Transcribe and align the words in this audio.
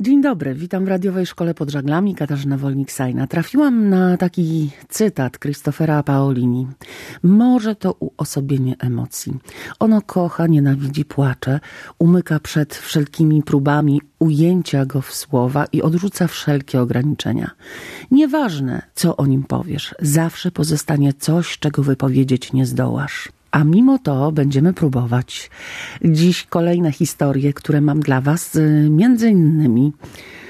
Dzień 0.00 0.22
dobry, 0.22 0.54
witam 0.54 0.84
w 0.84 0.88
radiowej 0.88 1.26
szkole 1.26 1.54
pod 1.54 1.70
żaglami 1.70 2.14
Katarzyna 2.14 2.58
Wolnik-Sajna. 2.58 3.26
Trafiłam 3.26 3.88
na 3.88 4.16
taki 4.16 4.70
cytat 4.88 5.38
Christophera 5.38 6.02
Paolini. 6.02 6.66
Może 7.22 7.74
to 7.74 7.92
uosobienie 8.00 8.76
emocji. 8.78 9.38
Ono 9.78 10.02
kocha, 10.02 10.46
nienawidzi, 10.46 11.04
płacze, 11.04 11.60
umyka 11.98 12.40
przed 12.40 12.74
wszelkimi 12.74 13.42
próbami 13.42 14.00
ujęcia 14.18 14.86
go 14.86 15.00
w 15.00 15.14
słowa 15.14 15.66
i 15.72 15.82
odrzuca 15.82 16.26
wszelkie 16.26 16.80
ograniczenia. 16.80 17.50
Nieważne, 18.10 18.82
co 18.94 19.16
o 19.16 19.26
nim 19.26 19.44
powiesz, 19.44 19.94
zawsze 20.00 20.50
pozostanie 20.50 21.12
coś, 21.12 21.58
czego 21.58 21.82
wypowiedzieć 21.82 22.52
nie 22.52 22.66
zdołasz. 22.66 23.28
A 23.50 23.64
mimo 23.64 23.98
to 23.98 24.32
będziemy 24.32 24.72
próbować. 24.72 25.50
Dziś 26.04 26.46
kolejne 26.46 26.92
historie, 26.92 27.52
które 27.52 27.80
mam 27.80 28.00
dla 28.00 28.20
Was, 28.20 28.56
y, 28.56 28.88
między 28.90 29.30
innymi 29.30 29.92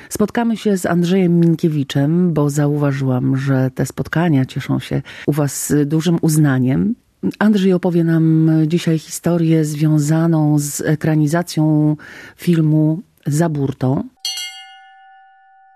spotkamy 0.09 0.57
się 0.57 0.79
z 0.79 0.87
Andrzejem 0.87 1.41
Minkiewiczem, 1.41 2.33
bo 2.33 2.51
zauważyłam, 2.51 3.37
że 3.37 3.70
te 3.75 3.87
spotkania 3.87 4.47
cieszą 4.47 4.79
się 4.79 5.03
u 5.27 5.33
Was 5.33 5.73
dużym 5.87 6.19
uznaniem. 6.20 6.95
Andrzej 7.39 7.73
opowie 7.73 8.05
nam 8.05 8.51
dzisiaj 8.66 8.98
historię 8.98 9.65
związaną 9.65 10.59
z 10.59 10.80
ekranizacją 10.80 11.97
filmu 12.37 13.01
Zaburtą. 13.27 14.05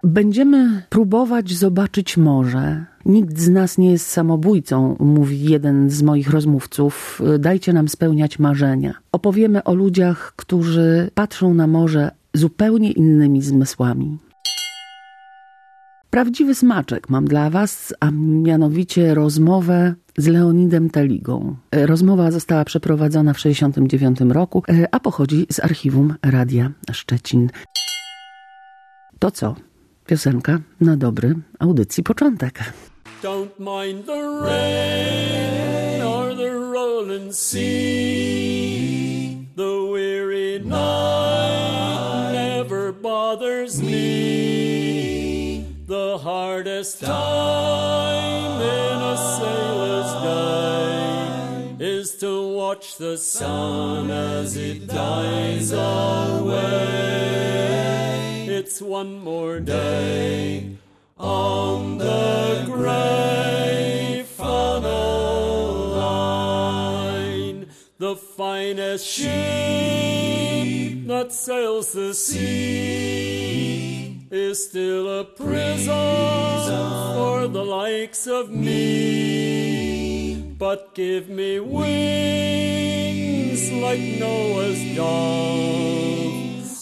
Będziemy 0.04 0.82
próbować 0.88 1.52
zobaczyć 1.52 2.16
morze. 2.16 2.84
Nikt 3.04 3.38
z 3.38 3.48
nas 3.48 3.78
nie 3.78 3.90
jest 3.90 4.06
samobójcą, 4.06 4.96
mówi 5.00 5.44
jeden 5.44 5.90
z 5.90 6.02
moich 6.02 6.30
rozmówców. 6.30 7.22
Dajcie 7.38 7.72
nam 7.72 7.88
spełniać 7.88 8.38
marzenia. 8.38 8.94
Opowiemy 9.12 9.64
o 9.64 9.74
ludziach, 9.74 10.32
którzy 10.36 11.10
patrzą 11.14 11.54
na 11.54 11.66
morze 11.66 12.10
zupełnie 12.34 12.92
innymi 12.92 13.42
zmysłami. 13.42 14.18
Prawdziwy 16.10 16.54
smaczek 16.54 17.08
mam 17.08 17.24
dla 17.24 17.50
Was, 17.50 17.94
a 18.00 18.10
mianowicie 18.42 19.14
rozmowę 19.14 19.94
z 20.18 20.26
Leonidem 20.26 20.90
Teligą. 20.90 21.56
Rozmowa 21.72 22.30
została 22.30 22.64
przeprowadzona 22.64 23.32
w 23.32 23.36
1969 23.36 24.34
roku, 24.34 24.62
a 24.90 25.00
pochodzi 25.00 25.46
z 25.50 25.60
archiwum 25.60 26.14
Radia 26.22 26.70
Szczecin. 26.92 27.50
To 29.18 29.30
co? 29.30 29.54
Piosenka 30.12 30.60
na 30.80 30.96
dobry 30.96 31.34
audycji 31.58 32.02
początek. 32.02 32.72
Don't 33.22 33.58
mind 33.58 34.06
the 34.06 34.22
rain 34.44 36.02
or 36.02 36.36
the 36.36 36.50
rolling 36.50 37.32
sea. 37.32 38.68
The 39.56 39.90
weary 39.92 40.60
night 40.64 42.32
never 42.32 42.92
bothers 42.92 43.80
me. 43.82 45.64
The 45.86 46.18
hardest 46.18 47.00
time 47.00 48.60
in 48.60 49.02
a 49.02 49.16
sailor's 49.16 50.12
day 50.22 51.98
is 51.98 52.16
to 52.20 52.56
watch 52.56 52.96
the 52.98 53.16
sun 53.16 54.10
as 54.10 54.56
it 54.56 54.86
dies 54.86 55.72
away 55.72 56.41
it's 58.72 58.80
one 58.80 59.20
more 59.22 59.60
day 59.60 60.78
on 61.18 61.98
the 61.98 62.62
gray 62.64 64.24
funnel 64.26 65.88
line. 65.94 67.66
The 67.98 68.16
finest 68.16 69.06
ship 69.06 69.26
that 71.06 71.32
sails 71.32 71.92
the 71.92 72.14
sea 72.14 72.56
is 74.30 74.66
still 74.70 75.20
a 75.20 75.24
prison 75.24 76.88
for 77.14 77.46
the 77.48 77.62
likes 77.62 78.26
of 78.26 78.48
me. 78.48 80.40
But 80.58 80.94
give 80.94 81.28
me 81.28 81.60
wings 81.60 82.10
like 83.70 84.00
Noah's 84.00 84.96
dove 84.96 86.31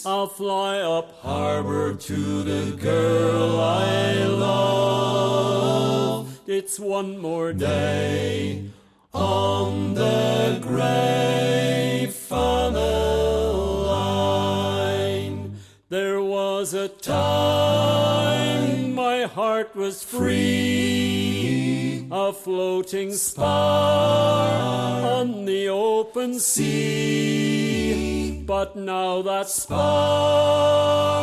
I'll 0.06 0.28
fly 0.28 0.78
up 0.78 1.12
harbor 1.20 1.94
to 1.94 2.42
the 2.42 2.74
girl 2.76 3.60
I 3.60 4.24
love. 4.24 6.40
It's 6.46 6.80
one 6.80 7.18
more 7.18 7.52
day 7.52 8.70
on 9.12 9.92
the 9.92 10.58
gray 10.62 12.08
funnel 12.10 13.84
line. 13.84 15.56
There 15.90 16.22
was 16.22 16.72
a 16.72 16.88
time 16.88 18.94
my 18.94 19.24
heart 19.24 19.76
was 19.76 20.02
free, 20.02 22.08
a 22.10 22.32
floating 22.32 23.12
spar 23.12 25.02
on 25.02 25.44
the 25.44 25.68
open 25.68 26.38
sea 26.38 28.19
but 28.50 28.74
now 28.74 29.22
that 29.22 29.48
spar 29.48 31.22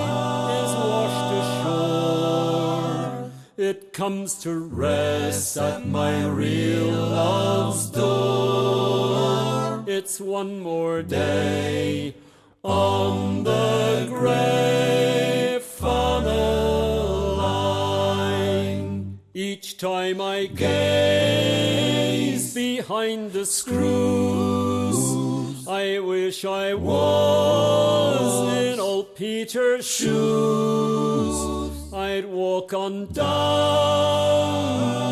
is 0.64 0.72
washed 0.88 1.34
ashore, 1.42 3.32
it 3.58 3.92
comes 3.92 4.36
to 4.36 4.58
rest 4.58 5.58
at 5.58 5.86
my 5.86 6.26
real 6.26 6.88
love's 6.88 7.90
door. 7.90 9.84
It's 9.88 10.22
one 10.22 10.62
more 10.62 11.02
day 11.04 12.16
on 12.64 13.44
the 13.44 14.06
gray 14.08 15.60
funnel 15.62 17.36
line. 17.36 19.20
Each 19.34 19.78
time 19.78 20.22
I 20.22 20.46
gaze 20.46 21.74
behind 22.54 23.34
the 23.34 23.46
screws 23.46 24.87
I 25.68 26.00
wish 26.00 26.46
I 26.46 26.74
was 26.76 28.54
in 28.54 28.80
old 28.80 29.18
Peter's 29.18 29.86
shoes. 29.86 31.36
I'd 31.94 32.24
walk 32.24 32.74
on 32.74 33.08
down 33.12 33.26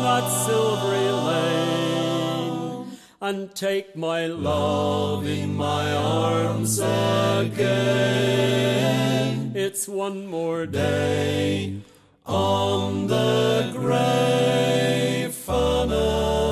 that 0.02 0.26
silvery 0.46 1.10
lane 1.28 2.86
and 3.20 3.54
take 3.54 3.94
my 3.96 4.24
love 4.28 5.26
in 5.26 5.54
my 5.54 5.92
arms 5.92 6.78
again. 6.78 7.52
It's 9.54 9.86
one 9.86 10.26
more 10.26 10.64
day 10.64 11.82
on 12.24 13.08
the 13.08 13.72
grave 13.76 15.34
funnel 15.34 16.45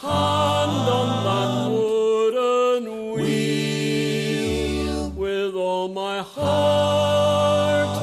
hand 0.00 0.88
on 1.00 1.08
that 1.28 1.70
wooden 1.70 3.12
wheel. 3.12 5.10
With 5.10 5.54
all 5.54 5.88
my 5.88 6.18
heart, 6.22 7.98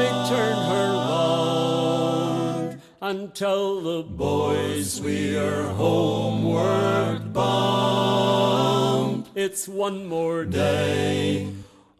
I 0.00 0.02
turn 0.28 0.56
her 0.72 0.88
round 1.10 2.80
and 3.00 3.34
tell 3.34 3.80
the 3.80 4.02
boys 4.02 5.00
we 5.00 5.36
are 5.36 5.64
homeward 5.74 7.32
bound. 7.32 9.26
It's 9.34 9.66
one 9.66 10.06
more 10.06 10.44
day 10.44 11.52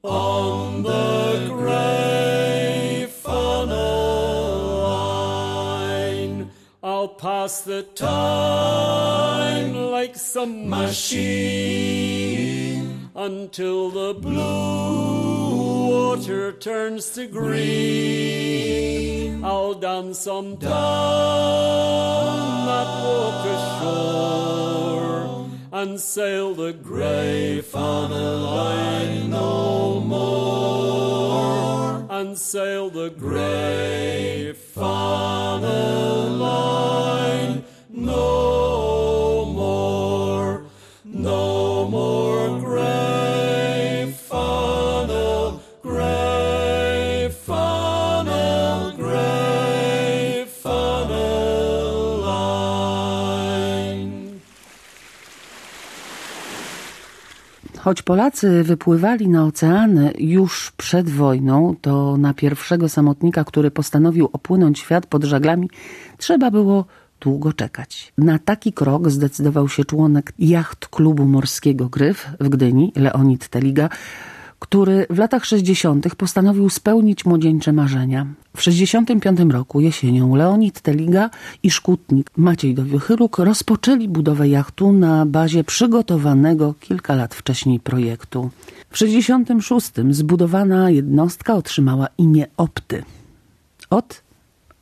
on 0.02 0.82
the 0.82 1.47
grave 1.48 2.71
pass 7.42 7.62
the 7.62 7.82
time 7.82 9.75
like 9.90 10.14
some 10.14 10.70
machine 10.70 11.11
until 13.16 13.90
the 13.90 14.14
blue 14.14 15.90
water 15.90 16.52
turns 16.52 17.11
to 17.11 17.26
green. 17.26 19.44
I'll 19.44 19.75
dance 19.75 20.20
some 20.20 20.55
down 20.55 20.70
that 22.70 22.90
water 23.06 23.58
shore 23.81 25.50
and 25.72 25.99
sail 25.99 26.55
the 26.55 26.72
grey 26.72 27.61
funnel 27.61 28.38
line 28.38 29.31
no 29.31 29.99
more 29.99 32.06
and 32.08 32.38
sail 32.38 32.88
the 32.88 33.11
grey 33.11 34.52
funnel 34.52 36.28
line 36.28 37.12
Choć 57.82 58.02
Polacy 58.02 58.62
wypływali 58.62 59.29
na 59.29 59.44
oceany 59.44 60.12
już 60.19 60.73
przed 60.76 61.11
wojną, 61.11 61.75
to 61.81 62.17
na 62.17 62.34
pierwszego 62.34 62.88
samotnika, 62.88 63.44
który 63.44 63.70
postanowił 63.70 64.29
opłynąć 64.32 64.79
świat 64.79 65.06
pod 65.06 65.25
żaglami, 65.25 65.70
trzeba 66.19 66.50
było 66.50 66.84
długo 67.20 67.52
czekać. 67.52 68.12
Na 68.19 68.38
taki 68.38 68.73
krok 68.73 69.11
zdecydował 69.11 69.69
się 69.69 69.84
członek 69.84 70.32
jacht 70.38 70.87
klubu 70.87 71.25
morskiego 71.25 71.88
Gryf 71.88 72.26
w 72.40 72.49
Gdyni, 72.49 72.93
Leonid 72.96 73.49
Teliga, 73.49 73.88
który 74.62 75.06
w 75.11 75.19
latach 75.19 75.44
60. 75.44 76.14
postanowił 76.14 76.70
spełnić 76.70 77.25
młodzieńcze 77.25 77.73
marzenia. 77.73 78.26
W 78.56 78.62
65 78.62 79.41
roku 79.53 79.81
jesienią 79.81 80.35
Leonid 80.35 80.81
Teliga 80.81 81.31
i 81.62 81.70
szkutnik 81.70 82.31
Maciej 82.37 82.75
Dowiechyluk 82.75 83.38
rozpoczęli 83.38 84.09
budowę 84.09 84.49
jachtu 84.49 84.93
na 84.93 85.26
bazie 85.26 85.64
przygotowanego 85.64 86.75
kilka 86.81 87.14
lat 87.14 87.35
wcześniej 87.35 87.81
projektu. 87.81 88.50
W 88.91 88.99
66 88.99 89.91
zbudowana 90.11 90.91
jednostka 90.91 91.55
otrzymała 91.55 92.06
imię 92.19 92.47
Opty. 92.56 93.03
Od 93.91 94.23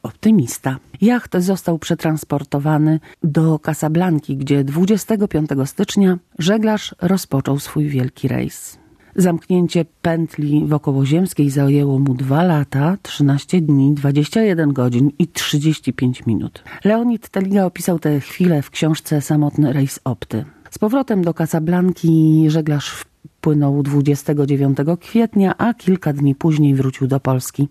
optymista. 0.02 0.78
Jacht 1.00 1.36
został 1.38 1.78
przetransportowany 1.78 3.00
do 3.22 3.58
Casablanki, 3.58 4.36
gdzie 4.36 4.64
25 4.64 5.50
stycznia 5.64 6.18
żeglarz 6.38 6.94
rozpoczął 7.00 7.58
swój 7.58 7.88
wielki 7.88 8.28
rejs. 8.28 8.79
Zamknięcie 9.16 9.84
pętli 10.02 10.66
wokołoziemskiej 10.66 11.50
zajęło 11.50 11.98
mu 11.98 12.14
2 12.14 12.42
lata, 12.42 12.96
13 13.02 13.60
dni, 13.60 13.94
21 13.94 14.72
godzin 14.72 15.10
i 15.18 15.28
35 15.28 16.26
minut. 16.26 16.64
Leonid 16.84 17.28
Teliga 17.28 17.64
opisał 17.64 17.98
tę 17.98 18.20
chwilę 18.20 18.62
w 18.62 18.70
książce 18.70 19.20
Samotny 19.20 19.72
rejs 19.72 20.00
Opty. 20.04 20.44
Z 20.70 20.78
powrotem 20.78 21.24
do 21.24 21.34
Casablanki 21.34 22.44
żeglarz 22.48 22.90
wpłynął 22.90 23.82
29 23.82 24.78
kwietnia, 25.00 25.54
a 25.58 25.74
kilka 25.74 26.12
dni 26.12 26.34
później 26.34 26.74
wrócił 26.74 27.06
do 27.06 27.20
Polski. 27.20 27.68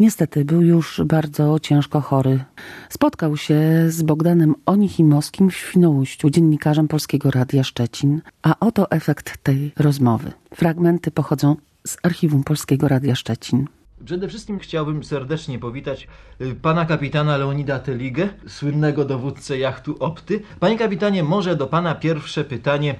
Niestety 0.00 0.44
był 0.44 0.62
już 0.62 1.02
bardzo 1.04 1.58
ciężko 1.58 2.00
chory. 2.00 2.44
Spotkał 2.88 3.36
się 3.36 3.60
z 3.88 4.02
Bogdanem 4.02 4.54
Onichimowskim 4.66 5.50
w 5.50 5.56
Świnoujściu, 5.56 6.30
dziennikarzem 6.30 6.88
Polskiego 6.88 7.30
Radia 7.30 7.64
Szczecin. 7.64 8.20
A 8.42 8.54
oto 8.60 8.90
efekt 8.90 9.42
tej 9.42 9.72
rozmowy. 9.78 10.32
Fragmenty 10.54 11.10
pochodzą 11.10 11.56
z 11.86 11.96
archiwum 12.02 12.44
Polskiego 12.44 12.88
Radia 12.88 13.14
Szczecin. 13.14 13.66
Przede 14.04 14.28
wszystkim 14.28 14.58
chciałbym 14.58 15.04
serdecznie 15.04 15.58
powitać 15.58 16.08
y, 16.40 16.54
pana 16.54 16.86
kapitana 16.86 17.36
Leonida 17.36 17.78
Teligę, 17.78 18.28
słynnego 18.46 19.04
dowódcę 19.04 19.58
jachtu 19.58 19.96
Opty. 19.98 20.42
Panie 20.60 20.78
kapitanie, 20.78 21.22
może 21.22 21.56
do 21.56 21.66
pana 21.66 21.94
pierwsze 21.94 22.44
pytanie. 22.44 22.94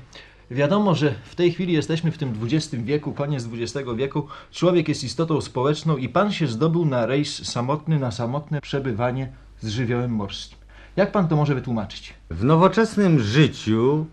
Wiadomo, 0.50 0.94
że 0.94 1.14
w 1.25 1.35
tej 1.35 1.52
chwili 1.52 1.73
jesteśmy 1.73 2.11
w 2.11 2.19
tym 2.19 2.35
XX 2.43 2.75
wieku, 2.75 3.12
koniec 3.12 3.49
XX 3.52 3.88
wieku. 3.97 4.26
Człowiek 4.50 4.88
jest 4.88 5.05
istotą 5.05 5.41
społeczną 5.41 5.97
i 5.97 6.08
pan 6.08 6.32
się 6.32 6.47
zdobył 6.47 6.85
na 6.85 7.06
rejs 7.06 7.47
samotny, 7.49 7.99
na 7.99 8.11
samotne 8.11 8.61
przebywanie 8.61 9.32
z 9.61 9.69
żywiołem 9.69 10.11
morskim. 10.11 10.58
Jak 10.97 11.12
pan 11.12 11.29
to 11.29 11.37
może 11.37 11.55
wytłumaczyć? 11.55 12.14
W 12.31 12.44
nowoczesnym 12.44 13.20
życiu, 13.20 14.06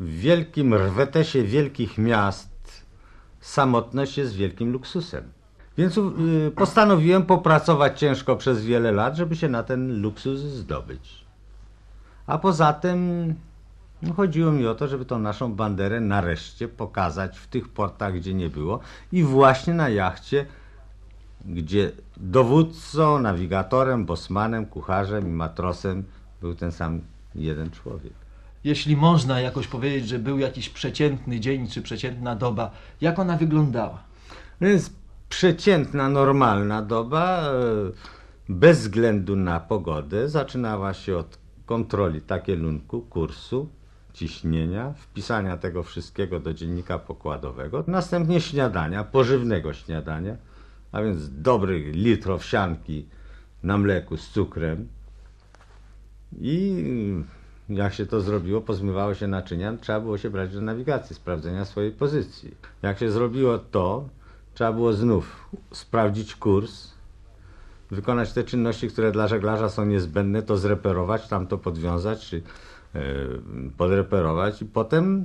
w 0.00 0.18
wielkim 0.18 0.74
rwetesie 0.74 1.42
wielkich 1.42 1.98
miast, 1.98 2.84
samotność 3.40 4.18
jest 4.18 4.34
wielkim 4.34 4.72
luksusem. 4.72 5.24
Więc 5.78 5.98
y, 5.98 6.52
postanowiłem 6.56 7.22
popracować 7.22 8.00
ciężko 8.00 8.36
przez 8.36 8.64
wiele 8.64 8.92
lat, 8.92 9.16
żeby 9.16 9.36
się 9.36 9.48
na 9.48 9.62
ten 9.62 10.00
luksus 10.02 10.40
zdobyć. 10.40 11.24
A 12.26 12.38
poza 12.38 12.72
tym 12.72 13.34
no, 14.08 14.14
chodziło 14.14 14.52
mi 14.52 14.66
o 14.66 14.74
to, 14.74 14.88
żeby 14.88 15.04
tą 15.04 15.18
naszą 15.18 15.54
banderę 15.54 16.00
nareszcie 16.00 16.68
pokazać 16.68 17.38
w 17.38 17.46
tych 17.46 17.68
portach, 17.68 18.14
gdzie 18.14 18.34
nie 18.34 18.48
było 18.48 18.80
i 19.12 19.22
właśnie 19.22 19.74
na 19.74 19.88
jachcie, 19.88 20.46
gdzie 21.44 21.92
dowódcą, 22.16 23.18
nawigatorem, 23.18 24.04
bosmanem, 24.06 24.66
kucharzem 24.66 25.28
i 25.28 25.32
matrosem 25.32 26.04
był 26.40 26.54
ten 26.54 26.72
sam 26.72 27.00
jeden 27.34 27.70
człowiek. 27.70 28.12
Jeśli 28.64 28.96
można 28.96 29.40
jakoś 29.40 29.66
powiedzieć, 29.66 30.08
że 30.08 30.18
był 30.18 30.38
jakiś 30.38 30.68
przeciętny 30.68 31.40
dzień 31.40 31.68
czy 31.68 31.82
przeciętna 31.82 32.36
doba, 32.36 32.70
jak 33.00 33.18
ona 33.18 33.36
wyglądała? 33.36 34.02
No 34.60 34.68
więc 34.68 34.90
przeciętna, 35.28 36.08
normalna 36.08 36.82
doba, 36.82 37.42
e, 37.42 37.52
bez 38.48 38.78
względu 38.80 39.36
na 39.36 39.60
pogodę, 39.60 40.28
zaczynała 40.28 40.94
się 40.94 41.16
od 41.16 41.38
kontroli 41.66 42.20
takielunku, 42.20 43.00
kursu, 43.00 43.68
ciśnienia, 44.14 44.92
wpisania 44.96 45.56
tego 45.56 45.82
wszystkiego 45.82 46.40
do 46.40 46.54
dziennika 46.54 46.98
pokładowego, 46.98 47.84
następnie 47.86 48.40
śniadania, 48.40 49.04
pożywnego 49.04 49.72
śniadania, 49.72 50.36
a 50.92 51.02
więc 51.02 51.40
dobry 51.42 51.92
litr 51.92 52.30
owsianki 52.30 53.06
na 53.62 53.78
mleku 53.78 54.16
z 54.16 54.28
cukrem 54.28 54.88
i 56.40 56.84
jak 57.68 57.94
się 57.94 58.06
to 58.06 58.20
zrobiło, 58.20 58.60
pozmywało 58.60 59.14
się 59.14 59.26
naczynia, 59.26 59.76
trzeba 59.80 60.00
było 60.00 60.18
się 60.18 60.30
brać 60.30 60.54
do 60.54 60.60
nawigacji, 60.60 61.16
sprawdzenia 61.16 61.64
swojej 61.64 61.92
pozycji. 61.92 62.54
Jak 62.82 62.98
się 62.98 63.10
zrobiło 63.10 63.58
to, 63.58 64.08
trzeba 64.54 64.72
było 64.72 64.92
znów 64.92 65.50
sprawdzić 65.72 66.34
kurs, 66.34 66.94
wykonać 67.90 68.32
te 68.32 68.44
czynności, 68.44 68.88
które 68.88 69.12
dla 69.12 69.28
żeglarza 69.28 69.68
są 69.68 69.84
niezbędne, 69.84 70.42
to 70.42 70.56
zreperować, 70.56 71.28
tam 71.28 71.46
to 71.46 71.58
podwiązać, 71.58 72.26
czy 72.26 72.42
podreperować 73.76 74.62
i 74.62 74.66
potem 74.66 75.24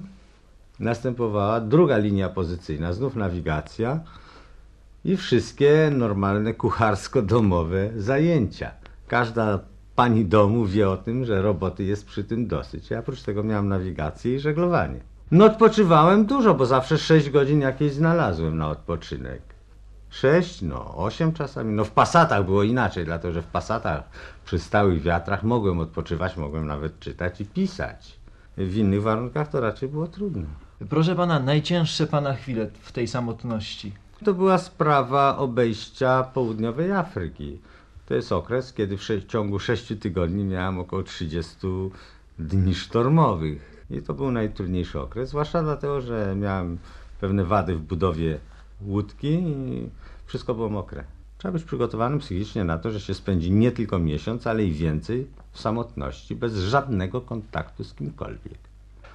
następowała 0.79 1.61
druga 1.61 1.97
linia 1.97 2.29
pozycyjna, 2.29 2.93
znów 2.93 3.15
nawigacja 3.15 3.99
i 5.05 5.17
wszystkie 5.17 5.91
normalne 5.93 6.53
kucharsko-domowe 6.53 7.89
zajęcia. 7.97 8.71
Każda 9.07 9.59
pani 9.95 10.25
domu 10.25 10.65
wie 10.65 10.89
o 10.89 10.97
tym, 10.97 11.25
że 11.25 11.41
roboty 11.41 11.83
jest 11.83 12.05
przy 12.05 12.23
tym 12.23 12.47
dosyć. 12.47 12.89
Ja 12.89 12.99
oprócz 12.99 13.21
tego 13.21 13.43
miałem 13.43 13.67
nawigację 13.67 14.35
i 14.35 14.39
żeglowanie. 14.39 14.99
No 15.31 15.45
odpoczywałem 15.45 16.25
dużo, 16.25 16.53
bo 16.53 16.65
zawsze 16.65 16.97
6 16.97 17.29
godzin 17.29 17.61
jakieś 17.61 17.93
znalazłem 17.93 18.57
na 18.57 18.69
odpoczynek. 18.69 19.41
Sześć, 20.09 20.61
no 20.61 20.95
osiem 20.95 21.33
czasami. 21.33 21.73
No 21.73 21.85
w 21.85 21.91
pasatach 21.91 22.45
było 22.45 22.63
inaczej, 22.63 23.05
dlatego 23.05 23.33
że 23.33 23.41
w 23.41 23.47
pasatach 23.47 24.03
przy 24.45 24.59
stałych 24.59 25.01
wiatrach 25.01 25.43
mogłem 25.43 25.79
odpoczywać, 25.79 26.37
mogłem 26.37 26.67
nawet 26.67 26.99
czytać 26.99 27.41
i 27.41 27.45
pisać. 27.45 28.19
W 28.57 28.75
innych 28.75 29.01
warunkach 29.01 29.47
to 29.47 29.61
raczej 29.61 29.89
było 29.89 30.07
trudno. 30.07 30.45
Proszę 30.89 31.15
pana, 31.15 31.39
najcięższe 31.39 32.07
pana 32.07 32.33
chwile 32.33 32.69
w 32.81 32.91
tej 32.91 33.07
samotności. 33.07 33.93
To 34.25 34.33
była 34.33 34.57
sprawa 34.57 35.37
obejścia 35.37 36.23
południowej 36.23 36.91
Afryki. 36.91 37.59
To 38.05 38.13
jest 38.13 38.31
okres, 38.31 38.73
kiedy 38.73 38.97
w 38.97 39.25
ciągu 39.27 39.59
sześciu 39.59 39.95
tygodni 39.95 40.43
miałem 40.43 40.79
około 40.79 41.03
30 41.03 41.57
dni 42.39 42.75
sztormowych. 42.75 43.85
I 43.89 44.01
to 44.01 44.13
był 44.13 44.31
najtrudniejszy 44.31 44.99
okres, 44.99 45.29
zwłaszcza 45.29 45.63
dlatego, 45.63 46.01
że 46.01 46.35
miałem 46.35 46.77
pewne 47.21 47.43
wady 47.45 47.75
w 47.75 47.81
budowie 47.81 48.39
łódki 48.81 49.27
i 49.27 49.89
wszystko 50.25 50.53
było 50.53 50.69
mokre. 50.69 51.03
Trzeba 51.37 51.51
być 51.51 51.63
przygotowanym 51.63 52.19
psychicznie 52.19 52.63
na 52.63 52.77
to, 52.77 52.91
że 52.91 52.99
się 52.99 53.13
spędzi 53.13 53.51
nie 53.51 53.71
tylko 53.71 53.99
miesiąc, 53.99 54.47
ale 54.47 54.63
i 54.63 54.71
więcej 54.71 55.27
w 55.51 55.59
samotności, 55.59 56.35
bez 56.35 56.57
żadnego 56.57 57.21
kontaktu 57.21 57.83
z 57.83 57.93
kimkolwiek. 57.93 58.57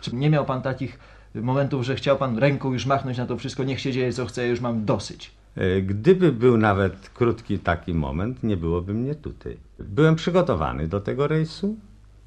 Czy 0.01 0.15
nie 0.15 0.31
miał 0.31 0.45
pan 0.45 0.63
takich 0.63 0.99
momentów, 1.35 1.85
że 1.85 1.95
chciał 1.95 2.19
pan 2.19 2.39
ręką 2.39 2.73
już 2.73 2.87
machnąć 2.87 3.19
na 3.19 3.27
to 3.27 3.37
wszystko, 3.37 3.65
niech 3.65 3.81
się 3.81 3.93
dzieje 3.93 4.13
co 4.13 4.27
chce, 4.27 4.49
już 4.49 4.61
mam 4.61 4.85
dosyć? 4.85 5.31
E, 5.57 5.83
gdyby 5.83 6.33
był 6.33 6.57
nawet 6.57 7.11
krótki 7.15 7.59
taki 7.59 7.95
moment, 7.95 8.43
nie 8.43 8.57
byłoby 8.57 8.95
mnie 8.95 9.15
tutaj. 9.15 9.57
Byłem 9.79 10.17
przygotowany 10.17 10.89
do 10.89 11.01
tego 11.01 11.29
rejsu. 11.29 11.77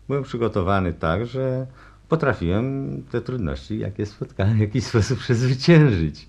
Byłem 0.07 0.23
przygotowany 0.23 0.93
tak, 0.93 1.25
że 1.25 1.67
potrafiłem 2.09 3.03
te 3.11 3.21
trudności, 3.21 3.79
jakie 3.79 4.05
spotkałem, 4.05 4.57
w 4.57 4.59
jakiś 4.59 4.83
sposób 4.83 5.19
przezwyciężyć 5.19 6.27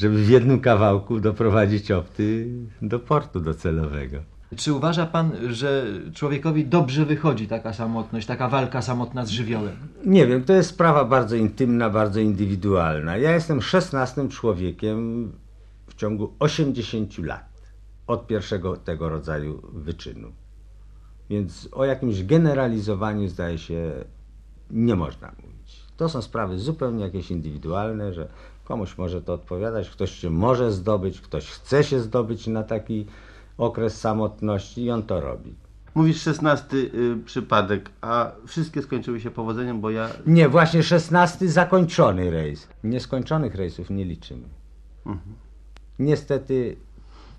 żeby 0.00 0.24
w 0.24 0.30
jednym 0.30 0.60
kawałku 0.60 1.20
doprowadzić 1.20 1.90
opty 1.90 2.48
do 2.82 2.98
portu 2.98 3.40
docelowego. 3.40 4.18
Czy 4.56 4.72
uważa 4.72 5.06
pan, 5.06 5.32
że 5.48 5.86
człowiekowi 6.14 6.66
dobrze 6.66 7.06
wychodzi 7.06 7.48
taka 7.48 7.72
samotność, 7.72 8.26
taka 8.26 8.48
walka 8.48 8.82
samotna 8.82 9.26
z 9.26 9.30
żywiołem? 9.30 9.76
Nie 10.04 10.26
wiem, 10.26 10.44
to 10.44 10.52
jest 10.52 10.70
sprawa 10.70 11.04
bardzo 11.04 11.36
intymna, 11.36 11.90
bardzo 11.90 12.20
indywidualna. 12.20 13.16
Ja 13.16 13.34
jestem 13.34 13.62
szesnastym 13.62 14.28
człowiekiem 14.28 15.32
w 15.86 15.94
ciągu 15.94 16.34
80 16.38 17.18
lat 17.18 17.62
od 18.06 18.26
pierwszego 18.26 18.76
tego 18.76 19.08
rodzaju 19.08 19.62
wyczynu. 19.72 20.32
Więc 21.30 21.68
o 21.72 21.84
jakimś 21.84 22.24
generalizowaniu 22.24 23.28
zdaje 23.28 23.58
się 23.58 23.92
nie 24.70 24.96
można 24.96 25.32
mówić. 25.42 25.82
To 25.96 26.08
są 26.08 26.22
sprawy 26.22 26.58
zupełnie 26.58 27.04
jakieś 27.04 27.30
indywidualne, 27.30 28.12
że 28.12 28.28
Komuś 28.70 28.98
może 28.98 29.22
to 29.22 29.32
odpowiadać, 29.32 29.90
ktoś 29.90 30.10
się 30.10 30.30
może 30.30 30.72
zdobyć, 30.72 31.20
ktoś 31.20 31.46
chce 31.46 31.84
się 31.84 32.00
zdobyć 32.00 32.46
na 32.46 32.62
taki 32.62 33.06
okres 33.58 34.00
samotności 34.00 34.84
i 34.84 34.90
on 34.90 35.02
to 35.02 35.20
robi. 35.20 35.54
Mówisz 35.94 36.22
szesnasty 36.22 36.76
y, 36.76 37.24
przypadek, 37.24 37.90
a 38.00 38.32
wszystkie 38.46 38.82
skończyły 38.82 39.20
się 39.20 39.30
powodzeniem, 39.30 39.80
bo 39.80 39.90
ja... 39.90 40.08
Nie, 40.26 40.48
właśnie 40.48 40.82
szesnasty 40.82 41.48
zakończony 41.48 42.30
rejs. 42.30 42.68
Nieskończonych 42.84 43.54
rejsów 43.54 43.90
nie 43.90 44.04
liczymy. 44.04 44.48
Niestety 45.98 46.76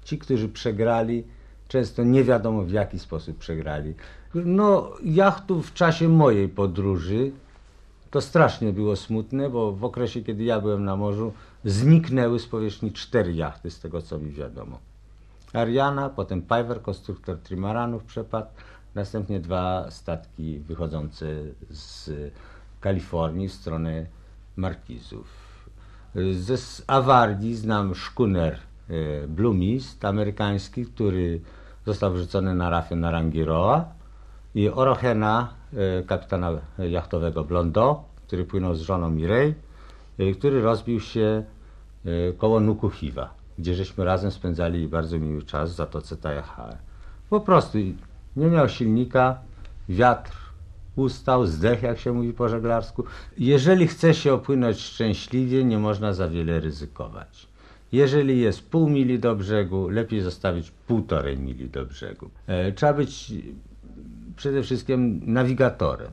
ci, 0.03 0.17
którzy 0.17 0.49
przegrali, 0.49 1.23
często 1.67 2.03
nie 2.03 2.23
wiadomo 2.23 2.63
w 2.63 2.71
jaki 2.71 2.99
sposób 2.99 3.37
przegrali. 3.37 3.93
No, 4.35 4.91
jachtów 5.03 5.69
w 5.69 5.73
czasie 5.73 6.09
mojej 6.09 6.49
podróży 6.49 7.31
to 8.11 8.21
strasznie 8.21 8.73
było 8.73 8.95
smutne, 8.95 9.49
bo 9.49 9.71
w 9.71 9.83
okresie, 9.83 10.21
kiedy 10.21 10.43
ja 10.43 10.61
byłem 10.61 10.85
na 10.85 10.95
morzu, 10.95 11.33
zniknęły 11.65 12.39
z 12.39 12.47
powierzchni 12.47 12.91
cztery 12.91 13.33
jachty, 13.33 13.71
z 13.71 13.79
tego 13.79 14.01
co 14.01 14.19
mi 14.19 14.31
wiadomo. 14.31 14.79
Ariana, 15.53 16.09
potem 16.09 16.41
Piver, 16.41 16.81
konstruktor 16.81 17.37
trimaranów 17.37 18.03
przepadł, 18.03 18.47
następnie 18.95 19.39
dwa 19.39 19.91
statki 19.91 20.59
wychodzące 20.59 21.25
z 21.69 22.11
Kalifornii 22.81 23.47
w 23.47 23.53
stronę 23.53 24.05
Markizów. 24.55 25.27
Ze 26.31 26.55
awarii 26.87 27.55
znam 27.55 27.95
szkuner 27.95 28.59
e, 28.89 29.27
Blue 29.27 29.53
Mist 29.53 30.05
amerykański, 30.05 30.85
który 30.85 31.41
został 31.85 32.13
wrzucony 32.13 32.55
na 32.55 32.69
rafie 32.69 32.95
na 32.95 33.11
Rangiroa 33.11 34.00
i 34.55 34.69
Orochena, 34.69 35.53
e, 35.73 36.03
kapitana 36.03 36.51
jachtowego 36.89 37.43
Blondo, 37.43 38.03
który 38.27 38.45
płynął 38.45 38.75
z 38.75 38.81
żoną 38.81 39.09
Mirej, 39.09 39.55
e, 40.19 40.31
który 40.31 40.61
rozbił 40.61 40.99
się 40.99 41.43
e, 42.05 42.33
koło 42.33 42.59
Nukuhiwa, 42.59 43.33
gdzie 43.59 43.75
żeśmy 43.75 44.05
razem 44.05 44.31
spędzali 44.31 44.87
bardzo 44.87 45.19
miły 45.19 45.43
czas 45.43 45.71
w 45.71 45.75
Zatoce 45.75 46.17
Tajahae. 46.17 46.77
Po 47.29 47.39
prostu 47.39 47.77
nie 48.35 48.47
miał 48.47 48.69
silnika, 48.69 49.39
wiatr 49.89 50.31
ustał, 50.95 51.45
zdech, 51.45 51.83
jak 51.83 51.99
się 51.99 52.13
mówi 52.13 52.33
po 52.33 52.49
żeglarsku. 52.49 53.03
Jeżeli 53.37 53.87
chce 53.87 54.13
się 54.13 54.33
opłynąć 54.33 54.79
szczęśliwie, 54.79 55.63
nie 55.63 55.77
można 55.77 56.13
za 56.13 56.29
wiele 56.29 56.59
ryzykować. 56.59 57.47
Jeżeli 57.91 58.39
jest 58.39 58.69
pół 58.69 58.89
mili 58.89 59.19
do 59.19 59.35
brzegu, 59.35 59.89
lepiej 59.89 60.21
zostawić 60.21 60.71
półtorej 60.71 61.37
mili 61.37 61.69
do 61.69 61.85
brzegu. 61.85 62.29
E, 62.47 62.71
trzeba 62.71 62.93
być 62.93 63.33
przede 64.41 64.63
wszystkim 64.63 65.21
nawigatorem. 65.25 66.11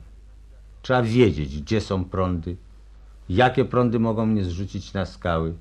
Trzeba 0.81 1.01
wiedzieć, 1.01 1.61
gdzie 1.61 1.81
są 1.81 2.05
prądy, 2.05 2.55
jakie 3.29 3.65
prądy 3.65 3.99
mogą 3.99 4.25
mnie 4.25 4.43
zrzucić 4.43 4.93
na 4.93 5.05
skały. 5.05 5.53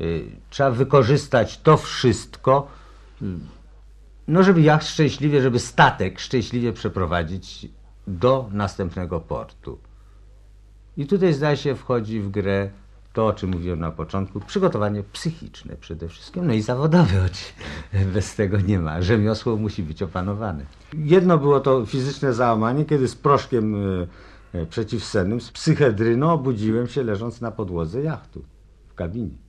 Y, 0.00 0.24
Trzeba 0.50 0.70
wykorzystać 0.70 1.58
to 1.60 1.76
wszystko, 1.76 2.68
no 4.28 4.42
żeby 4.42 4.60
jacht 4.60 4.88
szczęśliwie, 4.88 5.42
żeby 5.42 5.58
statek 5.58 6.20
szczęśliwie 6.20 6.72
przeprowadzić 6.72 7.68
do 8.06 8.48
następnego 8.52 9.20
portu. 9.20 9.78
I 10.96 11.06
tutaj 11.06 11.32
zdaje 11.34 11.56
się 11.56 11.74
wchodzi 11.74 12.20
w 12.20 12.30
grę 12.30 12.70
to, 13.12 13.26
o 13.26 13.32
czym 13.32 13.50
mówiłem 13.50 13.80
na 13.80 13.90
początku, 13.90 14.40
przygotowanie 14.40 15.02
psychiczne 15.02 15.76
przede 15.76 16.08
wszystkim, 16.08 16.46
no 16.46 16.52
i 16.52 16.62
zawodowe, 16.62 17.24
oczywiście. 17.26 17.54
bez 18.14 18.34
tego 18.34 18.60
nie 18.60 18.78
ma. 18.78 19.02
Rzemiosło 19.02 19.56
musi 19.56 19.82
być 19.82 20.02
opanowane. 20.02 20.66
Jedno 20.94 21.38
było 21.38 21.60
to 21.60 21.86
fizyczne 21.86 22.32
załamanie, 22.32 22.84
kiedy 22.84 23.08
z 23.08 23.14
proszkiem 23.14 23.74
e, 23.74 24.06
e, 24.52 24.66
przeciwsennym, 24.66 25.40
z 25.40 25.50
psychedryną 25.50 26.32
obudziłem 26.32 26.86
się 26.86 27.02
leżąc 27.02 27.40
na 27.40 27.50
podłodze 27.50 28.02
jachtu 28.02 28.44
w 28.88 28.94
kabinie. 28.94 29.42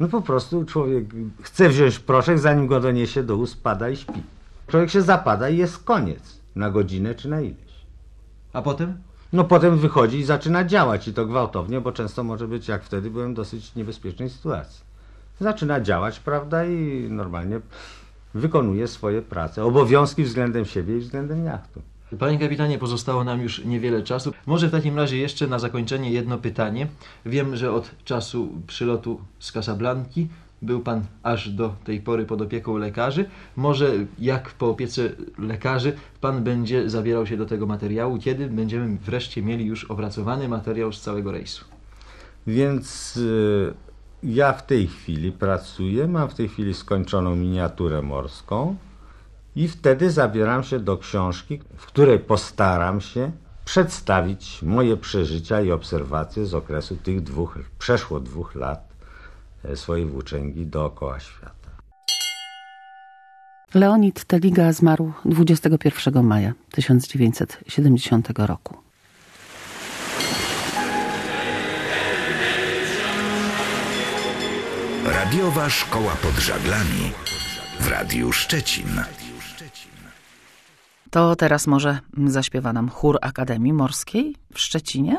No 0.00 0.08
po 0.08 0.22
prostu 0.22 0.64
człowiek 0.64 1.04
chce 1.42 1.68
wziąć 1.68 1.98
proszek, 1.98 2.38
zanim 2.38 2.66
go 2.66 2.80
doniesie 2.80 3.22
do 3.22 3.36
ust, 3.36 3.62
pada 3.62 3.88
i 3.88 3.96
śpi. 3.96 4.22
Człowiek 4.66 4.90
się 4.90 5.02
zapada 5.02 5.48
i 5.48 5.56
jest 5.56 5.78
koniec. 5.78 6.40
Na 6.56 6.70
godzinę 6.70 7.14
czy 7.14 7.28
na 7.28 7.40
ileś. 7.40 7.72
A 8.52 8.62
potem? 8.62 8.98
No 9.32 9.44
potem 9.44 9.78
wychodzi 9.78 10.18
i 10.18 10.24
zaczyna 10.24 10.64
działać 10.64 11.08
i 11.08 11.12
to 11.12 11.26
gwałtownie, 11.26 11.80
bo 11.80 11.92
często 11.92 12.24
może 12.24 12.48
być, 12.48 12.68
jak 12.68 12.84
wtedy 12.84 13.10
byłem, 13.10 13.34
dosyć 13.34 13.74
niebezpiecznej 13.74 14.30
sytuacji. 14.30 14.84
Zaczyna 15.40 15.80
działać, 15.80 16.20
prawda, 16.20 16.64
i 16.64 17.06
normalnie 17.10 17.60
wykonuje 18.34 18.88
swoje 18.88 19.22
prace, 19.22 19.64
obowiązki 19.64 20.24
względem 20.24 20.64
siebie 20.64 20.96
i 20.96 21.00
względem 21.00 21.44
jachtu. 21.44 21.82
Panie 22.18 22.38
kapitanie, 22.38 22.78
pozostało 22.78 23.24
nam 23.24 23.40
już 23.40 23.64
niewiele 23.64 24.02
czasu. 24.02 24.32
Może 24.46 24.68
w 24.68 24.70
takim 24.70 24.96
razie 24.96 25.18
jeszcze 25.18 25.46
na 25.46 25.58
zakończenie 25.58 26.10
jedno 26.10 26.38
pytanie. 26.38 26.86
Wiem, 27.26 27.56
że 27.56 27.72
od 27.72 27.90
czasu 28.04 28.48
przylotu 28.66 29.20
z 29.38 29.52
Casablanki 29.52 30.28
był 30.62 30.80
pan 30.80 31.04
aż 31.22 31.50
do 31.50 31.74
tej 31.84 32.00
pory 32.00 32.26
pod 32.26 32.42
opieką 32.42 32.76
lekarzy. 32.76 33.24
Może 33.56 33.92
jak 34.18 34.50
po 34.50 34.70
opiece 34.70 35.02
lekarzy 35.38 35.92
pan 36.20 36.44
będzie 36.44 36.90
zabierał 36.90 37.26
się 37.26 37.36
do 37.36 37.46
tego 37.46 37.66
materiału, 37.66 38.18
kiedy 38.18 38.46
będziemy 38.46 38.96
wreszcie 38.96 39.42
mieli 39.42 39.64
już 39.64 39.84
opracowany 39.84 40.48
materiał 40.48 40.92
z 40.92 41.00
całego 41.00 41.32
rejsu? 41.32 41.64
Więc 42.46 43.16
y, 43.16 43.74
ja 44.22 44.52
w 44.52 44.66
tej 44.66 44.86
chwili 44.86 45.32
pracuję, 45.32 46.06
mam 46.06 46.28
w 46.28 46.34
tej 46.34 46.48
chwili 46.48 46.74
skończoną 46.74 47.36
miniaturę 47.36 48.02
morską 48.02 48.76
i 49.56 49.68
wtedy 49.68 50.10
zabieram 50.10 50.62
się 50.62 50.78
do 50.78 50.98
książki, 50.98 51.60
w 51.76 51.86
której 51.86 52.18
postaram 52.18 53.00
się 53.00 53.32
przedstawić 53.64 54.62
moje 54.62 54.96
przeżycia 54.96 55.60
i 55.60 55.70
obserwacje 55.70 56.46
z 56.46 56.54
okresu 56.54 56.96
tych 56.96 57.22
dwóch, 57.22 57.58
przeszło 57.78 58.20
dwóch 58.20 58.54
lat 58.54 58.91
swojej 59.74 60.06
włóczęgi 60.06 60.66
dookoła 60.66 61.20
świata. 61.20 61.70
Leonid 63.74 64.24
Teliga 64.24 64.72
zmarł 64.72 65.12
21 65.24 66.22
maja 66.24 66.52
1970 66.70 68.28
roku. 68.38 68.76
Radiowa 75.04 75.70
Szkoła 75.70 76.16
pod 76.22 76.34
Żaglami 76.34 77.12
w 77.80 77.88
Radiu 77.88 78.32
Szczecin. 78.32 79.02
To 81.10 81.36
teraz 81.36 81.66
może 81.66 81.98
zaśpiewa 82.26 82.72
nam 82.72 82.88
chór 82.88 83.18
Akademii 83.20 83.72
Morskiej 83.72 84.36
w 84.54 84.60
Szczecinie. 84.60 85.18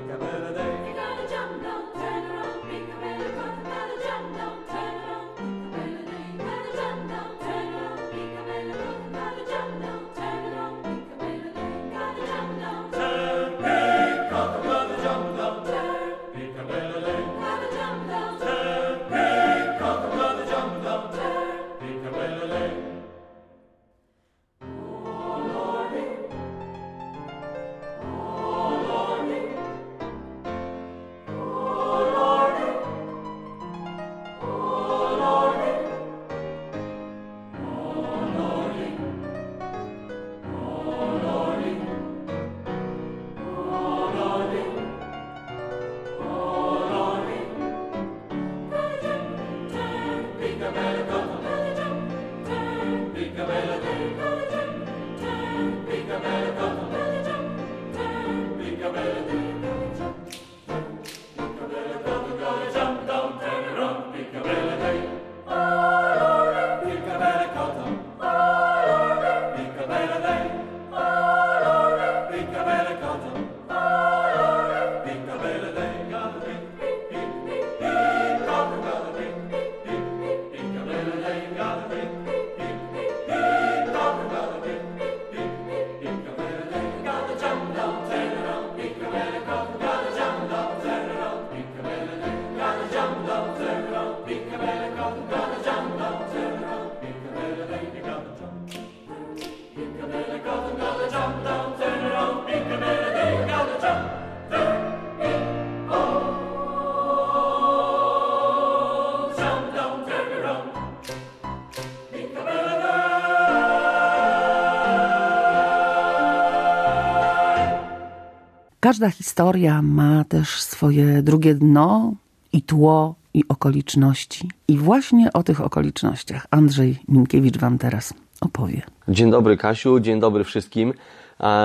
Każda 118.91 119.09
historia 119.09 119.81
ma 119.81 120.23
też 120.23 120.61
swoje 120.61 121.21
drugie 121.21 121.53
dno 121.53 122.13
i 122.53 122.61
tło 122.61 123.15
i 123.33 123.43
okoliczności. 123.49 124.49
I 124.67 124.77
właśnie 124.77 125.33
o 125.33 125.43
tych 125.43 125.61
okolicznościach 125.61 126.47
Andrzej 126.51 126.99
Minkiewicz 127.07 127.57
wam 127.57 127.77
teraz 127.77 128.13
opowie. 128.41 128.81
Dzień 129.07 129.31
dobry 129.31 129.57
Kasiu, 129.57 129.99
dzień 129.99 130.19
dobry 130.19 130.43
wszystkim. 130.43 130.93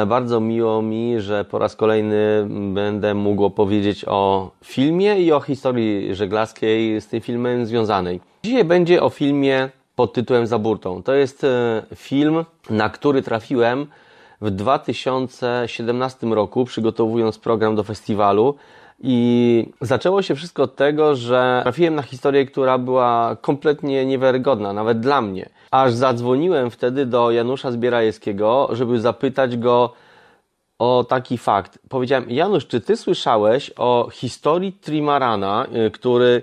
Bardzo 0.06 0.40
miło 0.40 0.82
mi, 0.82 1.20
że 1.20 1.44
po 1.44 1.58
raz 1.58 1.76
kolejny 1.76 2.46
będę 2.74 3.14
mógł 3.14 3.44
opowiedzieć 3.44 4.04
o 4.08 4.50
filmie 4.64 5.20
i 5.20 5.32
o 5.32 5.40
historii 5.40 6.14
żeglarskiej 6.14 7.00
z 7.00 7.06
tym 7.06 7.20
filmem 7.20 7.66
związanej. 7.66 8.20
Dzisiaj 8.44 8.64
będzie 8.64 9.02
o 9.02 9.10
filmie 9.10 9.70
pod 9.96 10.12
tytułem 10.12 10.46
Za 10.46 10.58
burtą. 10.58 11.02
To 11.02 11.14
jest 11.14 11.44
e, 11.44 11.82
film, 11.94 12.44
na 12.70 12.88
który 12.88 13.22
trafiłem 13.22 13.86
w 14.40 14.50
2017 14.50 16.26
roku, 16.26 16.64
przygotowując 16.64 17.38
program 17.38 17.76
do 17.76 17.84
festiwalu. 17.84 18.54
I 19.00 19.68
zaczęło 19.80 20.22
się 20.22 20.34
wszystko 20.34 20.62
od 20.62 20.76
tego, 20.76 21.16
że 21.16 21.60
trafiłem 21.62 21.94
na 21.94 22.02
historię, 22.02 22.46
która 22.46 22.78
była 22.78 23.36
kompletnie 23.40 24.06
niewiarygodna, 24.06 24.72
nawet 24.72 25.00
dla 25.00 25.22
mnie. 25.22 25.48
Aż 25.70 25.92
zadzwoniłem 25.92 26.70
wtedy 26.70 27.06
do 27.06 27.30
Janusza 27.30 27.70
Zbierajewskiego, 27.70 28.68
żeby 28.72 29.00
zapytać 29.00 29.56
go 29.56 29.92
o 30.78 31.04
taki 31.08 31.38
fakt. 31.38 31.78
Powiedziałem, 31.88 32.30
Janusz, 32.30 32.66
czy 32.66 32.80
ty 32.80 32.96
słyszałeś 32.96 33.72
o 33.76 34.08
historii 34.12 34.72
Trimarana, 34.72 35.66
y, 35.86 35.90
który 35.90 36.42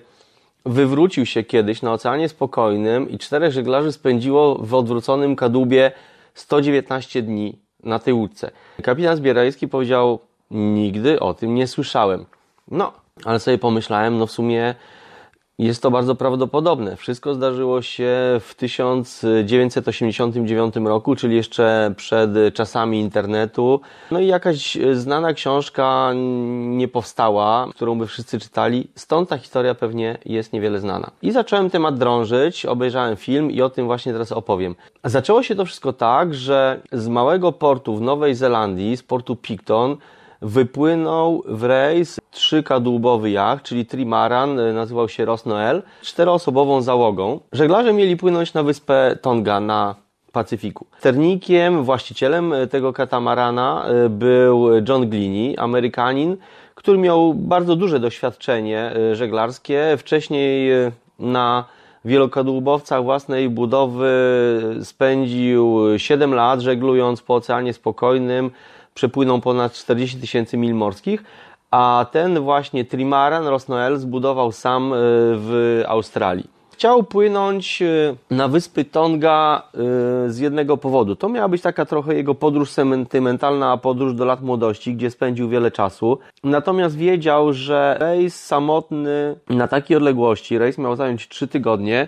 wywrócił 0.66 1.26
się 1.26 1.44
kiedyś 1.44 1.82
na 1.82 1.94
Oceanie 1.94 2.30
Spokojnym 2.30 3.10
i 3.10 3.18
czterech 3.18 3.52
żeglarzy 3.52 3.92
spędziło 3.92 4.56
w 4.56 4.74
odwróconym 4.74 5.36
kadłubie 5.36 5.92
119 6.34 7.22
dni 7.22 7.63
na 7.84 8.00
tej 8.00 8.14
łódce. 8.14 8.52
Kapitan 8.84 9.18
Zbierajewski 9.18 9.68
powiedział, 9.68 10.20
nigdy 10.52 11.20
o 11.20 11.34
tym 11.34 11.56
nie 11.56 11.68
słyszałem. 11.68 12.26
No, 12.72 12.94
ale 13.26 13.40
sobie 13.40 13.58
pomyślałem, 13.58 14.18
no 14.18 14.28
w 14.28 14.32
sumie 14.32 14.76
jest 15.66 15.82
to 15.82 15.92
bardzo 15.92 16.16
prawdopodobne. 16.16 16.96
Wszystko 16.96 17.34
zdarzyło 17.34 17.82
się 17.82 18.12
w 18.42 18.56
1989 18.56 20.76
roku, 20.76 21.16
czyli 21.16 21.36
jeszcze 21.36 21.94
przed 21.98 22.30
czasami 22.54 23.00
internetu. 23.00 23.82
No 24.12 24.20
i 24.20 24.28
jakaś 24.28 24.78
znana 24.94 25.34
książka 25.34 26.12
nie 26.68 26.88
powstała, 26.88 27.68
którą 27.76 27.98
by 27.98 28.08
wszyscy 28.08 28.40
czytali, 28.40 28.88
stąd 28.96 29.30
ta 29.30 29.38
historia 29.38 29.76
pewnie 29.76 30.18
jest 30.26 30.54
niewiele 30.54 30.80
znana. 30.80 31.12
I 31.22 31.32
zacząłem 31.32 31.70
temat 31.70 31.98
drążyć, 31.98 32.66
obejrzałem 32.66 33.16
film 33.16 33.52
i 33.52 33.62
o 33.62 33.70
tym 33.70 33.86
właśnie 33.86 34.14
teraz 34.14 34.32
opowiem. 34.32 34.76
Zaczęło 35.04 35.44
się 35.44 35.56
to 35.56 35.66
wszystko 35.66 35.94
tak, 35.94 36.34
że 36.34 36.82
z 36.92 37.08
małego 37.08 37.52
portu 37.52 37.96
w 37.96 38.02
Nowej 38.02 38.36
Zelandii, 38.36 38.98
z 38.98 39.04
portu 39.04 39.36
Picton, 39.36 39.98
wypłynął 40.44 41.44
w 41.46 41.64
rejs 41.64 42.20
trzykadłubowy 42.32 43.32
jacht, 43.32 43.64
czyli 43.64 43.86
Trimaran, 43.86 44.60
y, 44.60 44.74
nazywał 44.74 45.10
się 45.10 45.26
Rosnoel, 45.26 45.82
czteroosobową 46.02 46.82
załogą. 46.82 47.40
Żeglarze 47.52 47.94
mieli 47.94 48.18
płynąć 48.18 48.54
na 48.54 48.64
wyspę 48.64 49.18
Tonga 49.22 49.60
na 49.60 49.96
Pacyfiku. 50.32 50.86
Sternikiem, 51.00 51.84
właścicielem 51.84 52.54
y, 52.54 52.68
tego 52.68 52.94
katamarana 52.94 53.86
y, 54.06 54.10
był 54.10 54.70
John 54.90 55.10
Glini, 55.10 55.58
Amerykanin, 55.58 56.38
który 56.76 56.98
miał 56.98 57.34
bardzo 57.34 57.76
duże 57.76 58.00
doświadczenie 58.00 58.94
żeglarskie. 59.14 59.96
Wcześniej 59.98 60.72
na 61.20 61.66
wielokadłubowcach 62.06 63.04
własnej 63.04 63.50
budowy 63.50 64.12
spędził 64.84 65.80
7 65.98 66.34
lat 66.34 66.62
żeglując 66.62 67.22
po 67.22 67.36
Oceanie 67.36 67.74
Spokojnym, 67.74 68.52
przepłynął 68.94 69.42
ponad 69.42 69.74
40 69.74 70.20
tysięcy 70.20 70.58
mil 70.58 70.76
morskich, 70.76 71.24
a 71.74 72.06
ten 72.12 72.40
właśnie 72.40 72.86
Trimaran 72.86 73.48
Rosnoel 73.48 73.98
zbudował 73.98 74.52
sam 74.52 74.94
y, 74.94 74.96
w 75.38 75.84
Australii. 75.88 76.48
Chciał 76.74 77.04
płynąć 77.04 77.82
y, 77.82 78.16
na 78.32 78.48
wyspy 78.48 78.86
Tonga 78.86 79.64
y, 80.28 80.32
z 80.32 80.40
jednego 80.40 80.78
powodu. 80.78 81.16
To 81.16 81.30
miała 81.30 81.48
być 81.48 81.62
taka 81.62 81.86
trochę 81.86 82.16
jego 82.16 82.36
podróż 82.36 82.70
sentymentalna, 82.70 83.78
podróż 83.78 84.14
do 84.14 84.26
lat 84.26 84.42
młodości, 84.42 84.96
gdzie 84.96 85.12
spędził 85.12 85.50
wiele 85.50 85.72
czasu. 85.72 86.20
Natomiast 86.44 86.98
wiedział, 86.98 87.54
że 87.54 87.98
rejs 88.00 88.46
samotny 88.46 89.36
na 89.50 89.68
takiej 89.68 89.98
odległości, 89.98 90.58
rejs 90.58 90.78
miał 90.78 90.96
zająć 90.96 91.28
3 91.28 91.48
tygodnie, 91.48 92.08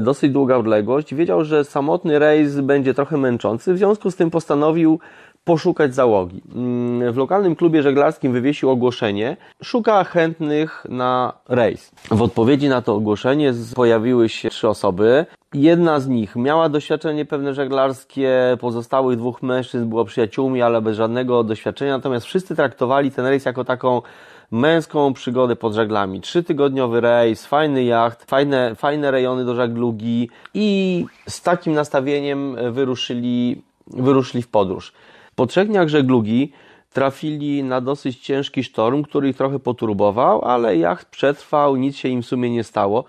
dosyć 0.00 0.32
długa 0.32 0.56
odległość. 0.56 1.14
Wiedział, 1.14 1.44
że 1.44 1.64
samotny 1.64 2.18
rejs 2.18 2.60
będzie 2.60 2.94
trochę 2.94 3.16
męczący, 3.16 3.74
w 3.74 3.78
związku 3.78 4.10
z 4.10 4.16
tym 4.16 4.30
postanowił 4.30 5.00
poszukać 5.48 5.94
załogi. 5.94 6.42
Mm, 6.54 7.12
W 7.12 7.16
lokalnym 7.16 7.56
klubie 7.56 7.82
żeglarskim 7.82 8.32
wywiesił 8.32 8.70
ogłoszenie. 8.70 9.36
Szuka 9.62 10.04
chętnych 10.04 10.86
na 10.88 11.32
rejs. 11.48 11.90
W 12.10 12.22
odpowiedzi 12.22 12.68
na 12.68 12.82
to 12.82 12.94
ogłoszenie 12.94 13.52
pojawiły 13.74 14.28
się 14.28 14.50
trzy 14.50 14.68
osoby. 14.68 15.26
Jedna 15.54 16.00
z 16.00 16.08
nich 16.08 16.36
miała 16.36 16.68
doświadczenie 16.68 17.24
pewne 17.24 17.54
żeglarskie, 17.54 18.56
pozostałych 18.60 19.18
dwóch 19.18 19.42
mężczyzn 19.42 19.88
było 19.88 20.04
przyjaciółmi, 20.04 20.62
ale 20.62 20.80
bez 20.80 20.96
żadnego 20.96 21.44
doświadczenia, 21.44 21.92
natomiast 21.92 22.26
wszyscy 22.26 22.56
traktowali 22.56 23.10
ten 23.10 23.26
rejs 23.26 23.44
jako 23.44 23.64
taką 23.64 24.02
męską 24.50 25.12
przygodę 25.12 25.56
pod 25.56 25.74
żaglami. 25.74 26.20
Trzytygodniowy 26.20 27.00
rejs, 27.00 27.46
fajny 27.46 27.84
jacht, 27.84 28.24
fajne, 28.30 28.74
fajne 28.74 29.10
rejony 29.10 29.44
do 29.44 29.54
żaglugi 29.54 30.30
i 30.54 31.06
z 31.28 31.42
takim 31.42 31.72
nastawieniem 31.72 32.56
wyruszyli, 32.72 33.62
wyruszyli 33.86 34.42
w 34.42 34.48
podróż. 34.48 34.92
Po 35.38 35.46
trzech 35.46 35.68
dniach 35.68 35.88
żeglugi 35.88 36.52
trafili 36.92 37.62
na 37.62 37.80
dosyć 37.80 38.18
ciężki 38.18 38.64
sztorm, 38.64 39.02
który 39.02 39.28
ich 39.28 39.36
trochę 39.36 39.58
poturbował, 39.58 40.44
ale 40.44 40.76
jacht 40.76 41.08
przetrwał, 41.08 41.76
nic 41.76 41.96
się 41.96 42.08
im 42.08 42.22
w 42.22 42.26
sumie 42.26 42.50
nie 42.50 42.64
stało. 42.64 43.04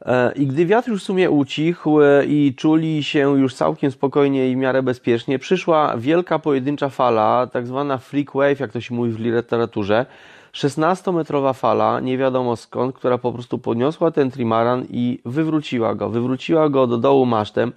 E, 0.00 0.32
I 0.32 0.46
gdy 0.46 0.66
wiatr 0.66 0.88
już 0.88 1.02
w 1.02 1.06
sumie 1.06 1.30
ucichł 1.30 2.00
e, 2.00 2.26
i 2.26 2.54
czuli 2.54 3.04
się 3.04 3.38
już 3.38 3.54
całkiem 3.54 3.90
spokojnie 3.90 4.50
i 4.50 4.54
w 4.54 4.58
miarę 4.58 4.82
bezpiecznie, 4.82 5.38
przyszła 5.38 5.96
wielka 5.96 6.38
pojedyncza 6.38 6.88
fala, 6.88 7.46
tak 7.46 7.66
zwana 7.66 7.98
freak 7.98 8.32
wave, 8.34 8.60
jak 8.60 8.72
to 8.72 8.80
się 8.80 8.94
mówi 8.94 9.12
w 9.12 9.20
literaturze. 9.20 10.06
16-metrowa 10.52 11.54
fala, 11.54 12.00
nie 12.00 12.18
wiadomo 12.18 12.56
skąd, 12.56 12.96
która 12.96 13.18
po 13.18 13.32
prostu 13.32 13.58
podniosła 13.58 14.10
ten 14.10 14.30
trimaran 14.30 14.86
i 14.90 15.18
wywróciła 15.24 15.94
go. 15.94 16.08
Wywróciła 16.08 16.68
go 16.68 16.86
do 16.86 16.98
dołu 16.98 17.26
masztem. 17.26 17.72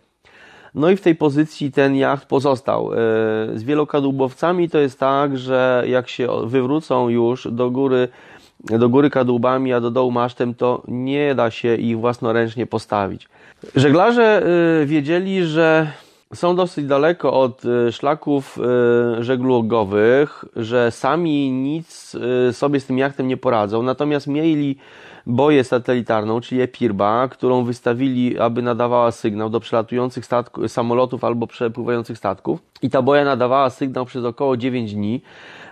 No 0.76 0.90
i 0.90 0.98
w 0.98 1.02
tej 1.02 1.16
pozycji 1.16 1.72
ten 1.72 1.96
jacht 1.96 2.26
pozostał. 2.26 2.94
E, 2.94 2.98
Z 3.56 3.64
wielokadłubowcami 3.64 4.70
to 4.70 4.80
jest 4.80 5.00
tak, 5.00 5.38
że 5.38 5.84
jak 5.88 6.10
się 6.10 6.28
wywrócą 6.46 7.10
już 7.10 7.48
do 7.52 7.72
góry, 7.72 8.08
do 8.60 8.90
góry 8.90 9.10
kadłubami, 9.10 9.74
a 9.74 9.82
do 9.82 9.92
dołu 9.92 10.12
masztem, 10.12 10.54
to 10.54 10.82
nie 10.88 11.36
da 11.36 11.52
się 11.52 11.76
ich 11.76 12.00
własnoręcznie 12.00 12.66
postawić. 12.66 13.28
Żeglarze 13.76 14.44
e, 14.82 14.86
wiedzieli, 14.86 15.44
że 15.44 15.92
są 16.34 16.56
dosyć 16.56 16.86
daleko 16.86 17.34
od 17.34 17.64
e, 17.66 17.92
szlaków 17.92 18.60
żeglugowych, 19.20 20.46
że 20.56 20.92
sami 20.92 21.52
nic 21.52 22.16
sobie 22.52 22.80
z 22.80 22.86
tym 22.86 22.98
jachtem 22.98 23.28
nie 23.28 23.38
poradzą, 23.38 23.84
natomiast 23.84 24.28
mieli 24.28 24.78
boję 25.26 25.64
satelitarną, 25.64 26.42
czyli 26.42 26.62
EPIRBA, 26.62 27.28
którą 27.28 27.64
wystawili, 27.64 28.40
aby 28.40 28.62
nadawała 28.62 29.12
sygnał 29.12 29.50
do 29.50 29.60
przelatujących 29.60 30.26
samolotów 30.68 31.24
albo 31.24 31.48
przepływających 31.48 32.18
statków. 32.18 32.60
I 32.82 32.90
ta 32.90 33.02
boja 33.02 33.26
nadawała 33.26 33.70
sygnał 33.70 34.06
przez 34.06 34.26
około 34.26 34.58
9 34.58 34.94
dni. 34.94 35.22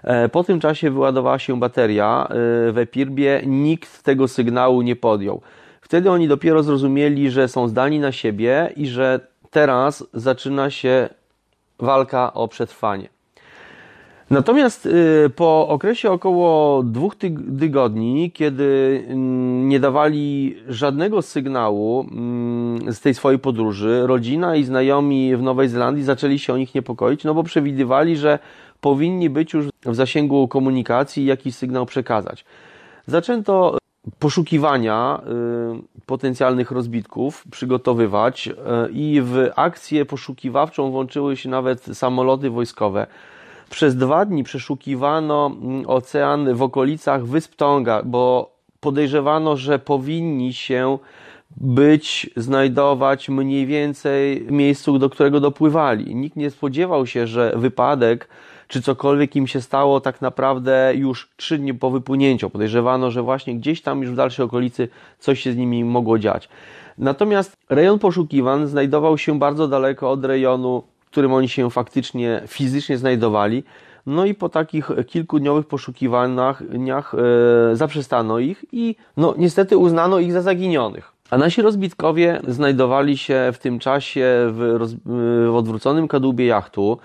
E, 0.03 0.29
Po 0.29 0.43
tym 0.43 0.59
czasie 0.59 0.91
wyładowała 0.91 1.39
się 1.39 1.59
bateria 1.59 2.27
e, 2.27 2.33
w 2.71 2.77
EPIRBie, 2.77 3.41
nikt 3.45 4.03
tego 4.03 4.27
sygnału 4.27 4.81
nie 4.81 4.95
podjął. 4.95 5.41
Wtedy 5.81 6.11
oni 6.11 6.27
dopiero 6.27 6.63
zrozumieli, 6.63 7.31
że 7.31 7.47
są 7.47 7.67
zdani 7.67 7.99
na 7.99 8.11
siebie 8.11 8.73
i 8.75 8.87
że 8.87 9.19
teraz 9.49 10.03
zaczyna 10.13 10.69
się 10.69 11.09
walka 11.79 12.33
o 12.33 12.47
przetrwanie. 12.47 13.09
Natomiast 14.29 14.85
y, 14.85 15.29
po 15.35 15.67
okresie 15.67 16.11
około 16.11 16.83
dwóch 16.83 17.15
tyg- 17.15 17.59
tygodni, 17.59 18.31
kiedy 18.31 19.03
mm, 19.07 19.69
nie 19.69 19.79
dawali 19.79 20.55
żadnego 20.67 21.21
sygnału 21.21 22.07
mm, 22.11 22.93
z 22.93 23.01
tej 23.01 23.13
swojej 23.13 23.39
podróży, 23.39 24.01
rodzina 24.05 24.55
i 24.55 24.63
znajomi 24.63 25.35
w 25.35 25.41
Nowej 25.41 25.69
Zelandii 25.69 26.03
zaczęli 26.03 26.39
się 26.39 26.53
o 26.53 26.57
nich 26.57 26.75
niepokoić, 26.75 27.23
no 27.23 27.33
bo 27.33 27.43
przewidywali, 27.43 28.17
że 28.17 28.39
powinni 28.81 29.29
być 29.29 29.53
już 29.53 29.65
w 29.85 29.95
zasięgu 29.95 30.47
komunikacji 30.47 31.23
i 31.23 31.25
jakiś 31.25 31.55
sygnał 31.55 31.85
przekazać. 31.85 32.45
Zaczęto 33.07 33.77
poszukiwania 34.19 35.21
y, 35.99 36.03
potencjalnych 36.05 36.71
rozbitków 36.71 37.43
przygotowywać 37.51 38.47
y, 38.47 38.53
i 38.91 39.21
w 39.21 39.49
akcję 39.55 40.05
poszukiwawczą 40.05 40.91
włączyły 40.91 41.37
się 41.37 41.49
nawet 41.49 41.83
samoloty 41.83 42.49
wojskowe. 42.49 43.07
Przez 43.73 43.95
dwa 43.95 44.25
dni 44.25 44.43
przeszukiwano 44.43 45.51
mm, 45.61 45.83
ocean 45.87 46.53
w 46.53 46.61
okolicach 46.61 47.25
wysp 47.25 47.55
Tonga, 47.55 48.03
bo 48.05 48.53
podejrzewano, 48.79 49.57
że 49.57 49.79
powinni 49.79 50.53
się 50.53 50.97
być, 51.57 52.29
znajdować 52.35 53.29
mniej 53.29 53.65
więcej 53.65 54.43
w 54.43 54.51
miejscu, 54.51 54.99
do 54.99 55.09
którego 55.09 55.39
dopływali. 55.39 56.15
Nikt 56.15 56.35
nie 56.35 56.49
spodziewał 56.49 57.07
się, 57.07 57.27
że 57.27 57.53
wypadek 57.55 58.27
czy 58.67 58.81
cokolwiek 58.81 59.35
im 59.35 59.47
się 59.47 59.61
stało 59.61 60.01
tak 60.01 60.21
naprawdę 60.21 60.93
już 60.95 61.29
trzy 61.37 61.57
dni 61.57 61.73
po 61.73 61.91
wypłynięciu. 61.91 62.49
Podejrzewano, 62.49 63.11
że 63.11 63.21
właśnie 63.21 63.55
gdzieś 63.55 63.81
tam 63.81 64.01
już 64.01 64.11
w 64.11 64.15
dalszej 64.15 64.45
okolicy 64.45 64.87
coś 65.19 65.39
się 65.39 65.51
z 65.51 65.57
nimi 65.57 65.83
mogło 65.83 66.19
dziać. 66.19 66.49
Natomiast 66.97 67.57
rejon 67.69 67.99
poszukiwań 67.99 68.67
znajdował 68.67 69.17
się 69.17 69.39
bardzo 69.39 69.67
daleko 69.67 70.11
od 70.11 70.25
rejonu, 70.25 70.83
którym 71.13 71.33
oni 71.33 71.49
się 71.49 71.69
faktycznie 71.71 72.41
fizycznie 72.47 72.97
znajdowali. 72.97 73.63
No 74.05 74.25
i 74.25 74.33
po 74.33 74.49
takich 74.49 74.89
kilkudniowych 75.07 75.65
poszukiwaniach 75.65 77.13
e, 77.13 77.75
zaprzestano 77.75 78.39
ich 78.39 78.65
i 78.71 78.95
no 79.17 79.33
niestety 79.37 79.77
uznano 79.77 80.19
ich 80.19 80.31
za 80.33 80.41
zaginionych. 80.41 81.11
A 81.29 81.37
nasi 81.37 81.61
rozbitkowie 81.61 82.41
znajdowali 82.47 83.17
się 83.17 83.51
w 83.53 83.57
tym 83.57 83.79
czasie 83.79 84.25
w, 84.51 84.75
roz, 84.77 84.95
w 85.49 85.55
odwróconym 85.55 86.07
kadłubie 86.07 86.45
jachtu, 86.45 86.97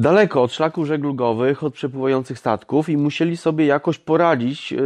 daleko 0.00 0.42
od 0.42 0.52
szlaków 0.52 0.86
żeglugowych, 0.86 1.64
od 1.64 1.74
przepływających 1.74 2.38
statków 2.38 2.88
i 2.88 2.96
musieli 2.96 3.36
sobie 3.36 3.66
jakoś 3.66 3.98
poradzić 3.98 4.72
e, 4.72 4.76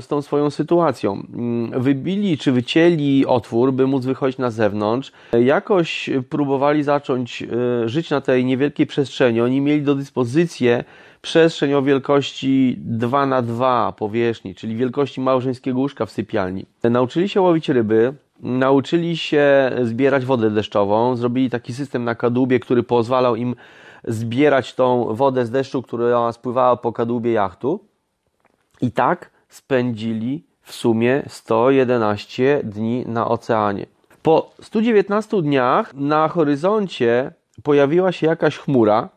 z 0.00 0.08
tą 0.08 0.22
swoją 0.22 0.50
sytuacją. 0.50 1.12
Mm, 1.34 1.82
Wybili 1.82 2.38
czy 2.38 2.52
wycięli 2.52 3.26
otwór, 3.26 3.72
by 3.72 3.86
móc 3.86 4.04
wychodzić 4.04 4.38
na 4.38 4.50
zewnątrz. 4.50 5.12
Jakoś 5.40 6.10
próbowali 6.28 6.82
zacząć 6.82 7.42
e, 7.42 7.88
żyć 7.88 8.10
na 8.10 8.20
tej 8.20 8.44
niewielkiej 8.44 8.86
przestrzeni. 8.86 9.40
Oni 9.40 9.60
mieli 9.60 9.82
do 9.82 9.94
dyspozycji 9.94 10.68
przestrzeń 11.22 11.74
o 11.74 11.82
wielkości 11.82 12.76
2 12.78 13.26
na 13.26 13.42
2 13.42 13.92
powierzchni, 13.92 14.54
czyli 14.54 14.76
wielkości 14.76 15.20
małżeńskiego 15.20 15.78
łóżka 15.78 16.06
w 16.06 16.10
sypialni. 16.10 16.66
Nauczyli 16.84 17.28
się 17.28 17.40
łowić 17.40 17.68
ryby, 17.68 18.14
nauczyli 18.40 19.16
się 19.16 19.70
zbierać 19.82 20.24
wodę 20.24 20.50
deszczową, 20.50 21.16
zrobili 21.16 21.50
taki 21.50 21.74
system 21.74 22.04
na 22.04 22.14
kadłubie, 22.14 22.60
który 22.60 22.82
pozwalał 22.82 23.36
im 23.36 23.54
zbierać 24.04 24.74
tą 24.74 25.14
wodę 25.14 25.46
z 25.46 25.50
deszczu, 25.50 25.82
która 25.82 26.32
spływała 26.32 26.76
po 26.76 26.92
kadłubie 26.92 27.32
jachtu. 27.32 27.84
I 28.80 28.92
tak 28.92 29.30
spędzili 29.48 30.44
w 30.62 30.72
sumie 30.74 31.22
111 31.28 32.60
dni 32.64 33.04
na 33.06 33.28
oceanie. 33.28 33.86
Po 34.22 34.50
119 34.62 35.42
dniach 35.42 35.94
na 35.94 36.28
horyzoncie 36.28 37.32
pojawiła 37.62 38.12
się 38.12 38.26
jakaś 38.26 38.58
chmura, 38.58 39.08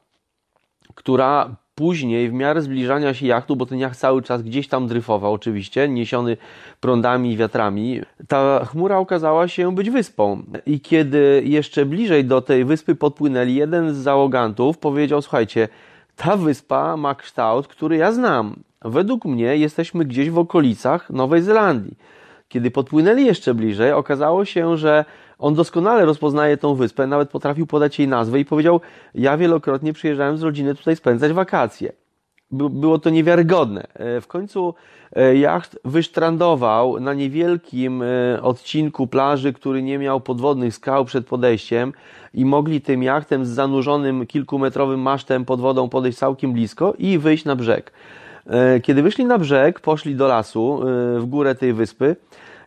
która 0.96 1.56
później 1.82 2.30
w 2.30 2.34
miarę 2.34 2.62
zbliżania 2.62 3.14
się 3.14 3.28
jachtu, 3.28 3.56
bo 3.56 3.66
ten 3.66 3.80
jacht 3.80 4.00
cały 4.00 4.22
czas 4.22 4.42
gdzieś 4.42 4.68
tam 4.68 4.88
dryfował 4.88 5.34
oczywiście, 5.34 5.90
niesiony 5.90 6.38
prądami 6.80 7.32
i 7.32 7.38
wiatrami, 7.38 8.02
ta 8.28 8.66
chmura 8.66 8.98
okazała 8.98 9.48
się 9.48 9.76
być 9.76 9.90
wyspą. 9.90 10.44
I 10.66 10.80
kiedy 10.80 11.44
jeszcze 11.46 11.86
bliżej 11.86 12.26
do 12.26 12.42
tej 12.42 12.66
wyspy 12.66 12.96
podpłynęli, 12.96 13.56
jeden 13.56 13.94
z 13.94 13.98
załogantów 13.98 14.78
powiedział, 14.78 15.22
słuchajcie, 15.22 15.68
ta 16.16 16.38
wyspa 16.38 16.98
ma 16.98 17.16
kształt, 17.16 17.68
który 17.68 17.98
ja 17.98 18.12
znam. 18.12 18.56
Według 18.82 19.26
mnie 19.26 19.58
jesteśmy 19.58 20.06
gdzieś 20.06 20.30
w 20.30 20.38
okolicach 20.38 21.10
Nowej 21.10 21.42
Zelandii. 21.42 21.98
Kiedy 22.50 22.72
podpłynęli 22.72 23.26
jeszcze 23.26 23.54
bliżej, 23.54 23.92
okazało 23.92 24.46
się, 24.46 24.78
że 24.78 25.06
on 25.42 25.56
doskonale 25.56 26.06
rozpoznaje 26.06 26.58
tą 26.58 26.76
wyspę, 26.76 27.08
nawet 27.08 27.30
potrafił 27.30 27.68
podać 27.68 28.00
jej 28.00 28.08
nazwę 28.08 28.40
i 28.40 28.46
powiedział: 28.46 28.82
Ja 29.16 29.38
wielokrotnie 29.38 29.94
przyjeżdżałem 29.94 30.38
z 30.38 30.44
rodziny 30.44 30.76
tutaj 30.76 30.96
spędzać 30.96 31.34
wakacje. 31.34 31.92
By- 32.52 32.70
Było 32.70 33.00
to 33.00 33.10
niewiarygodne. 33.10 33.88
E, 33.94 34.22
W 34.22 34.28
końcu 34.28 34.74
e, 35.16 35.36
jacht 35.36 35.80
wysztrandował 35.86 37.00
na 37.00 37.14
niewielkim 37.14 38.02
e, 38.04 38.42
odcinku 38.42 39.08
plaży, 39.08 39.54
który 39.54 39.84
nie 39.84 39.98
miał 40.00 40.22
podwodnych 40.22 40.76
skał 40.76 41.06
przed 41.06 41.28
podejściem 41.28 41.94
i 42.34 42.46
mogli 42.46 42.82
tym 42.82 43.04
jachtem 43.04 43.46
z 43.46 43.50
zanurzonym 43.50 44.28
kilkumetrowym 44.28 45.00
masztem 45.00 45.46
pod 45.46 45.62
wodą 45.62 45.90
podejść 45.90 46.18
całkiem 46.18 46.54
blisko 46.54 46.94
i 46.98 47.18
wyjść 47.18 47.46
na 47.46 47.56
brzeg. 47.56 47.92
Kiedy 48.84 49.02
wyszli 49.04 49.26
na 49.26 49.38
brzeg, 49.38 49.80
poszli 49.80 50.16
do 50.16 50.28
lasu 50.28 50.80
w 51.20 51.26
górę 51.26 51.56
tej 51.56 51.74
wyspy 51.74 52.16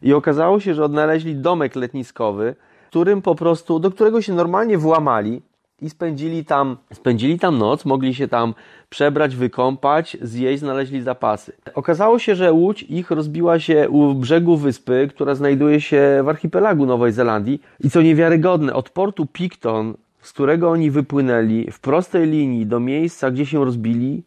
i 0.02 0.12
okazało 0.12 0.60
się, 0.60 0.74
że 0.74 0.84
odnaleźli 0.84 1.36
domek 1.36 1.76
letniskowy, 1.76 2.56
którym 2.88 3.22
po 3.22 3.34
prostu, 3.34 3.78
do 3.78 3.90
którego 3.90 4.22
się 4.22 4.32
normalnie 4.32 4.78
włamali 4.78 5.42
i 5.80 5.90
spędzili 5.90 6.44
tam, 6.44 6.76
spędzili 6.92 7.38
tam 7.38 7.58
noc, 7.58 7.84
mogli 7.84 8.14
się 8.14 8.28
tam 8.28 8.54
przebrać, 8.88 9.36
wykąpać, 9.36 10.16
zjeść, 10.22 10.60
znaleźli 10.60 11.02
zapasy. 11.02 11.52
Okazało 11.74 12.18
się, 12.18 12.34
że 12.34 12.52
łódź 12.52 12.82
ich 12.82 13.10
rozbiła 13.10 13.58
się 13.58 13.88
u 13.90 14.14
brzegu 14.14 14.56
wyspy, 14.56 15.08
która 15.10 15.34
znajduje 15.34 15.80
się 15.80 16.20
w 16.24 16.28
archipelagu 16.28 16.86
Nowej 16.86 17.12
Zelandii 17.12 17.62
i 17.80 17.90
co 17.90 18.02
niewiarygodne, 18.02 18.74
od 18.74 18.90
portu 18.90 19.26
Picton, 19.26 19.94
z 20.20 20.32
którego 20.32 20.70
oni 20.70 20.90
wypłynęli 20.90 21.70
w 21.70 21.80
prostej 21.80 22.26
linii 22.30 22.66
do 22.66 22.80
miejsca, 22.80 23.30
gdzie 23.30 23.46
się 23.46 23.64
rozbili, 23.64 24.22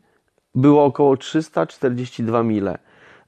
było 0.56 0.86
około 0.86 1.17
342 1.17 2.43
mile. 2.43 2.77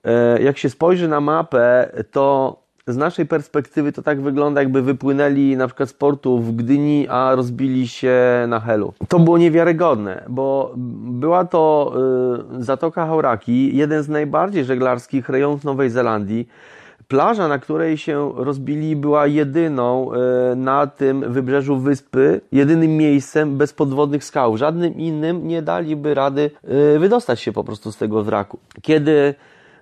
E, 0.03 0.41
Jak 0.41 0.57
się 0.57 0.69
spojrzy 0.69 1.07
na 1.07 1.21
mapę, 1.21 1.91
to 2.11 2.55
z 2.87 2.97
naszej 2.97 3.25
perspektywy 3.25 3.91
to 3.91 4.01
tak 4.01 4.21
wygląda, 4.21 4.61
jakby 4.61 4.81
wypłynęli 4.81 5.57
na 5.57 5.67
przykład 5.67 5.89
z 5.89 5.93
portu 5.93 6.39
w 6.39 6.55
Gdyni, 6.55 7.07
a 7.09 7.35
rozbili 7.35 7.87
się 7.87 8.17
na 8.47 8.59
Helu. 8.59 8.93
To 9.07 9.19
było 9.19 9.37
niewiarygodne, 9.37 10.23
bo 10.29 10.73
była 11.05 11.45
to 11.45 11.93
y, 12.59 12.63
Zatoka 12.63 13.05
Hauraki, 13.05 13.77
jeden 13.77 14.03
z 14.03 14.09
najbardziej 14.09 14.65
żeglarskich 14.65 15.29
rejonów 15.29 15.63
Nowej 15.63 15.89
Zelandii. 15.89 16.47
Plaża, 17.07 17.47
na 17.47 17.59
której 17.59 17.97
się 17.97 18.31
rozbili, 18.35 18.95
była 18.95 19.27
jedyną 19.27 20.11
e, 20.13 20.55
na 20.55 20.87
tym 20.87 21.33
wybrzeżu 21.33 21.77
wyspy, 21.77 22.41
jedynym 22.51 22.97
miejscem 22.97 23.57
bez 23.57 23.73
podwodnych 23.73 24.23
skał. 24.23 24.57
Żadnym 24.57 24.93
innym 24.93 25.47
nie 25.47 25.61
daliby 25.61 26.13
rady 26.13 26.51
e, 26.95 26.99
wydostać 26.99 27.39
się 27.39 27.51
po 27.51 27.63
prostu 27.63 27.91
z 27.91 27.97
tego 27.97 28.23
wraku. 28.23 28.59
Kiedy 28.81 29.35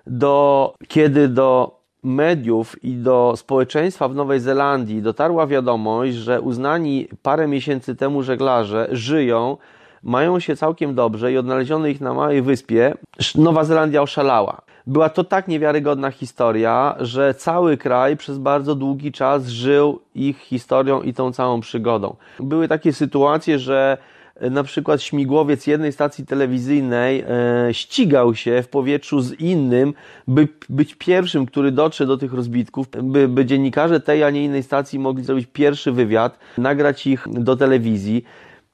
do, 0.08 0.74
kiedy 0.88 1.28
do 1.28 1.78
mediów 2.02 2.84
i 2.84 2.94
do 2.94 3.34
społeczeństwa 3.36 4.08
w 4.08 4.14
Nowej 4.14 4.40
Zelandii 4.40 5.02
dotarła 5.02 5.46
wiadomość, 5.46 6.14
że 6.14 6.40
uznani 6.40 7.08
parę 7.22 7.48
miesięcy 7.48 7.96
temu 7.96 8.22
żeglarze 8.22 8.88
żyją, 8.92 9.56
mają 10.02 10.40
się 10.40 10.56
całkiem 10.56 10.94
dobrze 10.94 11.32
i 11.32 11.38
odnaleziono 11.38 11.86
ich 11.86 12.00
na 12.00 12.14
małej 12.14 12.42
wyspie, 12.42 12.94
Nowa 13.34 13.64
Zelandia 13.64 14.02
oszalała. 14.02 14.62
Była 14.86 15.08
to 15.08 15.24
tak 15.24 15.48
niewiarygodna 15.48 16.10
historia, 16.10 16.96
że 17.00 17.34
cały 17.34 17.76
kraj 17.76 18.16
przez 18.16 18.38
bardzo 18.38 18.74
długi 18.74 19.12
czas 19.12 19.46
żył 19.46 20.00
ich 20.14 20.38
historią 20.38 21.02
i 21.02 21.14
tą 21.14 21.32
całą 21.32 21.60
przygodą. 21.60 22.16
Były 22.40 22.68
takie 22.68 22.92
sytuacje, 22.92 23.58
że 23.58 23.98
na 24.40 24.62
przykład 24.62 25.02
śmigłowiec 25.02 25.66
jednej 25.66 25.92
stacji 25.92 26.26
telewizyjnej 26.26 27.24
e, 27.28 27.74
ścigał 27.74 28.34
się 28.34 28.62
w 28.62 28.68
powietrzu 28.68 29.20
z 29.20 29.40
innym, 29.40 29.94
by 30.28 30.48
być 30.68 30.94
pierwszym, 30.94 31.46
który 31.46 31.72
dotrze 31.72 32.06
do 32.06 32.16
tych 32.16 32.32
rozbitków, 32.32 32.86
by, 33.02 33.28
by 33.28 33.44
dziennikarze 33.44 34.00
tej, 34.00 34.24
a 34.24 34.30
nie 34.30 34.44
innej 34.44 34.62
stacji 34.62 34.98
mogli 34.98 35.24
zrobić 35.24 35.48
pierwszy 35.52 35.92
wywiad, 35.92 36.38
nagrać 36.58 37.06
ich 37.06 37.26
do 37.28 37.56
telewizji. 37.56 38.24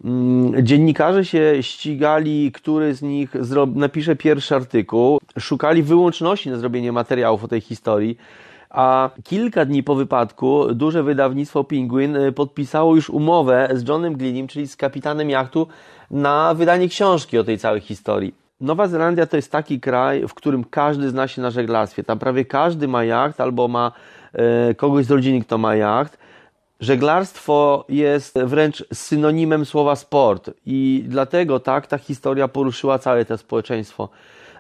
Mm, 0.05 0.67
Dziennikarze 0.67 1.25
się 1.25 1.57
ścigali, 1.61 2.53
który 2.53 2.95
z 2.95 3.03
nich 3.03 3.31
napisze 3.75 4.17
pierwszy 4.17 4.55
artykuł. 4.55 5.19
Szukali 5.39 5.83
wyłączności 5.83 6.51
na 6.51 6.57
zrobienie 6.57 6.93
materiałów 6.93 7.45
o 7.45 7.49
tej 7.49 7.61
historii. 7.61 8.19
A 8.75 9.11
kilka 9.25 9.65
dni 9.65 9.83
po 9.83 9.95
wypadku 9.95 10.75
duże 10.75 11.03
wydawnictwo 11.03 11.65
Penguin 11.65 12.17
y, 12.17 12.33
podpisało 12.33 12.95
już 12.95 13.11
umowę 13.11 13.69
z 13.75 13.89
Johnem 13.89 14.17
Glynnem, 14.17 14.47
czyli 14.47 14.69
z 14.69 14.77
kapitanem 14.77 15.31
jachtu, 15.31 15.67
na 16.11 16.55
wydanie 16.55 16.89
książki 16.89 17.39
o 17.39 17.45
tej 17.45 17.59
całej 17.59 17.81
historii. 17.81 18.35
Nowa 18.61 18.89
Zelandia 18.89 19.27
to 19.27 19.37
jest 19.37 19.53
taki 19.53 19.81
kraj, 19.81 20.29
w 20.29 20.35
którym 20.35 20.65
każdy 20.65 21.11
zna 21.11 21.29
się 21.29 21.43
na 21.43 21.51
żeglarstwie. 21.51 22.05
Tam 22.05 22.19
prawie 22.19 22.45
każdy 22.45 22.89
ma 22.89 23.05
jacht 23.05 23.41
albo 23.41 23.69
ma 23.69 23.93
e, 24.33 24.75
kogoś 24.75 25.05
z 25.05 25.11
rodziny, 25.11 25.41
kto 25.41 25.59
ma 25.59 25.75
jacht. 25.77 26.19
Żeglarstwo 26.81 27.85
jest 27.89 28.39
wręcz 28.39 28.85
synonimem 28.93 29.65
słowa 29.65 29.97
sport 29.97 30.51
i 30.67 31.05
dlatego 31.09 31.61
tak 31.61 31.87
ta 31.87 31.99
historia 31.99 32.49
poruszyła 32.49 32.99
całe 32.99 33.25
to 33.25 33.39
społeczeństwo. 33.39 34.09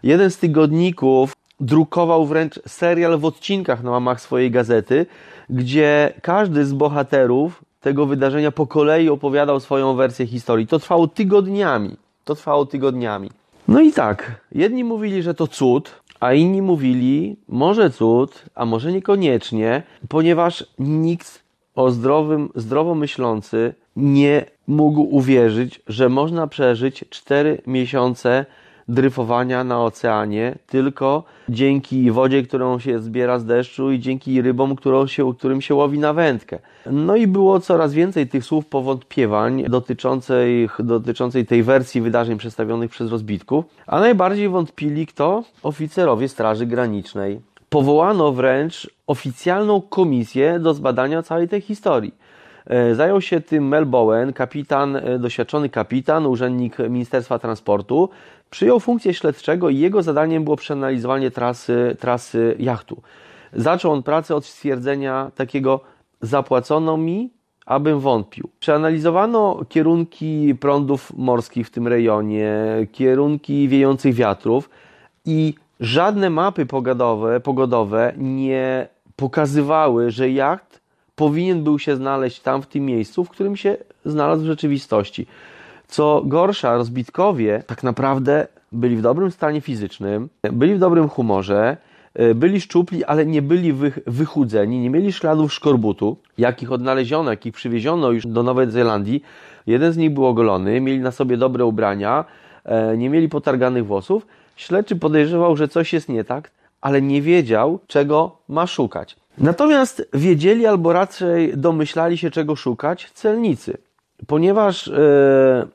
Jeden 0.02 0.30
z 0.30 0.38
tygodników 0.38 1.32
drukował 1.60 2.26
wręcz 2.26 2.60
serial 2.66 3.18
w 3.18 3.24
odcinkach 3.24 3.82
na 3.82 3.90
łamach 3.90 4.20
swojej 4.20 4.50
gazety, 4.50 5.06
gdzie 5.50 6.12
każdy 6.22 6.64
z 6.64 6.72
bohaterów 6.72 7.64
tego 7.80 8.06
wydarzenia 8.06 8.50
po 8.50 8.66
kolei 8.66 9.08
opowiadał 9.08 9.60
swoją 9.60 9.94
wersję 9.94 10.26
historii. 10.26 10.66
To 10.66 10.78
trwało 10.78 11.08
tygodniami. 11.08 11.96
To 12.24 12.34
trwało 12.34 12.66
tygodniami. 12.66 13.30
No 13.68 13.80
i 13.80 13.92
tak, 13.92 14.40
jedni 14.52 14.84
mówili, 14.84 15.22
że 15.22 15.34
to 15.34 15.46
cud, 15.46 16.02
a 16.20 16.32
inni 16.32 16.62
mówili, 16.62 17.36
może 17.48 17.90
cud, 17.90 18.44
a 18.54 18.64
może 18.64 18.92
niekoniecznie, 18.92 19.82
ponieważ 20.08 20.66
nikt 20.78 21.44
o 21.74 21.90
zdrowym, 21.90 22.50
zdrowo 22.54 22.94
myślący 22.94 23.74
nie 23.96 24.44
mógł 24.66 25.00
uwierzyć, 25.00 25.80
że 25.86 26.08
można 26.08 26.46
przeżyć 26.46 27.04
4 27.10 27.62
miesiące 27.66 28.46
dryfowania 28.88 29.64
na 29.64 29.84
oceanie, 29.84 30.58
tylko 30.66 31.22
dzięki 31.48 32.10
wodzie, 32.10 32.42
którą 32.42 32.78
się 32.78 32.98
zbiera 32.98 33.38
z 33.38 33.44
deszczu 33.44 33.92
i 33.92 34.00
dzięki 34.00 34.42
rybom, 34.42 34.76
którą 34.76 35.06
się, 35.06 35.34
którym 35.34 35.60
się 35.60 35.74
łowi 35.74 35.98
na 35.98 36.12
wędkę. 36.12 36.58
No 36.86 37.16
i 37.16 37.26
było 37.26 37.60
coraz 37.60 37.92
więcej 37.92 38.28
tych 38.28 38.44
słów 38.44 38.66
powątpiewań 38.66 39.64
dotyczącej, 39.68 40.68
dotyczącej 40.78 41.46
tej 41.46 41.62
wersji 41.62 42.00
wydarzeń 42.00 42.38
przedstawionych 42.38 42.90
przez 42.90 43.10
rozbitków, 43.10 43.64
a 43.86 44.00
najbardziej 44.00 44.48
wątpili 44.48 45.06
kto? 45.06 45.44
Oficerowie 45.62 46.28
Straży 46.28 46.66
Granicznej. 46.66 47.40
Powołano 47.68 48.32
wręcz 48.32 48.90
oficjalną 49.06 49.80
komisję 49.80 50.58
do 50.58 50.74
zbadania 50.74 51.22
całej 51.22 51.48
tej 51.48 51.60
historii. 51.60 52.14
E, 52.66 52.94
Zajął 52.94 53.20
się 53.20 53.40
tym 53.40 53.68
Mel 53.68 53.86
Bowen, 53.86 54.32
kapitan, 54.32 54.96
e, 54.96 55.18
doświadczony 55.18 55.68
kapitan, 55.68 56.26
urzędnik 56.26 56.76
Ministerstwa 56.78 57.38
Transportu. 57.38 58.08
Przyjął 58.50 58.80
funkcję 58.80 59.14
śledczego 59.14 59.70
i 59.70 59.78
jego 59.78 60.02
zadaniem 60.02 60.44
było 60.44 60.56
przeanalizowanie 60.56 61.30
trasy, 61.30 61.96
trasy 62.00 62.56
jachtu. 62.58 63.02
Zaczął 63.52 63.92
on 63.92 64.02
pracę 64.02 64.34
od 64.34 64.44
stwierdzenia 64.44 65.30
takiego 65.34 65.80
zapłacono 66.20 66.96
mi, 66.96 67.30
abym 67.66 68.00
wątpił. 68.00 68.48
Przeanalizowano 68.60 69.60
kierunki 69.68 70.54
prądów 70.60 71.12
morskich 71.16 71.66
w 71.66 71.70
tym 71.70 71.88
rejonie, 71.88 72.56
kierunki 72.92 73.68
wiejących 73.68 74.14
wiatrów 74.14 74.70
i 75.24 75.54
żadne 75.80 76.30
mapy 76.30 76.66
pogodowe, 76.66 77.40
pogodowe 77.40 78.12
nie 78.16 78.88
pokazywały, 79.16 80.10
że 80.10 80.30
jacht 80.30 80.73
powinien 81.16 81.64
był 81.64 81.78
się 81.78 81.96
znaleźć 81.96 82.40
tam 82.40 82.62
w 82.62 82.66
tym 82.66 82.84
miejscu, 82.84 83.24
w 83.24 83.30
którym 83.30 83.56
się 83.56 83.76
znalazł 84.04 84.42
w 84.42 84.46
rzeczywistości. 84.46 85.26
Co 85.88 86.22
gorsza, 86.26 86.76
rozbitkowie 86.76 87.62
tak 87.66 87.82
naprawdę 87.82 88.46
byli 88.72 88.96
w 88.96 89.02
dobrym 89.02 89.30
stanie 89.30 89.60
fizycznym, 89.60 90.28
byli 90.52 90.74
w 90.74 90.78
dobrym 90.78 91.08
humorze, 91.08 91.76
e, 92.14 92.34
byli 92.34 92.60
szczupli, 92.60 93.04
ale 93.04 93.26
nie 93.26 93.42
byli 93.42 93.72
wy, 93.72 93.92
wychudzeni, 94.06 94.78
nie 94.78 94.90
mieli 94.90 95.12
śladów 95.12 95.52
szkorbutu, 95.52 96.16
jakich 96.38 96.72
odnaleziono, 96.72 97.30
jakich 97.30 97.54
przywieziono 97.54 98.10
już 98.10 98.26
do 98.26 98.42
Nowej 98.42 98.70
Zelandii. 98.70 99.22
Jeden 99.66 99.92
z 99.92 99.96
nich 99.96 100.10
był 100.10 100.26
ogolony, 100.26 100.80
mieli 100.80 101.00
na 101.00 101.10
sobie 101.10 101.36
dobre 101.36 101.64
ubrania, 101.64 102.24
e, 102.64 102.96
nie 102.96 103.10
mieli 103.10 103.28
potarganych 103.28 103.86
włosów. 103.86 104.26
Śledczy 104.56 104.96
podejrzewał, 104.96 105.56
że 105.56 105.68
coś 105.68 105.92
jest 105.92 106.08
nie 106.08 106.24
tak, 106.24 106.50
ale 106.80 107.02
nie 107.02 107.22
wiedział, 107.22 107.78
czego 107.86 108.36
ma 108.48 108.66
szukać. 108.66 109.16
Natomiast 109.38 110.08
wiedzieli, 110.12 110.66
albo 110.66 110.92
raczej 110.92 111.56
domyślali 111.56 112.18
się, 112.18 112.30
czego 112.30 112.56
szukać, 112.56 113.10
celnicy. 113.10 113.78
Ponieważ 114.26 114.88
e, 114.88 115.66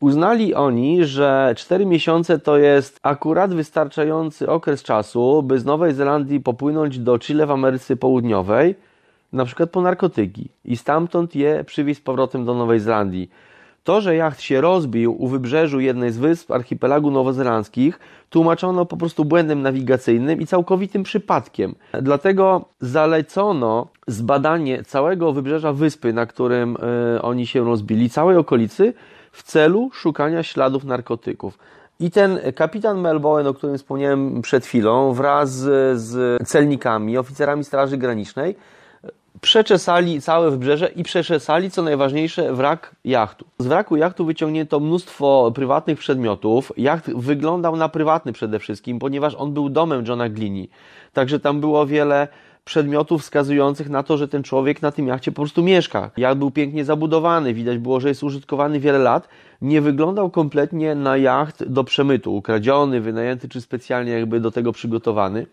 uznali 0.00 0.54
oni, 0.54 1.04
że 1.04 1.54
4 1.56 1.86
miesiące 1.86 2.38
to 2.38 2.58
jest 2.58 3.00
akurat 3.02 3.54
wystarczający 3.54 4.48
okres 4.48 4.82
czasu, 4.82 5.42
by 5.42 5.58
z 5.58 5.64
Nowej 5.64 5.94
Zelandii 5.94 6.40
popłynąć 6.40 6.98
do 6.98 7.18
Chile 7.18 7.46
w 7.46 7.50
Ameryce 7.50 7.96
Południowej, 7.96 8.74
na 9.32 9.44
przykład 9.44 9.70
po 9.70 9.82
narkotyki, 9.82 10.48
i 10.64 10.76
stamtąd 10.76 11.34
je 11.34 11.64
przywieźć 11.64 12.00
z 12.00 12.04
powrotem 12.04 12.44
do 12.44 12.54
Nowej 12.54 12.80
Zelandii. 12.80 13.30
To, 13.86 14.00
że 14.00 14.16
jacht 14.16 14.40
się 14.40 14.60
rozbił 14.60 15.22
u 15.22 15.28
wybrzeżu 15.28 15.80
jednej 15.80 16.12
z 16.12 16.18
wysp 16.18 16.50
archipelagu 16.50 17.10
nowozelandzkich, 17.10 17.98
tłumaczono 18.30 18.86
po 18.86 18.96
prostu 18.96 19.24
błędem 19.24 19.62
nawigacyjnym 19.62 20.40
i 20.40 20.46
całkowitym 20.46 21.02
przypadkiem. 21.02 21.74
Dlatego 22.02 22.64
zalecono 22.80 23.86
zbadanie 24.06 24.82
całego 24.82 25.32
wybrzeża 25.32 25.72
wyspy, 25.72 26.12
na 26.12 26.26
którym 26.26 26.76
e, 27.16 27.22
oni 27.22 27.46
się 27.46 27.64
rozbili, 27.64 28.10
całej 28.10 28.36
okolicy, 28.36 28.92
w 29.32 29.42
celu 29.42 29.90
szukania 29.92 30.42
śladów 30.42 30.84
narkotyków. 30.84 31.58
I 32.00 32.10
ten 32.10 32.38
kapitan 32.54 33.00
Melbourne, 33.00 33.48
o 33.48 33.54
którym 33.54 33.78
wspomniałem 33.78 34.42
przed 34.42 34.66
chwilą, 34.66 35.12
wraz 35.12 35.50
z 35.94 36.38
celnikami, 36.48 37.18
oficerami 37.18 37.64
Straży 37.64 37.96
Granicznej, 37.96 38.56
przeczesali 39.46 40.20
całe 40.20 40.50
wybrzeże 40.50 40.86
i 40.86 41.02
przeczesali, 41.02 41.70
co 41.70 41.82
najważniejsze, 41.82 42.52
wrak 42.52 42.96
jachtu. 43.04 43.44
Z 43.58 43.66
wraku 43.66 43.96
jachtu 43.96 44.24
wyciągnięto 44.24 44.80
mnóstwo 44.80 45.52
prywatnych 45.54 45.98
przedmiotów. 45.98 46.72
Jacht 46.76 47.14
wyglądał 47.14 47.76
na 47.76 47.88
prywatny 47.88 48.32
przede 48.32 48.58
wszystkim, 48.58 48.98
ponieważ 48.98 49.34
on 49.34 49.52
był 49.52 49.68
domem 49.68 50.04
Johna 50.08 50.28
Glini. 50.28 50.68
Także 51.12 51.40
tam 51.40 51.60
było 51.60 51.86
wiele 51.86 52.28
przedmiotów 52.64 53.22
wskazujących 53.22 53.88
na 53.88 54.02
to, 54.02 54.16
że 54.16 54.28
ten 54.28 54.42
człowiek 54.42 54.82
na 54.82 54.92
tym 54.92 55.06
jachcie 55.06 55.32
po 55.32 55.42
prostu 55.42 55.62
mieszka. 55.62 56.10
Jacht 56.16 56.38
był 56.38 56.50
pięknie 56.50 56.84
zabudowany, 56.84 57.54
widać 57.54 57.78
było, 57.78 58.00
że 58.00 58.08
jest 58.08 58.22
użytkowany 58.22 58.80
wiele 58.80 58.98
lat. 58.98 59.28
Nie 59.62 59.80
wyglądał 59.80 60.30
kompletnie 60.30 60.94
na 60.94 61.16
jacht 61.16 61.64
do 61.64 61.84
przemytu, 61.84 62.36
ukradziony, 62.36 63.00
wynajęty 63.00 63.48
czy 63.48 63.60
specjalnie 63.60 64.12
jakby 64.12 64.40
do 64.40 64.50
tego 64.50 64.72
przygotowany. 64.72 65.46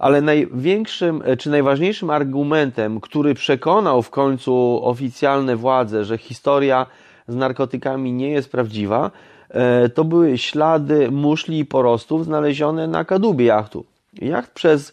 Ale 0.00 0.20
największym 0.20 1.22
e, 1.24 1.36
czy 1.36 1.50
najważniejszym 1.50 2.10
argumentem, 2.10 3.00
który 3.00 3.34
przekonał 3.34 4.02
w 4.02 4.10
końcu 4.10 4.80
oficjalne 4.82 5.56
władze, 5.56 6.04
że 6.04 6.18
historia 6.18 6.86
z 7.28 7.36
narkotykami 7.36 8.12
nie 8.12 8.30
jest 8.30 8.52
prawdziwa, 8.52 9.10
e, 9.48 9.88
to 9.88 10.04
były 10.04 10.38
ślady 10.38 11.10
muszli 11.10 11.58
i 11.58 11.64
porostów 11.64 12.24
znalezione 12.24 12.86
na 12.86 13.04
kadłubie 13.04 13.44
jachtu. 13.44 13.84
Jacht 14.22 14.52
przez 14.52 14.92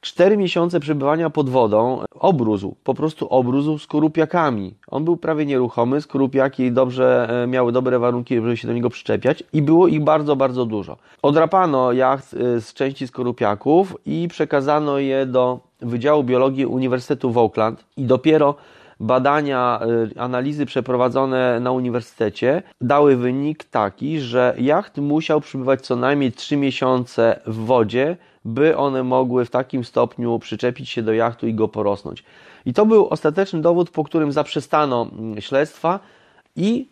cztery 0.00 0.36
miesiące 0.36 0.80
przebywania 0.80 1.30
pod 1.30 1.50
wodą 1.50 2.04
obrózł, 2.10 2.74
po 2.84 2.94
prostu 2.94 3.28
obrózł 3.28 3.78
skorupiakami. 3.78 4.74
On 4.88 5.04
był 5.04 5.16
prawie 5.16 5.46
nieruchomy, 5.46 6.00
skorupiaki 6.00 6.72
dobrze, 6.72 7.28
e, 7.42 7.46
miały 7.46 7.72
dobre 7.72 7.98
warunki, 7.98 8.34
żeby 8.34 8.56
się 8.56 8.68
do 8.68 8.74
niego 8.74 8.90
przyczepiać 8.90 9.44
i 9.52 9.62
było 9.62 9.88
ich 9.88 10.04
bardzo, 10.04 10.36
bardzo 10.36 10.66
dużo. 10.66 10.96
Odrapano 11.22 11.92
jacht 11.92 12.34
e, 12.34 12.60
z 12.60 12.74
części 12.74 13.06
skorupiaków 13.06 13.96
i 14.06 14.28
przekazano 14.28 14.98
je 14.98 15.26
do 15.26 15.60
Wydziału 15.80 16.24
Biologii 16.24 16.66
Uniwersytetu 16.66 17.30
w 17.30 17.38
Auckland 17.38 17.84
i 17.96 18.04
dopiero 18.04 18.54
badania, 19.00 19.80
y, 20.14 20.20
analizy 20.20 20.66
przeprowadzone 20.66 21.60
na 21.60 21.72
uniwersytecie 21.72 22.62
dały 22.80 23.16
wynik 23.16 23.64
taki, 23.64 24.20
że 24.20 24.54
jacht 24.58 24.98
musiał 24.98 25.40
przebywać 25.40 25.80
co 25.80 25.96
najmniej 25.96 26.32
3 26.32 26.56
miesiące 26.56 27.40
w 27.46 27.56
wodzie, 27.56 28.16
by 28.44 28.76
one 28.76 29.02
mogły 29.02 29.44
w 29.44 29.50
takim 29.50 29.84
stopniu 29.84 30.38
przyczepić 30.38 30.88
się 30.88 31.02
do 31.02 31.12
jachtu 31.12 31.46
i 31.46 31.54
go 31.54 31.68
porosnąć. 31.68 32.24
I 32.66 32.74
to 32.74 32.86
był 32.86 33.08
ostateczny 33.08 33.60
dowód, 33.60 33.90
po 33.90 34.04
którym 34.04 34.32
zaprzestano 34.32 35.08
mm, 35.12 35.40
śledztwa 35.40 36.00
i 36.56 36.86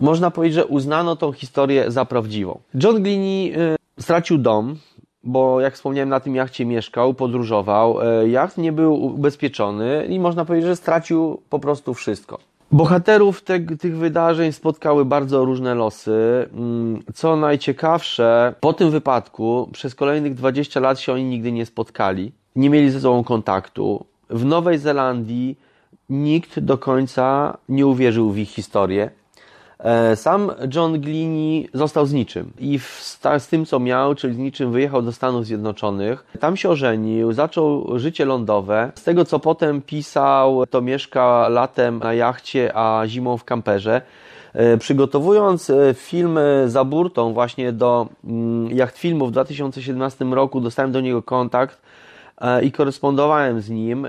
można 0.00 0.30
powiedzieć, 0.30 0.54
że 0.54 0.66
uznano 0.66 1.16
tą 1.16 1.32
historię 1.32 1.90
za 1.90 2.04
prawdziwą. 2.04 2.60
John 2.74 3.02
Glini 3.02 3.52
y, 3.98 4.02
stracił 4.02 4.38
dom, 4.38 4.76
bo 5.24 5.60
jak 5.60 5.74
wspomniałem, 5.74 6.08
na 6.08 6.20
tym 6.20 6.34
jachcie 6.34 6.66
mieszkał, 6.66 7.14
podróżował. 7.14 8.00
E, 8.02 8.28
Jacht 8.28 8.58
nie 8.58 8.72
był 8.72 9.04
ubezpieczony 9.04 10.06
i 10.08 10.20
można 10.20 10.44
powiedzieć, 10.44 10.68
że 10.68 10.76
stracił 10.76 11.40
po 11.50 11.58
prostu 11.58 11.94
wszystko. 11.94 12.38
Bohaterów 12.74 13.42
te, 13.42 13.60
tych 13.60 13.96
wydarzeń 13.96 14.52
spotkały 14.52 15.04
bardzo 15.04 15.44
różne 15.44 15.74
losy. 15.74 16.48
Mm, 16.54 17.02
Co 17.14 17.36
najciekawsze, 17.36 18.54
po 18.60 18.72
tym 18.72 18.90
wypadku 18.90 19.68
przez 19.72 19.94
kolejnych 19.94 20.34
20 20.34 20.80
lat 20.80 21.00
się 21.00 21.12
oni 21.12 21.24
nigdy 21.24 21.52
nie 21.52 21.66
spotkali. 21.66 22.32
Nie 22.56 22.70
mieli 22.70 22.90
ze 22.90 23.00
sobą 23.00 23.24
kontaktu. 23.24 24.04
W 24.30 24.44
Nowej 24.44 24.78
Zelandii 24.78 25.58
nikt 26.08 26.60
do 26.60 26.78
końca 26.78 27.58
nie 27.68 27.86
uwierzył 27.86 28.30
w 28.30 28.38
ich 28.38 28.50
historię. 28.50 29.10
E, 29.84 30.16
Sam 30.16 30.50
John 30.74 31.00
Glini 31.00 31.68
został 31.74 32.06
z 32.06 32.12
niczym 32.12 32.52
i 32.58 32.78
w, 32.78 33.18
z 33.38 33.48
tym, 33.48 33.66
co 33.66 33.80
miał, 33.80 34.14
czyli 34.14 34.34
z 34.34 34.38
niczym, 34.38 34.72
wyjechał 34.72 35.02
do 35.02 35.12
Stanów 35.12 35.46
Zjednoczonych. 35.46 36.24
Tam 36.40 36.56
się 36.56 36.68
ożenił, 36.70 37.32
zaczął 37.32 37.98
życie 37.98 38.24
lądowe. 38.24 38.92
Z 38.94 39.04
tego, 39.04 39.24
co 39.24 39.38
potem 39.38 39.82
pisał, 39.82 40.66
to 40.66 40.82
mieszka 40.82 41.48
latem 41.48 41.98
na 41.98 42.14
jachcie, 42.14 42.72
a 42.74 43.02
zimą 43.06 43.36
w 43.36 43.44
kamperze. 43.44 44.02
E, 44.52 44.76
Przygotowując 44.78 45.70
e, 45.70 45.94
film 45.94 46.38
za 46.66 46.84
burtą 46.84 47.32
właśnie 47.32 47.72
do 47.72 48.08
mm, 48.24 48.70
jacht 48.70 48.98
w 48.98 49.30
2017 49.30 50.24
roku, 50.24 50.60
dostałem 50.60 50.92
do 50.92 51.00
niego 51.00 51.22
kontakt 51.22 51.82
i 52.62 52.72
korespondowałem 52.72 53.60
z 53.60 53.70
nim. 53.70 54.06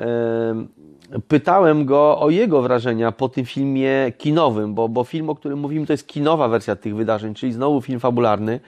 Pytałem 1.27 1.85
go 1.85 2.19
o 2.19 2.29
jego 2.29 2.61
wrażenia 2.61 3.11
po 3.11 3.29
tym 3.29 3.45
filmie 3.45 4.11
kinowym, 4.17 4.73
bo, 4.73 4.89
bo 4.89 5.03
film, 5.03 5.29
o 5.29 5.35
którym 5.35 5.59
mówimy, 5.59 5.85
to 5.85 5.93
jest 5.93 6.07
kinowa 6.07 6.47
wersja 6.47 6.75
tych 6.75 6.95
wydarzeń, 6.95 7.33
czyli 7.33 7.53
znowu 7.53 7.81
film 7.81 7.99
fabularny. 7.99 8.59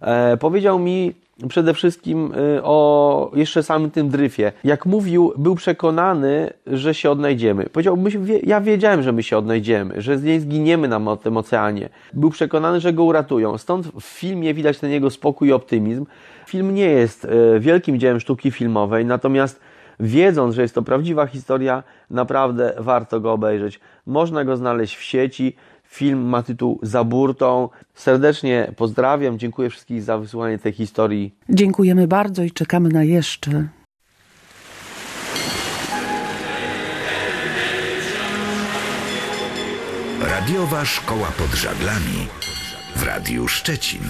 E, 0.00 0.36
powiedział 0.36 0.78
mi 0.78 1.14
przede 1.48 1.74
wszystkim 1.74 2.32
e, 2.56 2.62
o 2.62 3.30
jeszcze 3.34 3.62
samym 3.62 3.90
tym 3.90 4.08
dryfie. 4.08 4.52
Jak 4.64 4.86
mówił, 4.86 5.32
był 5.36 5.54
przekonany, 5.54 6.50
że 6.66 6.94
się 6.94 7.10
odnajdziemy. 7.10 7.66
Powiedział, 7.66 7.98
ja 8.42 8.60
wiedziałem, 8.60 9.02
że 9.02 9.12
my 9.12 9.22
się 9.22 9.38
odnajdziemy, 9.38 10.02
że 10.02 10.16
nie 10.16 10.40
zginiemy 10.40 10.88
na 10.88 11.16
tym 11.16 11.36
oceanie. 11.36 11.88
Był 12.12 12.30
przekonany, 12.30 12.80
że 12.80 12.92
go 12.92 13.04
uratują. 13.04 13.58
Stąd 13.58 13.86
w 13.86 14.04
filmie 14.04 14.54
widać 14.54 14.78
ten 14.78 14.90
jego 14.90 15.10
spokój 15.10 15.48
i 15.48 15.52
optymizm. 15.52 16.06
Film 16.46 16.74
nie 16.74 16.86
jest 16.86 17.24
e, 17.24 17.60
wielkim 17.60 17.98
dziełem 17.98 18.20
sztuki 18.20 18.50
filmowej, 18.50 19.04
natomiast 19.04 19.60
wiedząc, 20.00 20.54
że 20.54 20.62
jest 20.62 20.74
to 20.74 20.82
prawdziwa 20.82 21.26
historia, 21.26 21.82
naprawdę 22.10 22.72
warto 22.78 23.20
go 23.20 23.32
obejrzeć. 23.32 23.80
Można 24.06 24.44
go 24.44 24.56
znaleźć 24.56 24.96
w 24.96 25.02
sieci. 25.02 25.56
Film 25.84 26.20
ma 26.20 26.42
tytuł 26.42 26.78
Za 26.82 27.04
burtą. 27.04 27.68
Serdecznie 27.94 28.72
pozdrawiam, 28.76 29.38
dziękuję 29.38 29.70
wszystkich 29.70 30.02
za 30.02 30.18
wysłuchanie 30.18 30.58
tej 30.58 30.72
historii. 30.72 31.34
Dziękujemy 31.48 32.08
bardzo 32.08 32.42
i 32.42 32.50
czekamy 32.50 32.88
na 32.88 33.04
jeszcze. 33.04 33.68
Radiowa 40.20 40.84
Szkoła 40.84 41.32
pod 41.38 41.58
Żaglami 41.58 42.26
w 42.96 43.02
Radiu 43.02 43.48
Szczecin. 43.48 44.00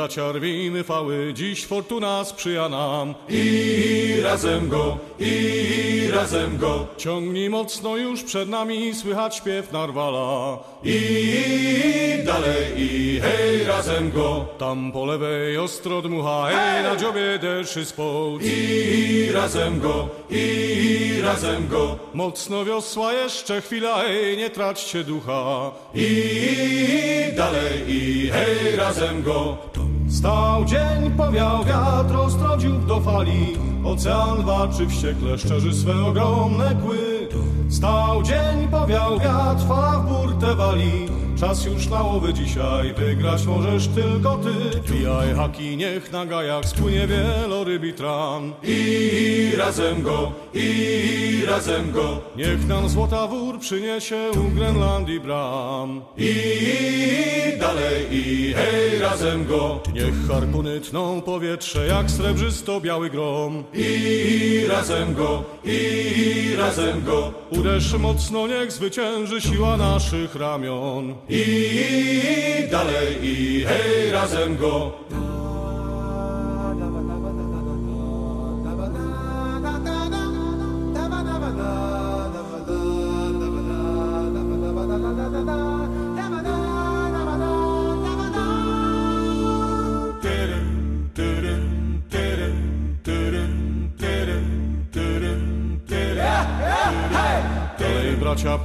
Bracia 0.00 0.32
rwijmy 0.32 0.84
fały, 0.84 1.32
dziś 1.34 1.66
fortuna 1.66 2.24
sprzyja 2.24 2.68
nam. 2.68 3.14
I 3.28 4.20
razem 4.22 4.68
go, 4.68 4.98
i 5.18 6.08
razem 6.12 6.58
go. 6.58 6.86
Ciągnij 6.96 7.50
mocno 7.50 7.96
już 7.96 8.22
przed 8.22 8.48
nami, 8.48 8.94
słychać 8.94 9.36
śpiew 9.36 9.72
narwala. 9.72 10.58
I 10.84 12.22
dalej, 12.26 12.64
i 12.76 13.20
hej, 13.20 13.64
razem 13.64 14.10
go. 14.10 14.46
Tam 14.58 14.92
po 14.92 15.06
lewej 15.06 15.58
ostro 15.58 16.02
dmucha, 16.02 16.48
hej, 16.50 16.82
na 16.82 16.96
dziobie 16.96 17.38
derszy 17.38 17.84
społcz. 17.84 18.42
I 18.44 19.28
razem 19.32 19.80
go, 19.80 20.08
i 20.30 21.20
razem 21.22 21.68
go. 21.68 21.98
Mocno 22.14 22.64
wiosła 22.64 23.12
jeszcze 23.12 23.60
chwila, 23.60 24.02
hej, 24.02 24.36
nie 24.36 24.50
traćcie 24.50 25.04
ducha. 25.04 25.70
I 25.94 26.08
dalej, 27.36 27.84
i 27.88 28.30
hej, 28.32 28.76
razem 28.76 29.22
go. 29.22 29.58
Stał 30.10 30.64
dzień, 30.64 31.10
powiał 31.16 31.64
wiatr, 31.64 32.16
ostro 32.16 32.56
dziób 32.56 32.86
do 32.86 33.00
fali. 33.00 33.56
Ocean 33.84 34.44
walczy 34.44 34.86
wściekle, 34.86 35.38
szczerzy 35.38 35.74
swe 35.74 36.04
ogromne 36.06 36.76
kły. 36.82 37.28
Stał 37.68 38.22
dzień, 38.22 38.68
powiał 38.70 39.18
wiatr, 39.18 39.68
fala 39.68 39.98
w 39.98 40.08
burtę 40.08 40.54
wali. 40.54 41.08
Czas 41.40 41.64
już 41.64 41.86
na 41.86 42.02
łowy 42.02 42.34
dzisiaj, 42.34 42.94
wygrać 42.94 43.46
możesz 43.46 43.88
tylko 43.88 44.38
ty. 44.38 44.80
Wbijaj 44.80 45.34
haki, 45.34 45.76
niech 45.76 46.12
na 46.12 46.26
gajach 46.26 46.66
spłynie 46.66 47.06
wielorybi 47.06 47.92
tran. 47.92 48.52
I 48.62 49.52
razem 49.58 50.02
go, 50.02 50.32
i 50.54 51.42
razem 51.48 51.92
go. 51.92 52.20
Niech 52.36 52.68
nam 52.68 52.88
złota 52.88 53.26
wór 53.26 53.58
przyniesie 53.58 54.30
u 54.30 54.54
Grenlandii 54.54 55.20
bram. 55.20 56.02
I 56.18 56.34
dalej, 57.60 58.06
i 58.10 58.54
hej, 58.54 58.98
razem 58.98 59.46
go. 59.46 59.80
Niech 59.94 60.28
harpuny 60.28 60.80
tną 60.80 61.22
powietrze 61.22 61.86
jak 61.86 62.10
srebrzysto-biały 62.10 63.10
grom. 63.10 63.64
I 63.74 64.64
razem 64.68 65.14
go, 65.14 65.44
i 65.64 66.54
razem 66.58 67.04
go. 67.04 67.32
Uderz 67.50 67.94
mocno, 67.94 68.46
niech 68.46 68.72
zwycięży 68.72 69.40
siła 69.40 69.76
naszych 69.76 70.34
ramion. 70.34 71.14
I 71.30 72.66
dalej, 72.70 73.18
i 73.22 73.64
hej, 73.68 74.10
razem 74.12 74.56
go. 74.56 74.92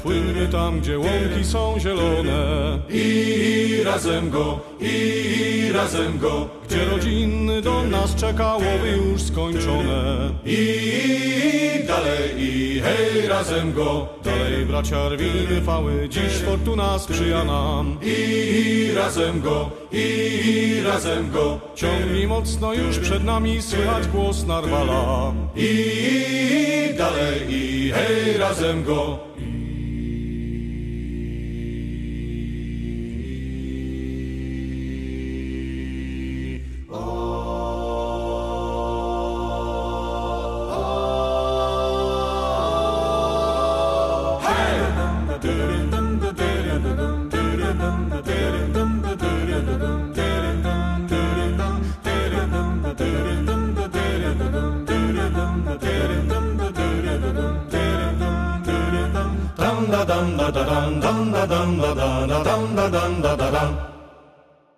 Płyńmy 0.04 0.48
tam, 0.48 0.80
gdzie 0.80 1.00
łąki 1.00 1.44
są 1.44 1.76
zielone. 1.80 2.80
I 2.90 3.82
razem 3.86 4.30
go, 4.30 4.60
i 4.80 5.72
razem 5.74 6.20
go. 6.20 6.50
Gdzie 6.68 6.86
rodzinny 6.86 7.62
dom 7.62 7.90
nas 7.90 8.16
czeka, 8.16 8.54
łowy 8.54 8.98
już 8.98 9.22
skończone. 9.22 10.30
I 10.46 11.86
dalej, 11.88 12.30
i 12.38 12.82
hej, 12.84 13.28
razem 13.28 13.74
go. 13.74 14.08
Dalej 14.24 14.66
bracia 14.66 15.10
rwijmy 15.10 15.62
fały, 15.62 16.10
dziś 16.10 16.34
fortuna 16.46 17.00
sprzyja 17.00 17.44
nam. 17.44 17.98
I 18.04 18.92
razem 18.96 19.42
go, 19.42 19.70
i 19.92 20.82
razem 20.86 21.32
go. 21.32 21.60
Ciągnij 21.76 22.28
mocno, 22.28 22.74
już 22.74 23.00
przed 23.00 23.24
nami 23.24 23.62
słychać 23.62 24.08
głos 24.08 24.46
narwala. 24.48 25.34
I 25.56 26.96
dalej, 26.98 27.42
i 27.50 27.92
hej, 27.92 28.38
razem 28.38 28.84
go. 28.84 29.20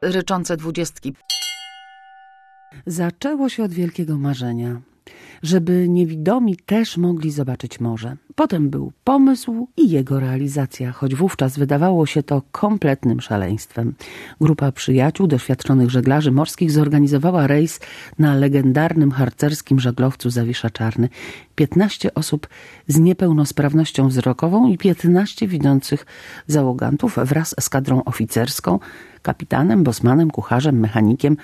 Ryczące 0.01 0.57
dwudziestki. 0.57 1.13
Zaczęło 2.85 3.49
się 3.49 3.63
od 3.63 3.73
wielkiego 3.73 4.17
marzenia, 4.17 4.81
żeby 5.43 5.89
niewidomi 5.89 6.57
też 6.65 6.97
mogli 6.97 7.31
zobaczyć 7.31 7.79
morze. 7.79 8.17
Potem 8.35 8.69
był 8.69 8.91
pomysł 9.03 9.67
i 9.77 9.89
jego 9.89 10.19
realizacja, 10.19 10.91
choć 10.91 11.15
wówczas 11.15 11.57
wydawało 11.57 12.05
się 12.05 12.23
to 12.23 12.41
kompletnym 12.51 13.21
szaleństwem. 13.21 13.93
Grupa 14.41 14.71
przyjaciół, 14.71 15.27
doświadczonych 15.27 15.89
żeglarzy 15.89 16.31
morskich 16.31 16.71
zorganizowała 16.71 17.47
rejs 17.47 17.79
na 18.19 18.35
legendarnym 18.35 19.11
harcerskim 19.11 19.79
żaglowcu 19.79 20.29
Zawisza 20.29 20.69
Czarny. 20.69 21.09
15 21.55 22.13
osób 22.13 22.47
z 22.87 22.99
niepełnosprawnością 22.99 24.07
wzrokową 24.07 24.67
i 24.67 24.77
15 24.77 25.47
widzących 25.47 26.05
załogantów 26.47 27.17
wraz 27.23 27.55
z 27.59 27.69
kadrą 27.69 28.03
oficerską, 28.03 28.79
kapitanem, 29.21 29.83
bosmanem, 29.83 30.31
kucharzem, 30.31 30.79
mechanikiem 30.79 31.37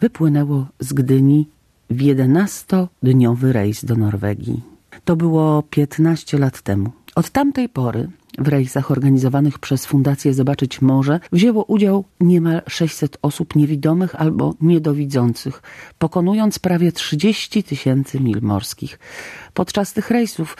wypłynęło 0.00 0.66
z 0.80 0.92
Gdyni 0.92 1.48
w 1.90 2.02
11-dniowy 2.02 3.52
rejs 3.52 3.84
do 3.84 3.96
Norwegii. 3.96 4.62
To 5.04 5.16
było 5.16 5.62
15 5.70 6.38
lat 6.38 6.62
temu. 6.62 6.90
Od 7.14 7.30
tamtej 7.30 7.68
pory 7.68 8.08
w 8.38 8.48
rejsach 8.48 8.90
organizowanych 8.90 9.58
przez 9.58 9.86
Fundację 9.86 10.34
Zobaczyć 10.34 10.82
Morze 10.82 11.20
wzięło 11.32 11.64
udział 11.64 12.04
niemal 12.20 12.62
600 12.66 13.18
osób 13.22 13.56
niewidomych 13.56 14.14
albo 14.20 14.54
niedowidzących, 14.60 15.62
pokonując 15.98 16.58
prawie 16.58 16.92
30 16.92 17.62
tysięcy 17.62 18.20
mil 18.20 18.38
morskich. 18.42 18.98
Podczas 19.54 19.92
tych 19.92 20.10
rejsów 20.10 20.56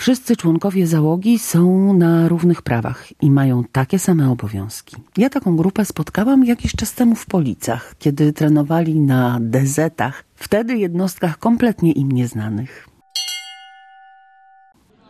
Wszyscy 0.00 0.36
członkowie 0.36 0.86
załogi 0.86 1.38
są 1.38 1.92
na 1.92 2.28
równych 2.28 2.62
prawach 2.62 3.22
i 3.22 3.30
mają 3.30 3.64
takie 3.72 3.98
same 3.98 4.30
obowiązki. 4.30 4.96
Ja 5.16 5.30
taką 5.30 5.56
grupę 5.56 5.84
spotkałam 5.84 6.44
jakiś 6.44 6.72
czas 6.72 6.92
temu 6.92 7.14
w 7.14 7.26
Policach, 7.26 7.94
kiedy 7.98 8.32
trenowali 8.32 9.00
na 9.00 9.38
dezetach, 9.40 10.24
wtedy 10.42 10.76
jednostkach 10.76 11.38
kompletnie 11.38 11.92
im 11.92 12.12
nieznanych. 12.12 12.88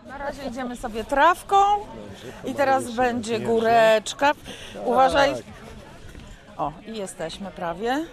Na 0.07 0.19
razie 0.19 0.43
idziemy 0.51 0.77
sobie 0.77 1.05
trawką 1.05 1.57
i 2.45 2.55
teraz 2.55 2.95
będzie 2.95 3.41
góreczka. 3.41 4.33
Uważaj. 4.85 5.31
O, 6.57 6.73
i 6.87 6.97
jesteśmy 6.97 7.51
prawie. 7.51 8.05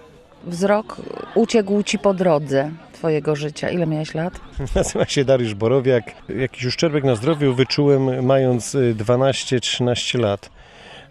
Wzrok 0.43 0.97
uciekł 1.35 1.83
ci 1.83 1.99
po 1.99 2.13
drodze 2.13 2.71
twojego 2.93 3.35
życia. 3.35 3.69
Ile 3.69 3.87
miałeś 3.87 4.13
lat? 4.13 4.33
Nazywa 4.75 5.05
się 5.05 5.25
Dariusz 5.25 5.53
Borowiak. 5.53 6.11
Jakiś 6.29 6.65
uszczerbek 6.65 7.03
na 7.03 7.15
zdrowiu 7.15 7.53
wyczułem 7.53 8.25
mając 8.25 8.75
y, 8.75 8.95
12-13 8.97 10.19
lat. 10.19 10.49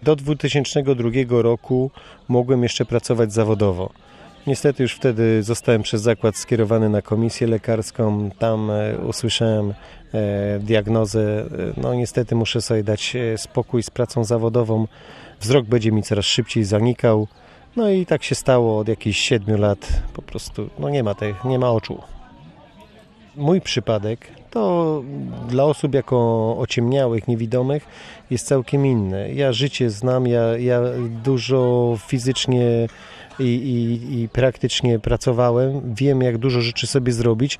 Do 0.02 0.16
2002 0.16 1.10
roku 1.42 1.90
mogłem 2.28 2.62
jeszcze 2.62 2.84
pracować 2.84 3.32
zawodowo. 3.32 3.90
Niestety 4.46 4.82
już 4.82 4.92
wtedy 4.92 5.42
zostałem 5.42 5.82
przez 5.82 6.02
zakład 6.02 6.36
skierowany 6.36 6.88
na 6.88 7.02
komisję 7.02 7.46
lekarską. 7.46 8.30
Tam 8.38 8.70
e, 8.70 8.98
usłyszałem 8.98 9.74
e, 10.14 10.58
diagnozę. 10.58 11.44
No 11.76 11.94
niestety 11.94 12.34
muszę 12.34 12.60
sobie 12.60 12.82
dać 12.82 13.16
e, 13.16 13.38
spokój 13.38 13.82
z 13.82 13.90
pracą 13.90 14.24
zawodową. 14.24 14.86
Wzrok 15.40 15.66
będzie 15.66 15.92
mi 15.92 16.02
coraz 16.02 16.24
szybciej 16.24 16.64
zanikał. 16.64 17.28
No 17.76 17.90
i 17.90 18.06
tak 18.06 18.24
się 18.24 18.34
stało 18.34 18.78
od 18.78 18.88
jakichś 18.88 19.20
siedmiu 19.20 19.58
lat. 19.58 19.88
Po 20.12 20.22
prostu 20.22 20.70
no 20.78 20.88
nie 20.88 21.02
ma 21.02 21.14
tych, 21.14 21.44
nie 21.44 21.58
ma 21.58 21.70
oczu. 21.70 22.02
Mój 23.36 23.60
przypadek 23.60 24.28
to 24.50 25.02
dla 25.48 25.64
osób 25.64 25.94
jako 25.94 26.56
ociemniałych, 26.58 27.28
niewidomych 27.28 27.86
jest 28.30 28.46
całkiem 28.46 28.86
inny. 28.86 29.34
Ja 29.34 29.52
życie 29.52 29.90
znam, 29.90 30.26
ja, 30.26 30.58
ja 30.58 30.80
dużo 31.24 31.92
fizycznie 32.06 32.88
i, 33.38 33.44
i, 33.44 34.20
i 34.20 34.28
praktycznie 34.28 34.98
pracowałem. 34.98 35.94
Wiem, 35.94 36.22
jak 36.22 36.38
dużo 36.38 36.60
rzeczy 36.60 36.86
sobie 36.86 37.12
zrobić, 37.12 37.58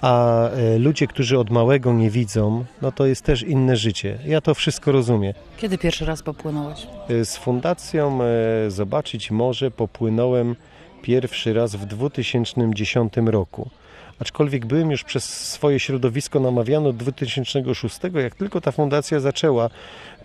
a 0.00 0.48
e, 0.48 0.78
ludzie, 0.78 1.06
którzy 1.06 1.38
od 1.38 1.50
małego 1.50 1.92
nie 1.92 2.10
widzą, 2.10 2.64
no 2.82 2.92
to 2.92 3.06
jest 3.06 3.22
też 3.22 3.42
inne 3.42 3.76
życie. 3.76 4.18
Ja 4.26 4.40
to 4.40 4.54
wszystko 4.54 4.92
rozumiem. 4.92 5.32
Kiedy 5.56 5.78
pierwszy 5.78 6.04
raz 6.04 6.22
popłynąłeś? 6.22 6.86
E, 7.08 7.24
Z 7.24 7.36
fundacją 7.36 8.18
e, 8.22 8.70
Zobaczyć 8.70 9.30
Morze 9.30 9.70
popłynąłem 9.70 10.56
pierwszy 11.02 11.52
raz 11.52 11.76
w 11.76 11.86
2010 11.86 13.12
roku. 13.26 13.70
Aczkolwiek 14.18 14.66
byłem 14.66 14.90
już 14.90 15.04
przez 15.04 15.24
swoje 15.48 15.80
środowisko 15.80 16.40
namawiany 16.40 16.88
od 16.88 16.96
2006, 16.96 17.98
jak 18.14 18.34
tylko 18.34 18.60
ta 18.60 18.72
fundacja 18.72 19.20
zaczęła 19.20 19.70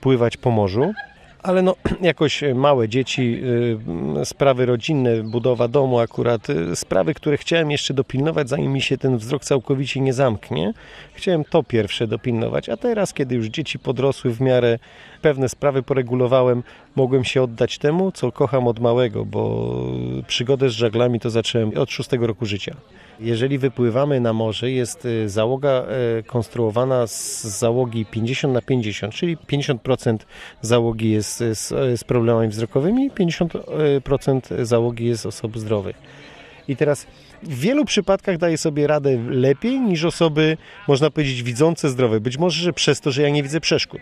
pływać 0.01 0.37
po 0.37 0.51
morzu. 0.51 0.93
Ale 1.43 1.61
no, 1.61 1.75
jakoś 2.01 2.43
małe 2.55 2.89
dzieci, 2.89 3.41
y, 4.21 4.25
sprawy 4.25 4.65
rodzinne, 4.65 5.23
budowa 5.23 5.67
domu 5.67 5.99
akurat, 5.99 6.49
y, 6.49 6.75
sprawy, 6.75 7.13
które 7.13 7.37
chciałem 7.37 7.71
jeszcze 7.71 7.93
dopilnować, 7.93 8.49
zanim 8.49 8.73
mi 8.73 8.81
się 8.81 8.97
ten 8.97 9.17
wzrok 9.17 9.43
całkowicie 9.43 9.99
nie 9.99 10.13
zamknie. 10.13 10.73
Chciałem 11.13 11.43
to 11.43 11.63
pierwsze 11.63 12.07
dopilnować, 12.07 12.69
a 12.69 12.77
teraz, 12.77 13.13
kiedy 13.13 13.35
już 13.35 13.47
dzieci 13.47 13.79
podrosły 13.79 14.31
w 14.31 14.41
miarę, 14.41 14.79
pewne 15.21 15.49
sprawy 15.49 15.83
poregulowałem, 15.83 16.63
mogłem 16.95 17.23
się 17.23 17.43
oddać 17.43 17.77
temu, 17.77 18.11
co 18.11 18.31
kocham 18.31 18.67
od 18.67 18.79
małego, 18.79 19.25
bo 19.25 19.73
przygodę 20.27 20.69
z 20.69 20.73
żaglami 20.73 21.19
to 21.19 21.29
zacząłem 21.29 21.77
od 21.77 21.91
szóstego 21.91 22.27
roku 22.27 22.45
życia. 22.45 22.75
Jeżeli 23.19 23.57
wypływamy 23.57 24.19
na 24.19 24.33
morze, 24.33 24.71
jest 24.71 25.05
y, 25.05 25.29
załoga 25.29 25.69
e, 25.69 26.23
konstruowana 26.23 27.07
z 27.07 27.43
załogi 27.43 28.05
50 28.05 28.53
na 28.53 28.61
50, 28.61 29.13
czyli 29.13 29.37
50% 29.37 30.17
załogi 30.61 31.11
jest 31.11 31.37
z, 31.37 31.67
z 31.99 32.03
problemami 32.03 32.47
wzrokowymi, 32.47 33.11
50% 33.11 34.65
załogi 34.65 35.05
jest 35.05 35.25
osób 35.25 35.57
zdrowych. 35.57 35.95
I 36.67 36.75
teraz 36.75 37.07
w 37.43 37.59
wielu 37.59 37.85
przypadkach 37.85 38.37
daje 38.37 38.57
sobie 38.57 38.87
radę 38.87 39.17
lepiej 39.29 39.79
niż 39.79 40.03
osoby, 40.03 40.57
można 40.87 41.09
powiedzieć, 41.09 41.43
widzące 41.43 41.89
zdrowe. 41.89 42.19
Być 42.19 42.37
może, 42.37 42.63
że 42.63 42.73
przez 42.73 43.01
to, 43.01 43.11
że 43.11 43.21
ja 43.21 43.29
nie 43.29 43.43
widzę 43.43 43.59
przeszkód. 43.59 44.01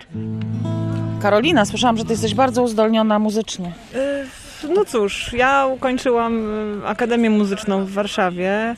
Karolina, 1.22 1.66
słyszałam, 1.66 1.98
że 1.98 2.06
ty 2.06 2.12
jesteś 2.12 2.36
bardzo 2.36 2.64
uzdolniona 2.64 3.20
muzycznie. 3.20 3.74
Y, 3.96 4.70
No 4.76 4.86
cóż, 4.86 5.34
ja 5.34 5.66
ukończyłam 5.66 6.50
y, 6.84 6.88
Akademię 6.88 7.30
Muzyczną 7.30 7.86
w 7.86 7.92
Warszawie. 7.92 8.76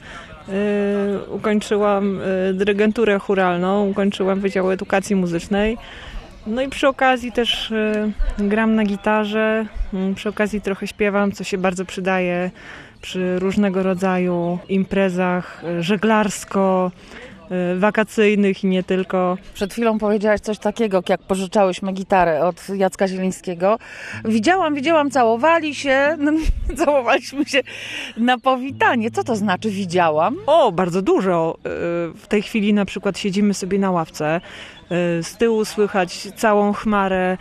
Y, 0.49 1.31
Ukończyłam 1.31 2.21
y, 2.21 2.53
dyrygenturę 2.53 3.19
churalną, 3.19 3.89
ukończyłam 3.89 4.39
Wydział 4.39 4.71
Edukacji 4.71 5.15
Muzycznej. 5.15 5.77
No 6.47 6.61
i 6.61 6.69
przy 6.69 6.87
okazji 6.87 7.31
też 7.31 7.71
y, 7.71 8.11
gram 8.37 8.75
na 8.75 8.83
gitarze, 8.83 9.65
y, 10.11 10.15
przy 10.15 10.29
okazji 10.29 10.61
trochę 10.61 10.87
śpiewam, 10.87 11.31
co 11.31 11.43
się 11.43 11.57
bardzo 11.57 11.85
przydaje 11.85 12.51
przy 13.01 13.39
różnego 13.39 13.83
rodzaju 13.83 14.59
imprezach 14.69 15.63
żeglarsko, 15.79 16.91
wakacyjnych 17.79 18.63
i 18.63 18.67
nie 18.67 18.83
tylko. 18.83 19.37
Przed 19.53 19.73
chwilą 19.73 19.97
powiedziałaś 19.99 20.39
coś 20.39 20.57
takiego, 20.59 21.03
jak 21.09 21.21
pożyczałyśmy 21.21 21.93
gitarę 21.93 22.45
od 22.45 22.69
Jacka 22.69 23.07
Zielińskiego. 23.07 23.77
Widziałam, 24.25 24.75
widziałam, 24.75 25.11
całowali 25.11 25.75
się, 25.75 26.17
całowaliśmy 26.85 27.45
się 27.45 27.61
na 28.17 28.37
powitanie. 28.37 29.11
Co 29.11 29.23
to 29.23 29.35
znaczy 29.35 29.69
widziałam? 29.69 30.35
O, 30.47 30.71
bardzo 30.71 31.01
dużo. 31.01 31.57
Y, 31.57 31.69
W 32.17 32.27
tej 32.27 32.41
chwili 32.41 32.73
na 32.73 32.85
przykład 32.85 33.17
siedzimy 33.19 33.53
sobie 33.53 33.79
na 33.79 33.91
ławce. 33.91 34.41
Y, 34.91 35.23
Z 35.23 35.37
tyłu 35.37 35.65
słychać 35.65 36.27
całą 36.35 36.73
chmarę 36.73 37.37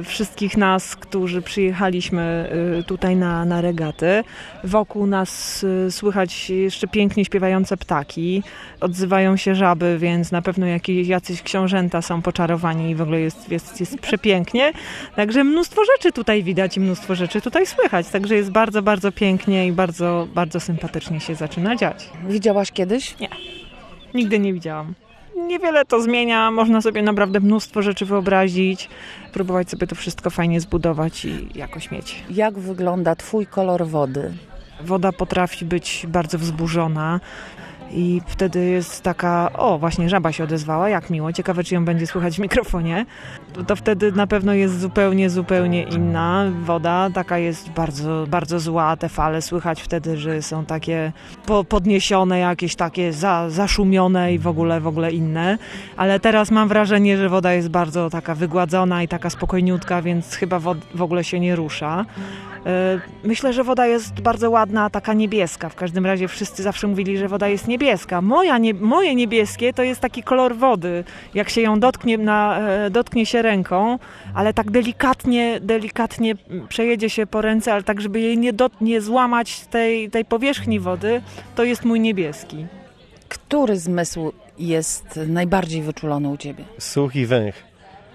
y, 0.00 0.04
wszystkich 0.04 0.56
nas, 0.56 0.96
którzy 0.96 1.42
przyjechaliśmy 1.42 2.52
y, 2.80 2.84
tutaj 2.84 3.16
na, 3.16 3.44
na 3.44 3.60
regaty. 3.60 4.24
Wokół 4.64 5.06
nas 5.06 5.64
słychać 5.90 6.50
jeszcze 6.50 6.88
pięknie 6.88 7.24
śpiewające 7.24 7.76
ptaki. 7.76 8.42
Odzywają 8.80 9.36
się 9.36 9.54
żaby, 9.54 9.98
więc 9.98 10.32
na 10.32 10.42
pewno 10.42 10.66
jakieś, 10.66 11.08
jacyś 11.08 11.42
książęta 11.42 12.02
są 12.02 12.22
poczarowani 12.22 12.90
i 12.90 12.94
w 12.94 13.02
ogóle 13.02 13.20
jest, 13.20 13.50
jest, 13.50 13.80
jest 13.80 13.98
przepięknie. 13.98 14.72
Także 15.16 15.44
mnóstwo 15.44 15.82
rzeczy 15.84 16.12
tutaj 16.12 16.42
widać 16.42 16.76
i 16.76 16.80
mnóstwo 16.80 17.14
rzeczy 17.14 17.40
tutaj 17.40 17.66
słychać. 17.66 18.08
Także 18.08 18.34
jest 18.34 18.50
bardzo, 18.50 18.82
bardzo 18.82 19.12
pięknie 19.12 19.66
i 19.66 19.72
bardzo, 19.72 20.28
bardzo 20.34 20.60
sympatycznie 20.60 21.20
się 21.20 21.34
zaczyna 21.34 21.76
dziać. 21.76 22.10
Widziałaś 22.28 22.72
kiedyś? 22.72 23.18
Nie. 23.20 23.28
Nigdy 24.14 24.38
nie 24.38 24.52
widziałam. 24.52 24.94
Niewiele 25.36 25.84
to 25.84 26.02
zmienia, 26.02 26.50
można 26.50 26.80
sobie 26.80 27.02
naprawdę 27.02 27.40
mnóstwo 27.40 27.82
rzeczy 27.82 28.06
wyobrazić, 28.06 28.88
próbować 29.32 29.70
sobie 29.70 29.86
to 29.86 29.94
wszystko 29.94 30.30
fajnie 30.30 30.60
zbudować 30.60 31.24
i 31.24 31.48
jakoś 31.54 31.90
mieć. 31.90 32.22
Jak 32.30 32.58
wygląda 32.58 33.16
twój 33.16 33.46
kolor 33.46 33.86
wody? 33.86 34.32
Woda 34.80 35.12
potrafi 35.12 35.64
być 35.64 36.06
bardzo 36.08 36.38
wzburzona 36.38 37.20
i 37.92 38.20
wtedy 38.26 38.64
jest 38.64 39.02
taka, 39.02 39.50
o 39.52 39.78
właśnie 39.78 40.08
żaba 40.08 40.32
się 40.32 40.44
odezwała, 40.44 40.88
jak 40.88 41.10
miło, 41.10 41.32
ciekawe 41.32 41.64
czy 41.64 41.74
ją 41.74 41.84
będzie 41.84 42.06
słychać 42.06 42.36
w 42.36 42.38
mikrofonie. 42.38 43.06
To, 43.52 43.64
to 43.64 43.76
wtedy 43.76 44.12
na 44.12 44.26
pewno 44.26 44.54
jest 44.54 44.80
zupełnie, 44.80 45.30
zupełnie 45.30 45.82
inna 45.82 46.44
woda, 46.64 47.10
taka 47.14 47.38
jest 47.38 47.70
bardzo, 47.70 48.26
bardzo 48.28 48.60
zła, 48.60 48.96
te 48.96 49.08
fale 49.08 49.42
słychać 49.42 49.82
wtedy, 49.82 50.16
że 50.16 50.42
są 50.42 50.64
takie 50.64 51.12
po, 51.46 51.64
podniesione, 51.64 52.38
jakieś 52.38 52.76
takie 52.76 53.12
za, 53.12 53.50
zaszumione 53.50 54.34
i 54.34 54.38
w 54.38 54.46
ogóle, 54.46 54.80
w 54.80 54.86
ogóle 54.86 55.12
inne. 55.12 55.58
Ale 55.96 56.20
teraz 56.20 56.50
mam 56.50 56.68
wrażenie, 56.68 57.16
że 57.16 57.28
woda 57.28 57.52
jest 57.52 57.68
bardzo 57.68 58.10
taka 58.10 58.34
wygładzona 58.34 59.02
i 59.02 59.08
taka 59.08 59.30
spokojniutka, 59.30 60.02
więc 60.02 60.34
chyba 60.34 60.58
w 60.94 61.02
ogóle 61.02 61.24
się 61.24 61.40
nie 61.40 61.56
rusza. 61.56 62.04
E, 62.66 63.00
Myślę, 63.24 63.52
że 63.52 63.64
woda 63.64 63.86
jest 63.86 64.20
bardzo 64.20 64.50
ładna, 64.50 64.90
taka 64.90 65.12
niebieska. 65.12 65.68
W 65.68 65.74
każdym 65.74 66.06
razie 66.06 66.28
wszyscy 66.28 66.62
zawsze 66.62 66.86
mówili, 66.86 67.18
że 67.18 67.28
woda 67.28 67.48
jest 67.48 67.68
niebieska. 67.68 67.81
Moja 68.22 68.58
nie, 68.58 68.74
moje 68.74 69.14
niebieskie 69.14 69.72
to 69.72 69.82
jest 69.82 70.00
taki 70.00 70.22
kolor 70.22 70.56
wody. 70.56 71.04
Jak 71.34 71.48
się 71.48 71.60
ją 71.60 71.80
dotknie, 71.80 72.18
na, 72.18 72.58
e, 72.58 72.90
dotknie 72.90 73.26
się 73.26 73.42
ręką, 73.42 73.98
ale 74.34 74.54
tak 74.54 74.70
delikatnie, 74.70 75.60
delikatnie 75.60 76.34
przejedzie 76.68 77.10
się 77.10 77.26
po 77.26 77.42
ręce, 77.42 77.72
ale 77.72 77.82
tak, 77.82 78.00
żeby 78.00 78.20
jej 78.20 78.38
nie, 78.38 78.52
dot, 78.52 78.80
nie 78.80 79.00
złamać 79.00 79.60
tej, 79.60 80.10
tej 80.10 80.24
powierzchni 80.24 80.80
wody, 80.80 81.22
to 81.54 81.64
jest 81.64 81.84
mój 81.84 82.00
niebieski. 82.00 82.66
Który 83.28 83.76
zmysł 83.76 84.32
jest 84.58 85.20
najbardziej 85.26 85.82
wyczulony 85.82 86.28
u 86.28 86.36
ciebie? 86.36 86.64
Słuch 86.78 87.16
i 87.16 87.26
węch. 87.26 87.54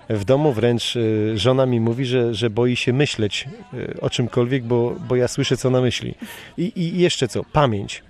W 0.09 0.25
domu 0.25 0.53
wręcz 0.53 0.95
y, 0.95 1.33
żona 1.37 1.65
mi 1.65 1.79
mówi, 1.79 2.05
że, 2.05 2.33
że 2.33 2.49
boi 2.49 2.75
się 2.75 2.93
myśleć 2.93 3.47
y, 3.73 3.97
o 4.01 4.09
czymkolwiek, 4.09 4.63
bo, 4.63 4.95
bo 5.07 5.15
ja 5.15 5.27
słyszę, 5.27 5.57
co 5.57 5.69
na 5.69 5.81
myśli. 5.81 6.15
I, 6.57 6.71
I 6.75 6.99
jeszcze 6.99 7.27
co? 7.27 7.43
Pamięć. 7.43 8.06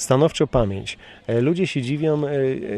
Stanowczo 0.00 0.46
pamięć. 0.46 0.98
E, 1.26 1.40
Ludzie 1.40 1.66
się 1.66 1.82
dziwią, 1.82 2.26
e, 2.26 2.30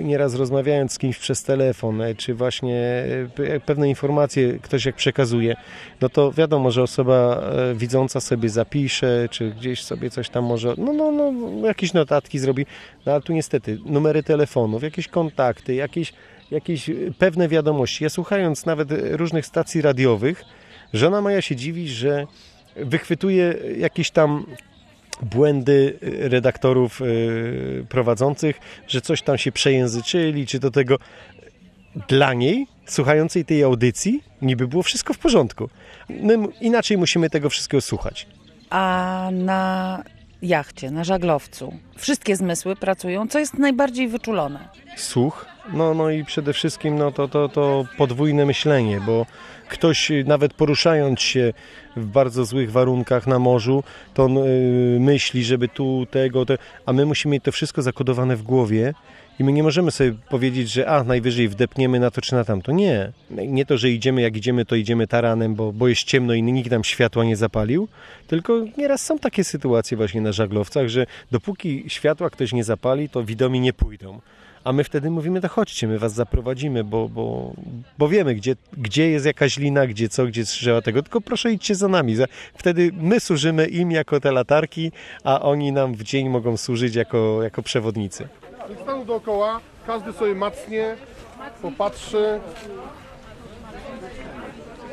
nieraz 0.02 0.34
rozmawiając 0.34 0.92
z 0.92 0.98
kimś 0.98 1.18
przez 1.18 1.42
telefon, 1.42 2.02
e, 2.02 2.14
czy 2.14 2.34
właśnie 2.34 3.04
pe- 3.36 3.60
pewne 3.60 3.88
informacje 3.88 4.58
ktoś 4.58 4.86
jak 4.86 4.96
przekazuje, 4.96 5.56
no 6.00 6.08
to 6.08 6.32
wiadomo, 6.32 6.70
że 6.70 6.82
osoba 6.82 7.42
widząca 7.74 8.20
sobie 8.20 8.48
zapisze, 8.48 9.28
czy 9.30 9.50
gdzieś 9.50 9.84
sobie 9.84 10.10
coś 10.10 10.28
tam 10.28 10.44
może, 10.44 10.74
no, 10.78 10.92
no, 10.92 11.12
no 11.12 11.66
jakieś 11.66 11.92
notatki 11.92 12.38
zrobi, 12.38 12.66
no 13.06 13.12
ale 13.12 13.22
tu 13.22 13.32
niestety 13.32 13.78
numery 13.86 14.22
telefonów, 14.22 14.82
jakieś 14.82 15.08
kontakty, 15.08 15.74
jakieś, 15.74 16.12
jakieś 16.50 16.90
pewne 17.18 17.48
wiadomości. 17.48 18.04
Ja 18.04 18.10
słuchając 18.10 18.66
nawet 18.66 18.88
różnych 19.10 19.46
stacji 19.46 19.82
radiowych, 19.82 20.44
żona 20.92 21.20
moja 21.20 21.42
się 21.42 21.56
dziwi, 21.56 21.88
że 21.88 22.26
wychwytuje 22.76 23.54
jakieś 23.78 24.10
tam 24.10 24.46
błędy 25.22 25.98
y, 26.02 26.28
redaktorów 26.28 27.00
y, 27.00 27.86
prowadzących, 27.88 28.60
że 28.88 29.00
coś 29.00 29.22
tam 29.22 29.38
się 29.38 29.52
przejęzyczyli, 29.52 30.46
czy 30.46 30.58
do 30.58 30.70
tego 30.70 30.98
dla 32.08 32.34
niej, 32.34 32.66
słuchającej 32.86 33.44
tej 33.44 33.62
audycji, 33.62 34.22
niby 34.42 34.68
było 34.68 34.82
wszystko 34.82 35.14
w 35.14 35.18
porządku. 35.18 35.68
My 36.08 36.38
inaczej 36.60 36.98
musimy 36.98 37.30
tego 37.30 37.50
wszystkiego 37.50 37.80
słuchać. 37.80 38.26
A 38.70 39.28
na 39.32 40.02
jachcie, 40.42 40.90
na 40.90 41.04
żaglowcu, 41.04 41.74
wszystkie 41.96 42.36
zmysły 42.36 42.76
pracują. 42.76 43.28
Co 43.28 43.38
jest 43.38 43.58
najbardziej 43.58 44.08
wyczulone? 44.08 44.68
Słuch, 44.96 45.46
no, 45.72 45.94
no 45.94 46.10
i 46.10 46.24
przede 46.24 46.52
wszystkim 46.52 46.98
no, 46.98 47.12
to, 47.12 47.28
to, 47.28 47.48
to 47.48 47.84
podwójne 47.98 48.46
myślenie, 48.46 49.00
bo 49.06 49.26
ktoś 49.72 50.10
y, 50.10 50.24
nawet 50.26 50.54
poruszając 50.54 51.20
się 51.20 51.52
w 51.96 52.06
bardzo 52.06 52.44
złych 52.44 52.72
warunkach 52.72 53.26
na 53.26 53.38
morzu, 53.38 53.84
to 54.14 54.24
on 54.24 54.38
y, 54.38 54.98
myśli, 55.00 55.44
żeby 55.44 55.68
tu 55.68 56.06
tego, 56.10 56.46
te, 56.46 56.58
a 56.86 56.92
my 56.92 57.06
musimy 57.06 57.32
mieć 57.32 57.44
to 57.44 57.52
wszystko 57.52 57.82
zakodowane 57.82 58.36
w 58.36 58.42
głowie 58.42 58.94
i 59.38 59.44
my 59.44 59.52
nie 59.52 59.62
możemy 59.62 59.90
sobie 59.90 60.12
powiedzieć, 60.30 60.70
że 60.70 60.88
a, 60.88 61.04
najwyżej 61.04 61.48
wdepniemy 61.48 62.00
na 62.00 62.10
to 62.10 62.20
czy 62.20 62.34
na 62.34 62.44
tamto. 62.44 62.72
Nie. 62.72 63.12
Nie 63.30 63.66
to, 63.66 63.78
że 63.78 63.90
idziemy, 63.90 64.22
jak 64.22 64.36
idziemy, 64.36 64.64
to 64.64 64.76
idziemy 64.76 65.06
taranem, 65.06 65.54
bo, 65.54 65.72
bo 65.72 65.88
jest 65.88 66.04
ciemno 66.04 66.34
i 66.34 66.42
nikt 66.42 66.70
tam 66.70 66.84
światła 66.84 67.24
nie 67.24 67.36
zapalił, 67.36 67.88
tylko 68.26 68.64
nieraz 68.78 69.02
są 69.02 69.18
takie 69.18 69.44
sytuacje 69.44 69.96
właśnie 69.96 70.20
na 70.20 70.32
żaglowcach, 70.32 70.88
że 70.88 71.06
dopóki 71.30 71.84
światła 71.88 72.30
ktoś 72.30 72.52
nie 72.52 72.64
zapali, 72.64 73.08
to 73.08 73.24
widomi 73.24 73.60
nie 73.60 73.72
pójdą. 73.72 74.20
A 74.64 74.72
my 74.72 74.84
wtedy 74.84 75.10
mówimy, 75.10 75.40
to 75.40 75.48
chodźcie, 75.48 75.88
my 75.88 75.98
was 75.98 76.12
zaprowadzimy, 76.12 76.84
bo, 76.84 77.08
bo, 77.08 77.52
bo 77.98 78.08
wiemy, 78.08 78.34
gdzie, 78.34 78.56
gdzie 78.76 79.10
jest 79.10 79.26
jakaś 79.26 79.58
lina, 79.58 79.86
gdzie 79.86 80.08
co, 80.08 80.26
gdzie 80.26 80.44
trzeba 80.44 80.82
tego, 80.82 81.02
tylko 81.02 81.20
proszę 81.20 81.52
idźcie 81.52 81.74
za 81.74 81.88
nami. 81.88 82.16
Wtedy 82.54 82.90
my 82.94 83.20
służymy 83.20 83.66
im 83.66 83.90
jako 83.90 84.20
te 84.20 84.32
latarki, 84.32 84.92
a 85.24 85.40
oni 85.40 85.72
nam 85.72 85.94
w 85.94 86.02
dzień 86.02 86.28
mogą 86.28 86.56
służyć 86.56 86.94
jako, 86.94 87.42
jako 87.42 87.62
przewodnicy. 87.62 88.28
Staną 88.82 89.04
dookoła, 89.04 89.60
każdy 89.86 90.12
sobie 90.12 90.34
macnie, 90.34 90.96
popatrzy. 91.62 92.40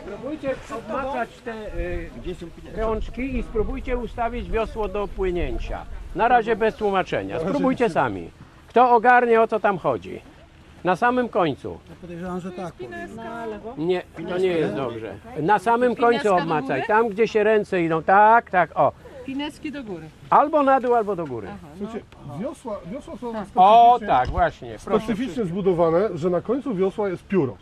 Spróbujcie 0.06 0.56
obmacać 0.78 1.30
te 1.46 1.76
y, 1.78 2.10
rączki 2.76 3.38
i 3.38 3.44
spróbujcie 3.44 3.98
ustawić 3.98 4.52
wiosło 4.52 4.88
do 4.88 5.08
płynięcia. 5.08 5.86
Na 6.16 6.28
razie 6.28 6.56
bez 6.56 6.76
tłumaczenia. 6.76 7.40
Spróbujcie 7.40 7.90
sami. 7.90 8.30
Kto 8.70 8.92
ogarnie 8.96 9.42
o 9.42 9.48
co 9.48 9.60
tam 9.60 9.78
chodzi? 9.78 10.22
Na 10.84 10.96
samym 10.96 11.30
końcu. 11.30 11.78
Podejrzewam, 12.02 12.40
że 12.40 12.52
tak. 12.52 12.74
Nie, 13.78 14.02
to 14.30 14.38
nie 14.38 14.48
jest 14.48 14.76
dobrze. 14.76 15.14
Na 15.42 15.60
samym 15.60 15.96
końcu 15.96 16.36
obmacaj. 16.36 16.84
Tam, 16.88 17.10
gdzie 17.10 17.28
się 17.28 17.44
ręce 17.44 17.82
idą. 17.84 18.04
Tak, 18.04 18.50
tak, 18.52 18.72
o. 18.80 18.92
Pineski 19.26 19.72
do 19.72 19.84
góry. 19.84 20.10
Albo 20.30 20.64
na 20.64 20.80
dół, 20.80 20.96
albo 20.96 21.16
do 21.16 21.26
góry. 21.26 21.48
Słuchajcie, 21.78 22.06
wiosła, 22.42 22.80
wiosła 22.92 23.18
są 23.18 23.30
O, 23.56 23.96
specyficznie- 23.96 24.08
tak, 24.08 24.30
właśnie. 24.30 24.78
Proszę. 24.86 25.06
specyficznie 25.06 25.46
zbudowane, 25.46 26.10
że 26.18 26.30
na 26.30 26.42
końcu 26.42 26.76
wiosła 26.76 27.10
jest 27.10 27.24
pióro. 27.28 27.58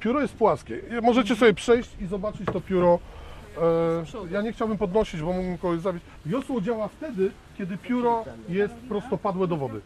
Pióro 0.00 0.20
jest 0.20 0.34
płaskie. 0.34 0.80
Możecie 1.02 1.36
sobie 1.36 1.54
przejść 1.54 1.90
i 2.00 2.06
zobaczyć 2.06 2.46
to 2.52 2.60
pióro. 2.60 2.98
E, 3.58 4.32
ja 4.34 4.42
nie 4.42 4.52
chciałbym 4.52 4.78
podnosić, 4.78 5.20
bo 5.20 5.26
mógłbym 5.32 5.58
kogoś 5.58 5.80
zabić. 5.80 6.02
Wiosło 6.26 6.60
działa 6.60 6.88
wtedy, 6.88 7.30
kiedy 7.58 7.76
pióro 7.76 8.24
jest 8.48 8.74
prostopadłe 8.74 9.46
do 9.46 9.56
wody. 9.56 9.80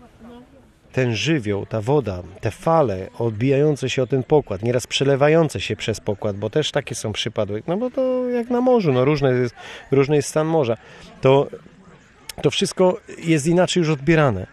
Ten 0.96 1.16
żywioł, 1.16 1.66
ta 1.66 1.80
woda, 1.80 2.22
te 2.40 2.50
fale 2.50 3.08
odbijające 3.18 3.90
się 3.90 4.02
o 4.02 4.06
ten 4.06 4.22
pokład, 4.22 4.62
nieraz 4.62 4.86
przelewające 4.86 5.60
się 5.60 5.76
przez 5.76 6.00
pokład, 6.00 6.36
bo 6.36 6.50
też 6.50 6.70
takie 6.70 6.94
są 6.94 7.12
przypadły, 7.12 7.62
no 7.66 7.76
bo 7.76 7.90
to 7.90 8.28
jak 8.28 8.50
na 8.50 8.60
morzu, 8.60 8.92
no 8.92 9.04
różny 9.04 9.40
jest, 9.40 9.54
różny 9.90 10.16
jest 10.16 10.28
stan 10.28 10.46
morza, 10.46 10.76
to, 11.20 11.48
to 12.42 12.50
wszystko 12.50 13.00
jest 13.18 13.46
inaczej 13.46 13.80
już 13.80 13.90
odbierane. 13.90 14.46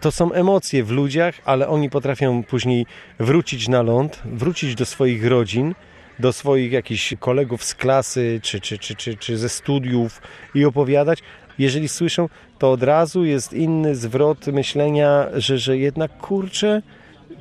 To 0.00 0.10
są 0.10 0.32
emocje 0.32 0.84
w 0.84 0.90
ludziach, 0.90 1.34
ale 1.44 1.68
oni 1.68 1.90
potrafią 1.90 2.42
później 2.42 2.86
wrócić 3.18 3.68
na 3.68 3.82
ląd, 3.82 4.22
wrócić 4.24 4.74
do 4.74 4.86
swoich 4.86 5.26
rodzin, 5.26 5.74
do 6.18 6.32
swoich 6.32 6.72
jakichś 6.72 7.14
kolegów 7.20 7.64
z 7.64 7.74
klasy 7.74 8.40
czy, 8.42 8.60
czy, 8.60 8.78
czy, 8.78 8.94
czy, 8.94 9.16
czy 9.16 9.38
ze 9.38 9.48
studiów 9.48 10.22
i 10.54 10.64
opowiadać. 10.64 11.18
Jeżeli 11.58 11.88
słyszą, 11.88 12.28
to 12.58 12.72
od 12.72 12.82
razu 12.82 13.24
jest 13.24 13.52
inny 13.52 13.94
zwrot 13.94 14.46
myślenia, 14.46 15.26
że, 15.34 15.58
że 15.58 15.78
jednak 15.78 16.18
kurczę, 16.18 16.82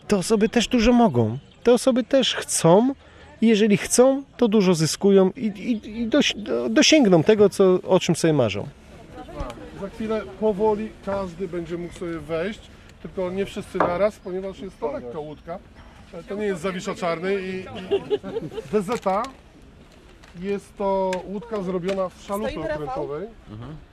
te 0.07 0.18
osoby 0.18 0.49
też 0.49 0.68
dużo 0.68 0.93
mogą. 0.93 1.38
Te 1.64 1.74
osoby 1.74 2.03
też 2.03 2.36
chcą 2.36 2.93
i 3.41 3.47
jeżeli 3.47 3.78
chcą, 3.78 4.24
to 4.38 4.47
dużo 4.47 4.74
zyskują 4.74 5.32
i, 5.36 5.45
i, 5.45 6.01
i 6.01 6.07
doś, 6.07 6.34
do, 6.36 6.70
dosięgną 6.70 7.24
tego, 7.24 7.49
co, 7.49 7.80
o 7.88 7.99
czym 7.99 8.16
sobie 8.16 8.34
marzą. 8.34 8.68
Za 9.82 9.89
chwilę 9.89 10.22
powoli 10.39 10.89
każdy 11.05 11.47
będzie 11.47 11.78
mógł 11.78 11.93
sobie 11.93 12.20
wejść, 12.20 12.59
tylko 13.01 13.32
nie 13.32 13.45
wszyscy 13.45 13.78
naraz, 13.78 14.16
ponieważ 14.16 14.59
jest 14.59 14.80
to 14.80 14.91
lekka 14.91 15.20
łódka. 15.20 15.59
To 16.30 16.36
nie 16.36 16.45
jest 16.45 16.61
zawisza 16.61 16.95
czarny 16.95 17.36
i, 17.41 17.59
i 17.59 17.66
DZ 18.72 18.89
jest 20.41 20.78
to 20.78 21.11
łódka 21.28 21.61
zrobiona 21.61 22.09
w 22.09 22.22
szalupie 22.22 22.59
okrętowej. 22.59 23.28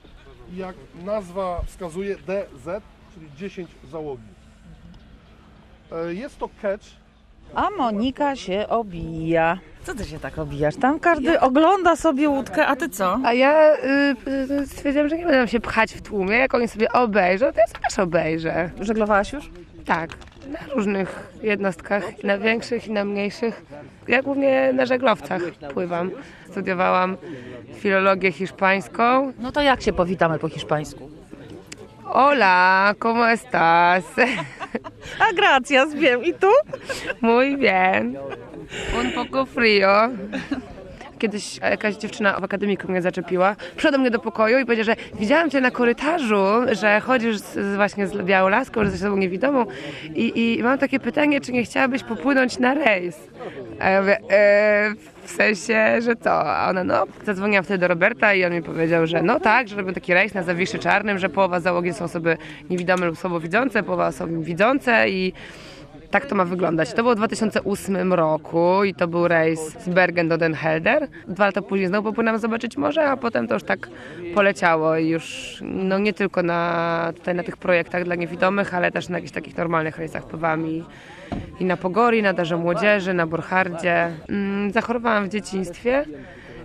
Jak 0.55 0.75
nazwa 1.05 1.61
wskazuje 1.65 2.15
DZ, 2.15 2.65
czyli 3.13 3.27
10 3.37 3.69
załogi. 3.91 4.23
E, 5.91 6.13
Jest 6.13 6.39
to 6.39 6.49
catch, 6.61 6.85
A 7.55 7.69
Monika 7.77 8.35
się 8.35 8.65
obija. 8.69 9.57
Co 9.83 9.95
ty 9.95 10.05
się 10.05 10.19
tak 10.19 10.37
obijasz? 10.39 10.75
Tam 10.75 10.99
każdy 10.99 11.39
ogląda 11.39 11.95
sobie 11.95 12.29
łódkę, 12.29 12.67
a 12.67 12.75
ty 12.75 12.89
co? 12.89 13.19
A 13.23 13.33
ja 13.33 13.75
y, 13.75 14.15
y, 14.51 14.67
stwierdziłam, 14.67 15.09
że 15.09 15.17
nie 15.17 15.25
będę 15.25 15.47
się 15.47 15.59
pchać 15.59 15.93
w 15.93 16.01
tłumie. 16.01 16.37
Jak 16.37 16.53
oni 16.53 16.67
sobie 16.67 16.91
obejrzą, 16.91 17.45
to 17.53 17.59
ja 17.59 17.67
sobie 17.67 17.79
też 17.89 17.99
obejrzę. 17.99 18.69
Żeglowałaś 18.81 19.33
już? 19.33 19.49
Tak, 19.85 20.09
na 20.47 20.59
różnych 20.75 21.33
jednostkach, 21.43 22.23
na 22.23 22.37
większych 22.37 22.87
i 22.87 22.91
na 22.91 23.05
mniejszych. 23.05 23.61
Ja 24.07 24.21
głównie 24.21 24.73
na 24.73 24.85
żeglowcach 24.85 25.41
pływam. 25.73 26.11
Studiowałam 26.51 27.17
filologię 27.73 28.31
hiszpańską. 28.31 29.33
No 29.39 29.51
to 29.51 29.61
jak 29.61 29.81
się 29.81 29.93
powitamy 29.93 30.39
po 30.39 30.49
hiszpańsku? 30.49 31.09
Hola, 32.03 32.93
¿cómo 32.99 33.29
estás? 33.29 34.03
A 35.19 35.33
gracias, 35.33 35.93
wiem. 35.93 36.23
I 36.25 36.33
tu? 36.33 36.51
Muy 37.21 37.57
bien. 37.57 38.17
Un 38.99 39.11
poco 39.11 39.45
frío. 39.45 40.09
Kiedyś 41.21 41.57
jakaś 41.57 41.95
dziewczyna 41.95 42.39
w 42.39 42.43
akademiku 42.43 42.91
mnie 42.91 43.01
zaczepiła. 43.01 43.55
Przyszła 43.75 43.91
do 43.91 43.97
mnie 43.97 44.11
do 44.11 44.19
pokoju 44.19 44.59
i 44.59 44.65
powiedziała, 44.65 44.85
że 44.85 45.19
widziałam 45.19 45.49
cię 45.49 45.61
na 45.61 45.71
korytarzu, 45.71 46.45
że 46.71 46.99
chodzisz 46.99 47.37
z, 47.37 47.75
właśnie 47.75 48.07
z 48.07 48.17
białą 48.17 48.49
laską, 48.49 48.79
że 48.79 48.85
jesteś 48.85 49.01
osobą 49.01 49.17
niewidomą 49.17 49.65
i, 50.15 50.57
i 50.59 50.63
mam 50.63 50.77
takie 50.77 50.99
pytanie, 50.99 51.41
czy 51.41 51.51
nie 51.51 51.63
chciałabyś 51.63 52.03
popłynąć 52.03 52.59
na 52.59 52.73
rejs? 52.73 53.27
A 53.79 53.89
ja 53.89 54.01
mówię, 54.01 54.17
e, 54.31 54.93
w 55.23 55.31
sensie, 55.31 56.01
że 56.01 56.15
to. 56.15 56.31
A 56.31 56.69
ona, 56.69 56.83
no, 56.83 57.05
zadzwoniłam 57.25 57.63
wtedy 57.63 57.77
do 57.77 57.87
Roberta 57.87 58.33
i 58.33 58.45
on 58.45 58.53
mi 58.53 58.63
powiedział, 58.63 59.07
że 59.07 59.21
no 59.21 59.39
tak, 59.39 59.67
że 59.67 59.75
robią 59.75 59.93
taki 59.93 60.13
rejs 60.13 60.33
na 60.33 60.43
Zawiszy 60.43 60.79
Czarnym, 60.79 61.19
że 61.19 61.29
połowa 61.29 61.59
załogi 61.59 61.93
są 61.93 62.05
osoby 62.05 62.37
niewidome 62.69 63.05
lub 63.05 63.17
słabowidzące, 63.17 63.83
połowa 63.83 64.07
osoby 64.07 64.43
widzące 64.43 65.09
i 65.09 65.33
tak 66.11 66.25
to 66.25 66.35
ma 66.35 66.45
wyglądać. 66.45 66.93
To 66.93 67.03
było 67.03 67.13
w 67.13 67.17
2008 67.17 68.13
roku 68.13 68.83
i 68.83 68.93
to 68.93 69.07
był 69.07 69.27
rejs 69.27 69.59
z 69.59 69.89
Bergen 69.89 70.29
do 70.29 70.37
Den 70.37 70.53
Helder. 70.53 71.07
Dwa 71.27 71.45
lata 71.45 71.61
później 71.61 71.87
znowu 71.87 72.09
popłynęłam 72.09 72.41
zobaczyć 72.41 72.77
morze, 72.77 73.09
a 73.09 73.17
potem 73.17 73.47
to 73.47 73.53
już 73.53 73.63
tak 73.63 73.89
poleciało 74.35 74.97
i 74.97 75.07
już 75.07 75.57
no 75.61 75.99
nie 75.99 76.13
tylko 76.13 76.43
na, 76.43 77.13
tutaj 77.15 77.35
na 77.35 77.43
tych 77.43 77.57
projektach 77.57 78.03
dla 78.03 78.15
niewidomych, 78.15 78.73
ale 78.73 78.91
też 78.91 79.09
na 79.09 79.17
jakichś 79.17 79.33
takich 79.33 79.57
normalnych 79.57 79.97
rejsach 79.97 80.23
pływam 80.23 80.67
i, 80.67 80.83
i 81.59 81.65
na 81.65 81.77
Pogori, 81.77 82.21
na 82.21 82.33
Darze 82.33 82.57
Młodzieży, 82.57 83.13
na 83.13 83.27
Borchardzie. 83.27 84.09
Mm, 84.29 84.71
zachorowałam 84.71 85.25
w 85.25 85.29
dzieciństwie. 85.29 86.05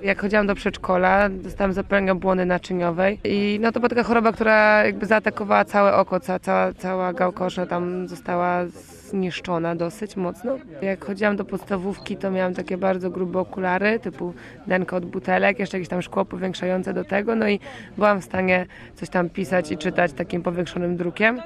Jak 0.02 0.20
chodziłam 0.20 0.46
do 0.46 0.54
przedszkola, 0.54 1.28
dostałam 1.28 1.72
zapalenia 1.72 2.14
błony 2.14 2.46
naczyniowej 2.46 3.20
i 3.24 3.58
no 3.62 3.72
to 3.72 3.80
była 3.80 3.88
taka 3.88 4.02
choroba, 4.02 4.32
która 4.32 4.84
jakby 4.84 5.06
zaatakowała 5.06 5.64
całe 5.64 5.94
oko, 5.94 6.20
ca, 6.20 6.38
cała, 6.38 6.72
cała 6.72 7.12
gałka 7.12 7.46
oczna 7.46 7.66
tam 7.66 8.08
została 8.08 8.66
zniszczona 9.10 9.74
dosyć 9.74 10.16
mocno. 10.16 10.58
Jak 10.82 11.04
chodziłam 11.04 11.36
do 11.36 11.44
podstawówki, 11.44 12.16
to 12.16 12.30
miałam 12.30 12.54
takie 12.54 12.76
bardzo 12.76 13.10
grube 13.10 13.38
okulary, 13.38 13.98
typu 13.98 14.34
denka 14.66 14.96
od 14.96 15.06
butelek, 15.06 15.58
jeszcze 15.58 15.76
jakieś 15.76 15.88
tam 15.88 16.02
szkło 16.02 16.24
powiększające 16.24 16.94
do 16.94 17.04
tego, 17.04 17.36
no 17.36 17.48
i 17.48 17.60
byłam 17.96 18.20
w 18.20 18.24
stanie 18.24 18.66
coś 18.94 19.08
tam 19.08 19.30
pisać 19.30 19.72
i 19.72 19.78
czytać 19.78 20.12
takim 20.12 20.42
powiększonym 20.42 20.96
drukiem. 20.96 21.40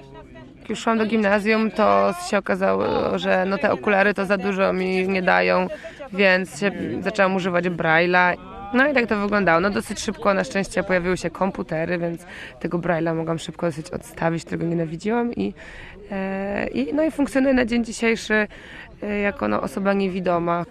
Jak 0.70 0.76
już 0.76 0.84
szłam 0.84 0.98
do 0.98 1.06
gimnazjum, 1.06 1.70
to 1.70 2.14
się 2.30 2.38
okazało, 2.38 3.18
że 3.18 3.44
no 3.46 3.58
te 3.58 3.72
okulary 3.72 4.14
to 4.14 4.26
za 4.26 4.36
dużo 4.36 4.72
mi 4.72 5.08
nie 5.08 5.22
dają, 5.22 5.66
więc 6.12 6.60
się 6.60 6.72
zaczęłam 7.00 7.36
używać 7.36 7.64
Braille'a. 7.64 8.36
No 8.74 8.88
i 8.88 8.94
tak 8.94 9.06
to 9.06 9.16
wyglądało. 9.16 9.60
No 9.60 9.70
dosyć 9.70 10.00
szybko 10.00 10.34
na 10.34 10.44
szczęście 10.44 10.82
pojawiły 10.82 11.16
się 11.16 11.30
komputery, 11.30 11.98
więc 11.98 12.26
tego 12.60 12.78
Braille'a 12.78 13.14
mogłam 13.14 13.38
szybko 13.38 13.66
dosyć 13.66 13.90
odstawić, 13.90 14.44
którego 14.44 14.64
nienawidziłam 14.64 15.34
i, 15.34 15.54
e, 16.10 16.66
i, 16.66 16.94
no 16.94 17.02
i 17.02 17.10
funkcjonuję 17.10 17.54
na 17.54 17.64
dzień 17.64 17.84
dzisiejszy 17.84 18.48
e, 19.02 19.18
jako 19.18 19.48
no, 19.48 19.62
osoba 19.62 19.92
niewidoma. 19.92 20.64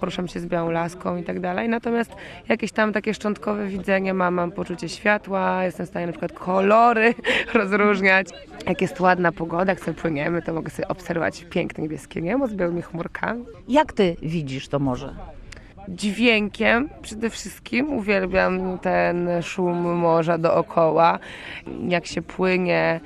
Poruszam 0.00 0.28
się 0.28 0.40
z 0.40 0.46
białą 0.46 0.70
laską 0.70 1.16
i 1.16 1.24
tak 1.24 1.40
dalej. 1.40 1.68
Natomiast 1.68 2.12
jakieś 2.48 2.72
tam 2.72 2.92
takie 2.92 3.14
szczątkowe 3.14 3.66
widzenie 3.66 4.14
mam, 4.14 4.34
mam 4.34 4.52
poczucie 4.52 4.88
światła, 4.88 5.64
jestem 5.64 5.86
w 5.86 5.88
stanie 5.88 6.06
na 6.06 6.12
przykład 6.12 6.32
kolory 6.32 7.14
rozróżniać. 7.54 8.28
Jak 8.66 8.82
jest 8.82 9.00
ładna 9.00 9.32
pogoda, 9.32 9.72
jak 9.72 9.80
sobie 9.80 9.94
płyniemy, 9.94 10.42
to 10.42 10.52
mogę 10.52 10.70
sobie 10.70 10.88
obserwować 10.88 11.44
piękne 11.50 11.82
niebieskie 11.82 12.22
niebo 12.22 12.46
z 12.46 12.54
białymi 12.54 12.82
chmurkami. 12.82 13.44
Jak 13.68 13.92
ty 13.92 14.16
widzisz 14.22 14.68
to 14.68 14.78
morze? 14.78 15.14
dźwiękiem 15.88 16.88
przede 17.02 17.30
wszystkim. 17.30 17.92
Uwielbiam 17.92 18.78
ten 18.78 19.28
szum 19.42 19.96
morza 19.96 20.38
dookoła, 20.38 21.18
jak 21.88 22.06
się 22.06 22.22
płynie. 22.22 23.00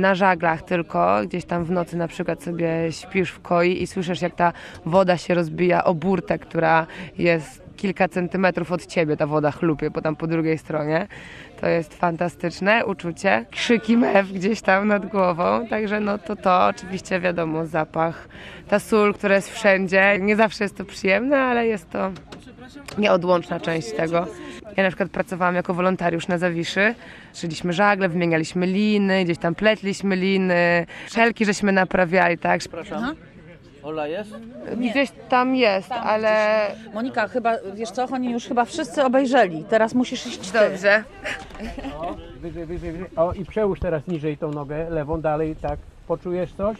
Na 0.00 0.14
żaglach 0.14 0.62
tylko, 0.62 1.20
gdzieś 1.24 1.44
tam 1.44 1.64
w 1.64 1.70
nocy 1.70 1.96
na 1.96 2.08
przykład 2.08 2.42
sobie 2.42 2.92
śpisz 2.92 3.30
w 3.30 3.40
koi 3.40 3.82
i 3.82 3.86
słyszysz 3.86 4.22
jak 4.22 4.34
ta 4.34 4.52
woda 4.86 5.16
się 5.16 5.34
rozbija 5.34 5.84
o 5.84 5.94
burtę, 5.94 6.38
która 6.38 6.86
jest 7.18 7.62
kilka 7.76 8.08
centymetrów 8.08 8.72
od 8.72 8.86
ciebie, 8.86 9.16
ta 9.16 9.26
woda 9.26 9.50
chlupie, 9.50 9.90
bo 9.90 10.00
tam 10.00 10.16
po 10.16 10.26
drugiej 10.26 10.58
stronie. 10.58 11.06
To 11.60 11.68
jest 11.68 11.94
fantastyczne 11.94 12.86
uczucie. 12.86 13.46
Krzyki 13.50 13.96
mew 13.96 14.32
gdzieś 14.32 14.60
tam 14.60 14.88
nad 14.88 15.06
głową, 15.06 15.66
także 15.66 16.00
no 16.00 16.18
to 16.18 16.36
to 16.36 16.66
oczywiście 16.66 17.20
wiadomo, 17.20 17.66
zapach, 17.66 18.28
ta 18.68 18.78
sól, 18.78 19.14
która 19.14 19.34
jest 19.34 19.50
wszędzie. 19.50 20.18
Nie 20.20 20.36
zawsze 20.36 20.64
jest 20.64 20.76
to 20.76 20.84
przyjemne, 20.84 21.38
ale 21.38 21.66
jest 21.66 21.90
to 21.90 22.10
nieodłączna 22.98 23.60
część 23.60 23.92
tego. 23.92 24.26
Ja 24.76 24.82
na 24.82 24.88
przykład 24.88 25.10
pracowałam 25.10 25.54
jako 25.54 25.74
wolontariusz 25.74 26.28
na 26.28 26.38
Zawiszy. 26.38 26.94
Szyliśmy 27.34 27.72
żagle, 27.72 28.08
wymienialiśmy 28.08 28.66
liny, 28.66 29.24
gdzieś 29.24 29.38
tam 29.38 29.54
pletliśmy 29.54 30.16
liny, 30.16 30.86
szelki 31.08 31.44
żeśmy 31.44 31.72
naprawiali, 31.72 32.38
tak? 32.38 32.60
Przepraszam. 32.60 33.14
Ola 33.82 34.06
jest? 34.06 34.30
Gdzieś 34.76 35.10
tam 35.28 35.56
jest, 35.56 35.92
ale... 35.92 36.66
Monika, 36.94 37.28
chyba, 37.28 37.52
wiesz 37.74 37.90
co, 37.90 38.04
oni 38.04 38.32
już 38.32 38.44
chyba 38.44 38.64
wszyscy 38.64 39.04
obejrzeli. 39.04 39.64
Teraz 39.68 39.94
musisz 39.94 40.26
iść 40.26 40.50
ty. 40.50 40.58
Dobrze. 40.58 41.04
O, 41.98 42.16
wyżej, 42.40 42.66
wyżej, 42.66 42.92
wyżej. 42.92 43.08
O, 43.16 43.32
i 43.32 43.44
przełóż 43.44 43.80
teraz 43.80 44.06
niżej 44.06 44.36
tą 44.36 44.52
nogę, 44.52 44.90
lewą, 44.90 45.20
dalej, 45.20 45.56
tak. 45.56 45.78
Poczujesz 46.06 46.52
coś? 46.52 46.76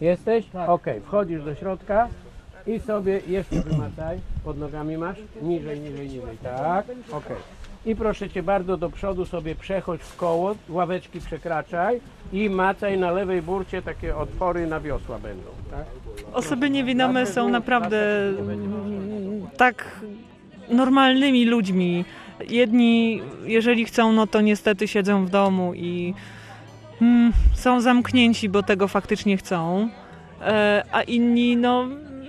Jesteś? 0.00 0.44
Okej, 0.66 1.00
wchodzisz 1.00 1.44
do 1.44 1.54
środka 1.54 2.08
i 2.66 2.80
sobie 2.80 3.20
jeszcze 3.26 3.60
wymacaj. 3.60 4.18
Pod 4.44 4.58
nogami 4.58 4.98
masz? 4.98 5.16
Niżej, 5.42 5.80
niżej, 5.80 6.08
niżej. 6.08 6.38
Tak, 6.42 6.86
okej. 7.12 7.36
I 7.86 7.96
proszę 7.96 8.30
Cię 8.30 8.42
bardzo 8.42 8.76
do 8.76 8.90
przodu 8.90 9.24
sobie 9.24 9.54
przechodź 9.54 10.00
w 10.00 10.16
koło, 10.16 10.54
ławeczki 10.68 11.20
przekraczaj 11.20 12.00
i 12.32 12.50
macaj 12.50 12.98
na 12.98 13.10
lewej 13.10 13.42
burcie 13.42 13.82
takie 13.82 14.16
otwory 14.16 14.66
na 14.66 14.80
wiosła 14.80 15.18
będą, 15.18 15.48
tak? 15.70 15.84
Osoby 16.32 16.70
niewidome 16.70 17.26
są 17.26 17.48
naprawdę 17.48 18.28
mm, 18.28 19.46
tak 19.56 20.00
normalnymi 20.68 21.44
ludźmi. 21.44 22.04
Jedni, 22.48 23.22
jeżeli 23.44 23.84
chcą, 23.84 24.12
no 24.12 24.26
to 24.26 24.40
niestety 24.40 24.88
siedzą 24.88 25.26
w 25.26 25.30
domu 25.30 25.74
i 25.74 26.14
mm, 27.02 27.32
są 27.54 27.80
zamknięci, 27.80 28.48
bo 28.48 28.62
tego 28.62 28.88
faktycznie 28.88 29.36
chcą, 29.36 29.88
e, 30.40 30.84
a 30.92 31.02
inni, 31.02 31.56
no, 31.56 31.86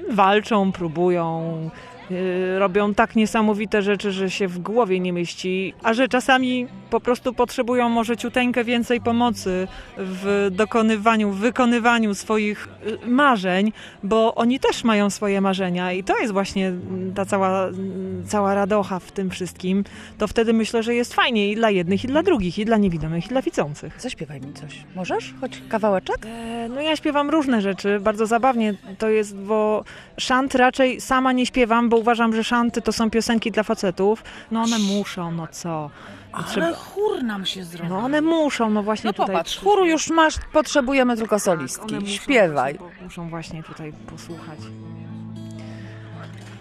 walczą, 0.10 0.72
próbują. 0.72 1.70
E, 2.12 2.60
Robią 2.60 2.94
tak 2.94 3.16
niesamowite 3.16 3.82
rzeczy, 3.82 4.12
że 4.12 4.30
się 4.30 4.48
w 4.48 4.60
głowie 4.60 5.00
nie 5.00 5.14
mieści, 5.14 5.74
a 5.84 5.94
że 5.94 6.08
czasami 6.08 6.68
po 6.90 7.00
prostu 7.00 7.34
potrzebują 7.34 7.90
może 7.90 8.18
ciuteńkę 8.18 8.64
więcej 8.64 9.02
pomocy 9.02 9.68
w 9.98 10.48
dokonywaniu, 10.52 11.32
wykonywaniu 11.32 12.16
swoich 12.16 12.68
y, 13.04 13.08
marzeń, 13.08 13.72
bo 14.04 14.36
oni 14.36 14.60
też 14.60 14.84
mają 14.84 15.10
swoje 15.10 15.42
marzenia 15.42 15.92
i 15.92 16.04
to 16.04 16.20
jest 16.20 16.34
właśnie 16.34 16.74
ta 17.16 17.26
cała, 17.26 17.68
mm, 17.68 18.24
cała 18.28 18.56
radocha 18.56 19.00
w 19.00 19.12
tym 19.12 19.30
wszystkim. 19.30 19.84
To 20.18 20.28
wtedy 20.28 20.54
myślę, 20.54 20.84
że 20.84 20.96
jest 20.96 21.14
fajnie 21.14 21.52
i 21.52 21.56
dla 21.56 21.70
jednych, 21.70 22.04
i 22.04 22.08
dla 22.08 22.24
drugich, 22.24 22.60
i 22.60 22.66
dla 22.66 22.78
niewidomych, 22.78 23.26
i 23.26 23.30
dla 23.30 23.42
widzących. 23.42 24.02
Zaśpiewaj 24.02 24.42
mi 24.42 24.54
coś. 24.54 24.84
Możesz? 24.96 25.34
Choć 25.42 25.62
kawałeczek? 25.70 26.26
E, 26.26 26.70
No 26.70 26.82
ja 26.82 26.96
śpiewam 26.96 27.30
różne 27.30 27.62
rzeczy, 27.62 28.00
bardzo 28.00 28.26
zabawnie 28.26 28.74
to 28.98 29.10
jest, 29.10 29.36
bo 29.38 29.84
szant 30.18 30.56
raczej 30.56 31.02
sama 31.02 31.32
nie 31.32 31.46
śpiewam, 31.46 31.90
bo 31.94 31.98
uważam, 31.98 32.36
że 32.36 32.44
szanty 32.44 32.82
to 32.82 32.92
są 32.92 33.10
piosenki 33.10 33.52
dla 33.52 33.64
facetów. 33.64 34.24
No 34.52 34.62
one 34.62 34.80
muszą, 34.80 35.32
no 35.32 35.48
co? 35.48 35.90
Ale 36.32 36.74
chór 36.74 37.24
nam 37.24 37.46
się 37.46 37.64
zrobił. 37.64 37.90
No 37.96 38.00
one 38.00 38.22
muszą, 38.22 38.70
no 38.70 38.84
właśnie 38.84 39.08
No 39.08 39.14
tutaj. 39.14 39.28
popatrz, 39.28 39.60
chóru 39.60 39.86
już 39.86 40.10
masz, 40.10 40.36
potrzebujemy 40.54 41.18
tylko 41.18 41.40
solistki. 41.40 41.96
one 41.96 42.00
muszą 42.00 42.14
Śpiewaj. 42.14 42.80
Muszą 43.04 43.30
właśnie 43.30 43.64
tutaj 43.64 43.94
posłuchać. 44.08 44.60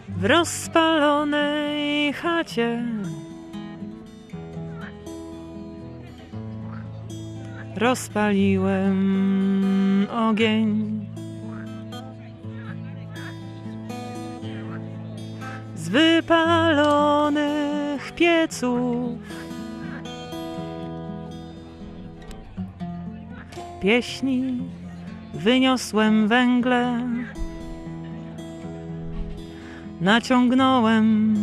W 0.08 0.24
rozpalonej 0.24 2.12
chacie 2.12 2.84
rozpaliłem 7.76 10.06
ogień. 10.10 11.06
Z 15.82 15.88
wypalonych 15.88 17.42
pieców 18.12 19.18
pieśni 23.80 24.58
wyniosłem 25.34 26.28
węgle, 26.28 27.00
naciągnąłem 30.00 31.36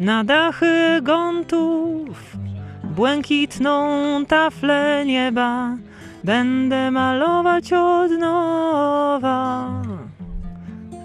na 0.00 0.24
dachy 0.24 1.02
gątów 1.02 2.36
błękitną 2.84 3.86
taflę 4.26 5.04
nieba. 5.06 5.76
Będę 6.24 6.90
malować 6.90 7.72
od 7.72 8.10
nowa 8.10 9.70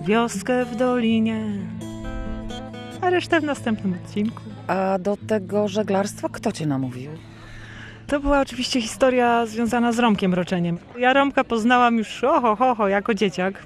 wioskę 0.05 0.65
w 0.65 0.75
dolinie, 0.75 1.43
a 3.03 3.09
resztę 3.09 3.41
w 3.41 3.43
następnym 3.43 3.93
odcinku. 3.93 4.41
A 4.67 4.99
do 4.99 5.17
tego 5.27 5.67
żeglarstwa 5.67 6.29
kto 6.29 6.51
cię 6.51 6.65
namówił? 6.65 7.11
To 8.07 8.19
była 8.19 8.41
oczywiście 8.41 8.81
historia 8.81 9.45
związana 9.45 9.91
z 9.91 9.99
Romkiem 9.99 10.33
Roczeniem. 10.33 10.77
Ja 10.97 11.13
Romka 11.13 11.43
poznałam 11.43 11.97
już 11.97 12.23
oho, 12.23 12.55
ho, 12.55 12.75
ho, 12.75 12.87
jako 12.87 13.13
dzieciak. 13.13 13.65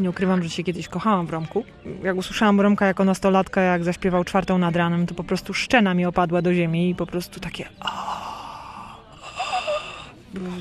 Nie 0.00 0.10
ukrywam, 0.10 0.42
że 0.42 0.50
się 0.50 0.62
kiedyś 0.62 0.88
kochałam 0.88 1.26
w 1.26 1.30
Romku. 1.30 1.64
Jak 2.02 2.16
usłyszałam 2.16 2.60
Romka 2.60 2.86
jako 2.86 3.04
nastolatka, 3.04 3.60
jak 3.60 3.84
zaśpiewał 3.84 4.24
czwartą 4.24 4.58
nad 4.58 4.76
ranem, 4.76 5.06
to 5.06 5.14
po 5.14 5.24
prostu 5.24 5.54
szczena 5.54 5.94
mi 5.94 6.06
opadła 6.06 6.42
do 6.42 6.54
ziemi 6.54 6.90
i 6.90 6.94
po 6.94 7.06
prostu 7.06 7.40
takie... 7.40 7.68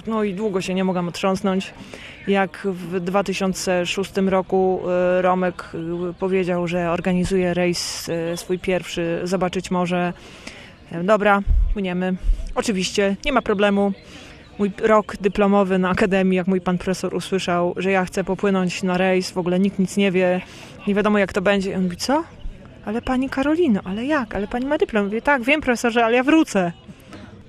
No 0.07 0.23
i 0.23 0.33
długo 0.33 0.61
się 0.61 0.73
nie 0.73 0.83
mogłam 0.83 1.07
otrząsnąć. 1.07 1.73
Jak 2.27 2.67
w 2.71 2.99
2006 2.99 4.11
roku 4.17 4.81
e, 4.89 5.21
Romek 5.21 5.63
e, 6.09 6.13
powiedział, 6.13 6.67
że 6.67 6.91
organizuje 6.91 7.53
rejs 7.53 8.09
e, 8.09 8.37
swój 8.37 8.59
pierwszy, 8.59 9.21
zobaczyć 9.23 9.71
może. 9.71 10.13
Dobra, 11.03 11.41
płyniemy. 11.73 12.15
Oczywiście, 12.55 13.15
nie 13.25 13.33
ma 13.33 13.41
problemu. 13.41 13.93
Mój 14.59 14.71
rok 14.81 15.17
dyplomowy 15.17 15.79
na 15.79 15.89
akademii, 15.89 16.37
jak 16.37 16.47
mój 16.47 16.61
pan 16.61 16.77
profesor 16.77 17.15
usłyszał, 17.15 17.73
że 17.77 17.91
ja 17.91 18.05
chcę 18.05 18.23
popłynąć 18.23 18.83
na 18.83 18.97
rejs, 18.97 19.31
w 19.31 19.37
ogóle 19.37 19.59
nikt 19.59 19.79
nic 19.79 19.97
nie 19.97 20.11
wie, 20.11 20.41
nie 20.87 20.95
wiadomo 20.95 21.17
jak 21.17 21.33
to 21.33 21.41
będzie. 21.41 21.71
I 21.71 21.75
on 21.75 21.83
mówi, 21.83 21.97
co? 21.97 22.23
Ale 22.85 23.01
pani 23.01 23.29
Karolino, 23.29 23.81
ale 23.83 24.05
jak? 24.05 24.35
Ale 24.35 24.47
pani 24.47 24.65
ma 24.65 24.77
dyplom. 24.77 25.05
Mówię, 25.05 25.21
tak, 25.21 25.43
wiem 25.43 25.61
profesorze, 25.61 26.05
ale 26.05 26.15
ja 26.15 26.23
wrócę. 26.23 26.71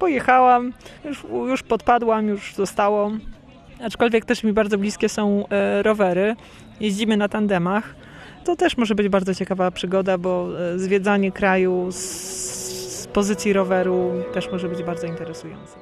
Pojechałam, 0.01 0.73
już, 1.05 1.25
już 1.49 1.63
podpadłam, 1.63 2.29
już 2.29 2.55
zostało. 2.55 3.11
Aczkolwiek 3.85 4.25
też 4.25 4.45
mi 4.45 4.53
bardzo 4.53 4.79
bliskie 4.79 5.09
są 5.09 5.45
e, 5.49 5.83
rowery. 5.83 6.37
Jeździmy 6.81 7.17
na 7.17 7.29
tandemach. 7.29 7.95
To 8.45 8.57
też 8.57 8.77
może 8.77 8.95
być 8.95 9.09
bardzo 9.09 9.35
ciekawa 9.35 9.71
przygoda, 9.71 10.19
bo 10.19 10.49
e, 10.75 10.79
zwiedzanie 10.79 11.33
kraju 11.33 11.89
z, 11.91 13.07
pozycji 13.13 13.53
roweru 13.53 14.11
też 14.35 14.53
może 14.53 14.69
być 14.69 14.83
bardzo 14.83 15.07
interesujące. 15.07 15.75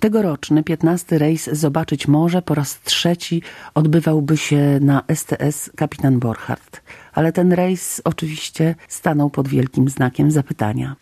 Tegoroczny 0.00 0.62
15 0.62 1.18
rejs 1.18 1.50
Zobaczyć 1.52 2.08
Morze 2.08 2.42
po 2.42 2.54
raz 2.54 2.80
trzeci 2.80 3.42
odbywałby 3.74 4.36
się 4.36 4.78
na 4.80 5.02
STS 5.14 5.70
Kapitan 5.76 6.18
Borchardt. 6.18 6.82
Ale 7.12 7.32
ten 7.32 7.52
rejs 7.52 8.02
oczywiście 8.04 8.74
stanął 8.88 9.30
pod 9.30 9.48
wielkim 9.48 9.88
znakiem 9.88 10.30
zapytania. 10.30 10.96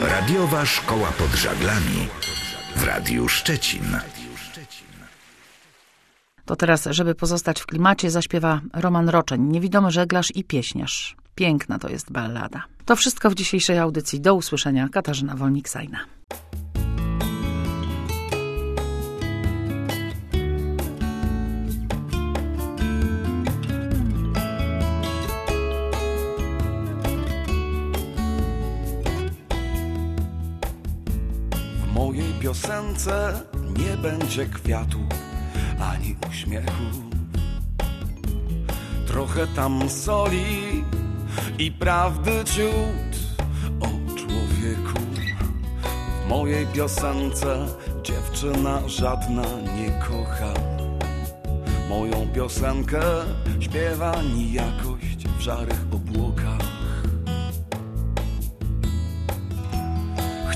Radiowa 0.00 0.66
Szkoła 0.66 1.12
pod 1.12 1.30
Żaglami 1.30 2.08
w 2.76 2.84
Radiu 2.84 3.28
Szczecin. 3.28 3.98
To 6.44 6.56
teraz, 6.56 6.88
żeby 6.90 7.14
pozostać 7.14 7.60
w 7.60 7.66
klimacie, 7.66 8.10
zaśpiewa 8.10 8.60
Roman 8.74 9.08
Roczeń, 9.08 9.42
niewidomy 9.42 9.90
żeglarz 9.90 10.28
i 10.34 10.44
pieśniarz. 10.44 11.16
Piękna 11.34 11.78
to 11.78 11.88
jest 11.88 12.12
ballada. 12.12 12.64
To 12.84 12.96
wszystko 12.96 13.30
w 13.30 13.34
dzisiejszej 13.34 13.78
audycji. 13.78 14.20
Do 14.20 14.34
usłyszenia. 14.34 14.88
Katarzyna 14.88 15.34
Wolnik-Sajna. 15.34 15.98
Piosence 32.48 33.42
nie 33.78 33.96
będzie 33.96 34.46
kwiatu 34.46 34.98
ani 35.80 36.16
uśmiechu. 36.30 36.84
Trochę 39.06 39.46
tam 39.46 39.90
soli 39.90 40.84
i 41.58 41.72
prawdy 41.72 42.44
ciut. 42.44 43.18
O 43.80 43.86
W 46.24 46.28
mojej 46.28 46.66
piosence 46.66 47.66
dziewczyna 48.02 48.88
żadna 48.88 49.44
nie 49.76 49.90
kocha. 49.90 50.54
Moją 51.88 52.28
piosenkę 52.34 53.00
śpiewa 53.60 54.22
nijakość 54.22 55.28
w 55.38 55.40
żarych 55.40 55.84
obłokach. 55.92 56.67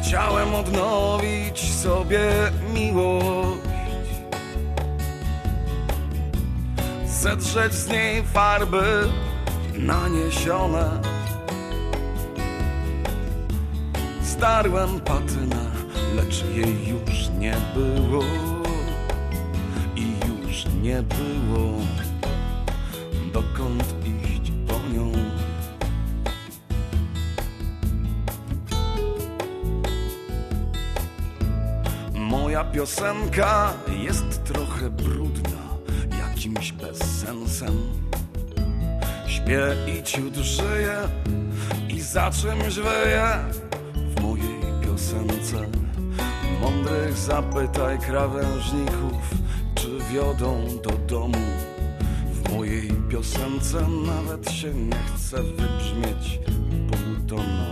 Chciałem 0.02 0.54
odnowić 0.54 1.74
sobie 1.74 2.30
miłość, 2.74 3.58
zedrzeć 7.06 7.74
z 7.74 7.88
niej 7.88 8.22
farby 8.22 8.82
naniesione. 9.78 10.90
Zdarłem 14.22 15.00
patynę, 15.00 15.70
lecz 16.16 16.44
jej 16.54 16.88
już 16.88 17.28
nie 17.38 17.56
było. 17.74 18.24
I 19.96 20.06
już 20.28 20.66
nie 20.82 21.02
było. 21.02 21.72
Dokąd 23.32 24.01
Moja 32.52 32.64
piosenka 32.64 33.72
jest 34.02 34.44
trochę 34.44 34.90
brudna, 34.90 35.58
jakimś 36.18 36.72
bezsensem. 36.72 37.76
Śpię 39.26 39.62
i 39.86 40.02
ciut 40.02 40.34
żyję 40.34 40.96
i 41.88 42.00
za 42.00 42.30
czymś 42.30 42.74
wyję 42.74 43.38
w 43.94 44.22
mojej 44.22 44.60
piosence. 44.82 45.66
Mądrych 46.60 47.18
zapytaj 47.18 47.98
krawężników, 47.98 49.34
czy 49.74 49.98
wiodą 50.12 50.66
do 50.84 50.90
domu. 50.90 51.46
W 52.32 52.52
mojej 52.52 52.90
piosence 53.10 53.86
nawet 54.06 54.50
się 54.50 54.74
nie 54.74 54.98
chce 55.16 55.42
wybrzmieć 55.42 56.38
półtoną. 56.90 57.71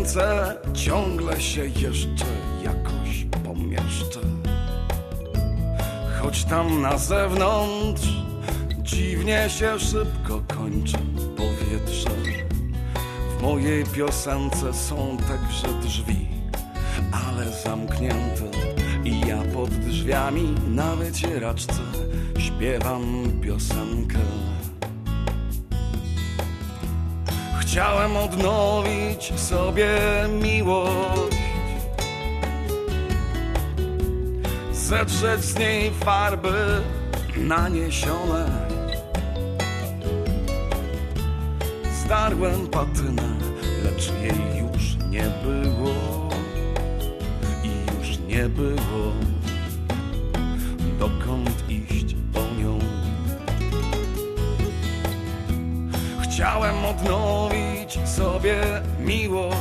Piosence 0.00 0.56
ciągle 0.74 1.40
się 1.40 1.64
jeszcze 1.66 2.24
jakoś 2.64 3.26
pomieszczę. 3.44 4.20
Choć 6.20 6.44
tam 6.44 6.82
na 6.82 6.98
zewnątrz 6.98 8.08
dziwnie 8.82 9.50
się 9.50 9.78
szybko 9.78 10.42
kończy 10.56 10.98
powietrze. 11.36 12.10
W 13.38 13.42
mojej 13.42 13.84
piosence 13.84 14.74
są 14.74 15.16
także 15.16 15.80
drzwi, 15.82 16.28
ale 17.28 17.52
zamknięte. 17.64 18.44
I 19.04 19.20
ja 19.20 19.42
pod 19.54 19.70
drzwiami 19.70 20.54
na 20.68 20.96
wycieraczce 20.96 21.82
śpiewam 22.38 23.32
piosenkę. 23.42 23.89
Chciałem 27.70 28.16
odnowić 28.16 29.32
sobie 29.40 29.88
miłość, 30.42 31.36
zedrzeć 34.72 35.40
z 35.40 35.58
niej 35.58 35.90
farby 35.90 36.82
naniesione. 37.36 38.68
Zdarłem 42.04 42.66
patynę, 42.68 43.28
lecz 43.84 44.12
jej 44.22 44.62
już 44.62 44.96
nie 45.10 45.32
było. 45.44 45.94
I 47.64 47.98
już 47.98 48.18
nie 48.18 48.48
było. 48.48 49.12
Dokąd 50.98 51.69
Chciałem 56.40 56.84
odnowić 56.84 57.98
sobie 58.08 58.60
miłość, 59.00 59.56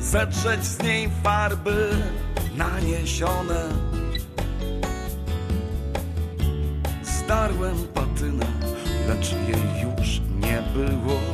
zedrzeć 0.00 0.64
z 0.64 0.82
niej 0.82 1.08
farby 1.22 1.90
naniesione. 2.56 3.68
Zdarłem 7.02 7.76
patynę, 7.94 8.46
lecz 9.08 9.32
jej 9.32 9.82
już 9.82 10.20
nie 10.40 10.62
było 10.74 11.27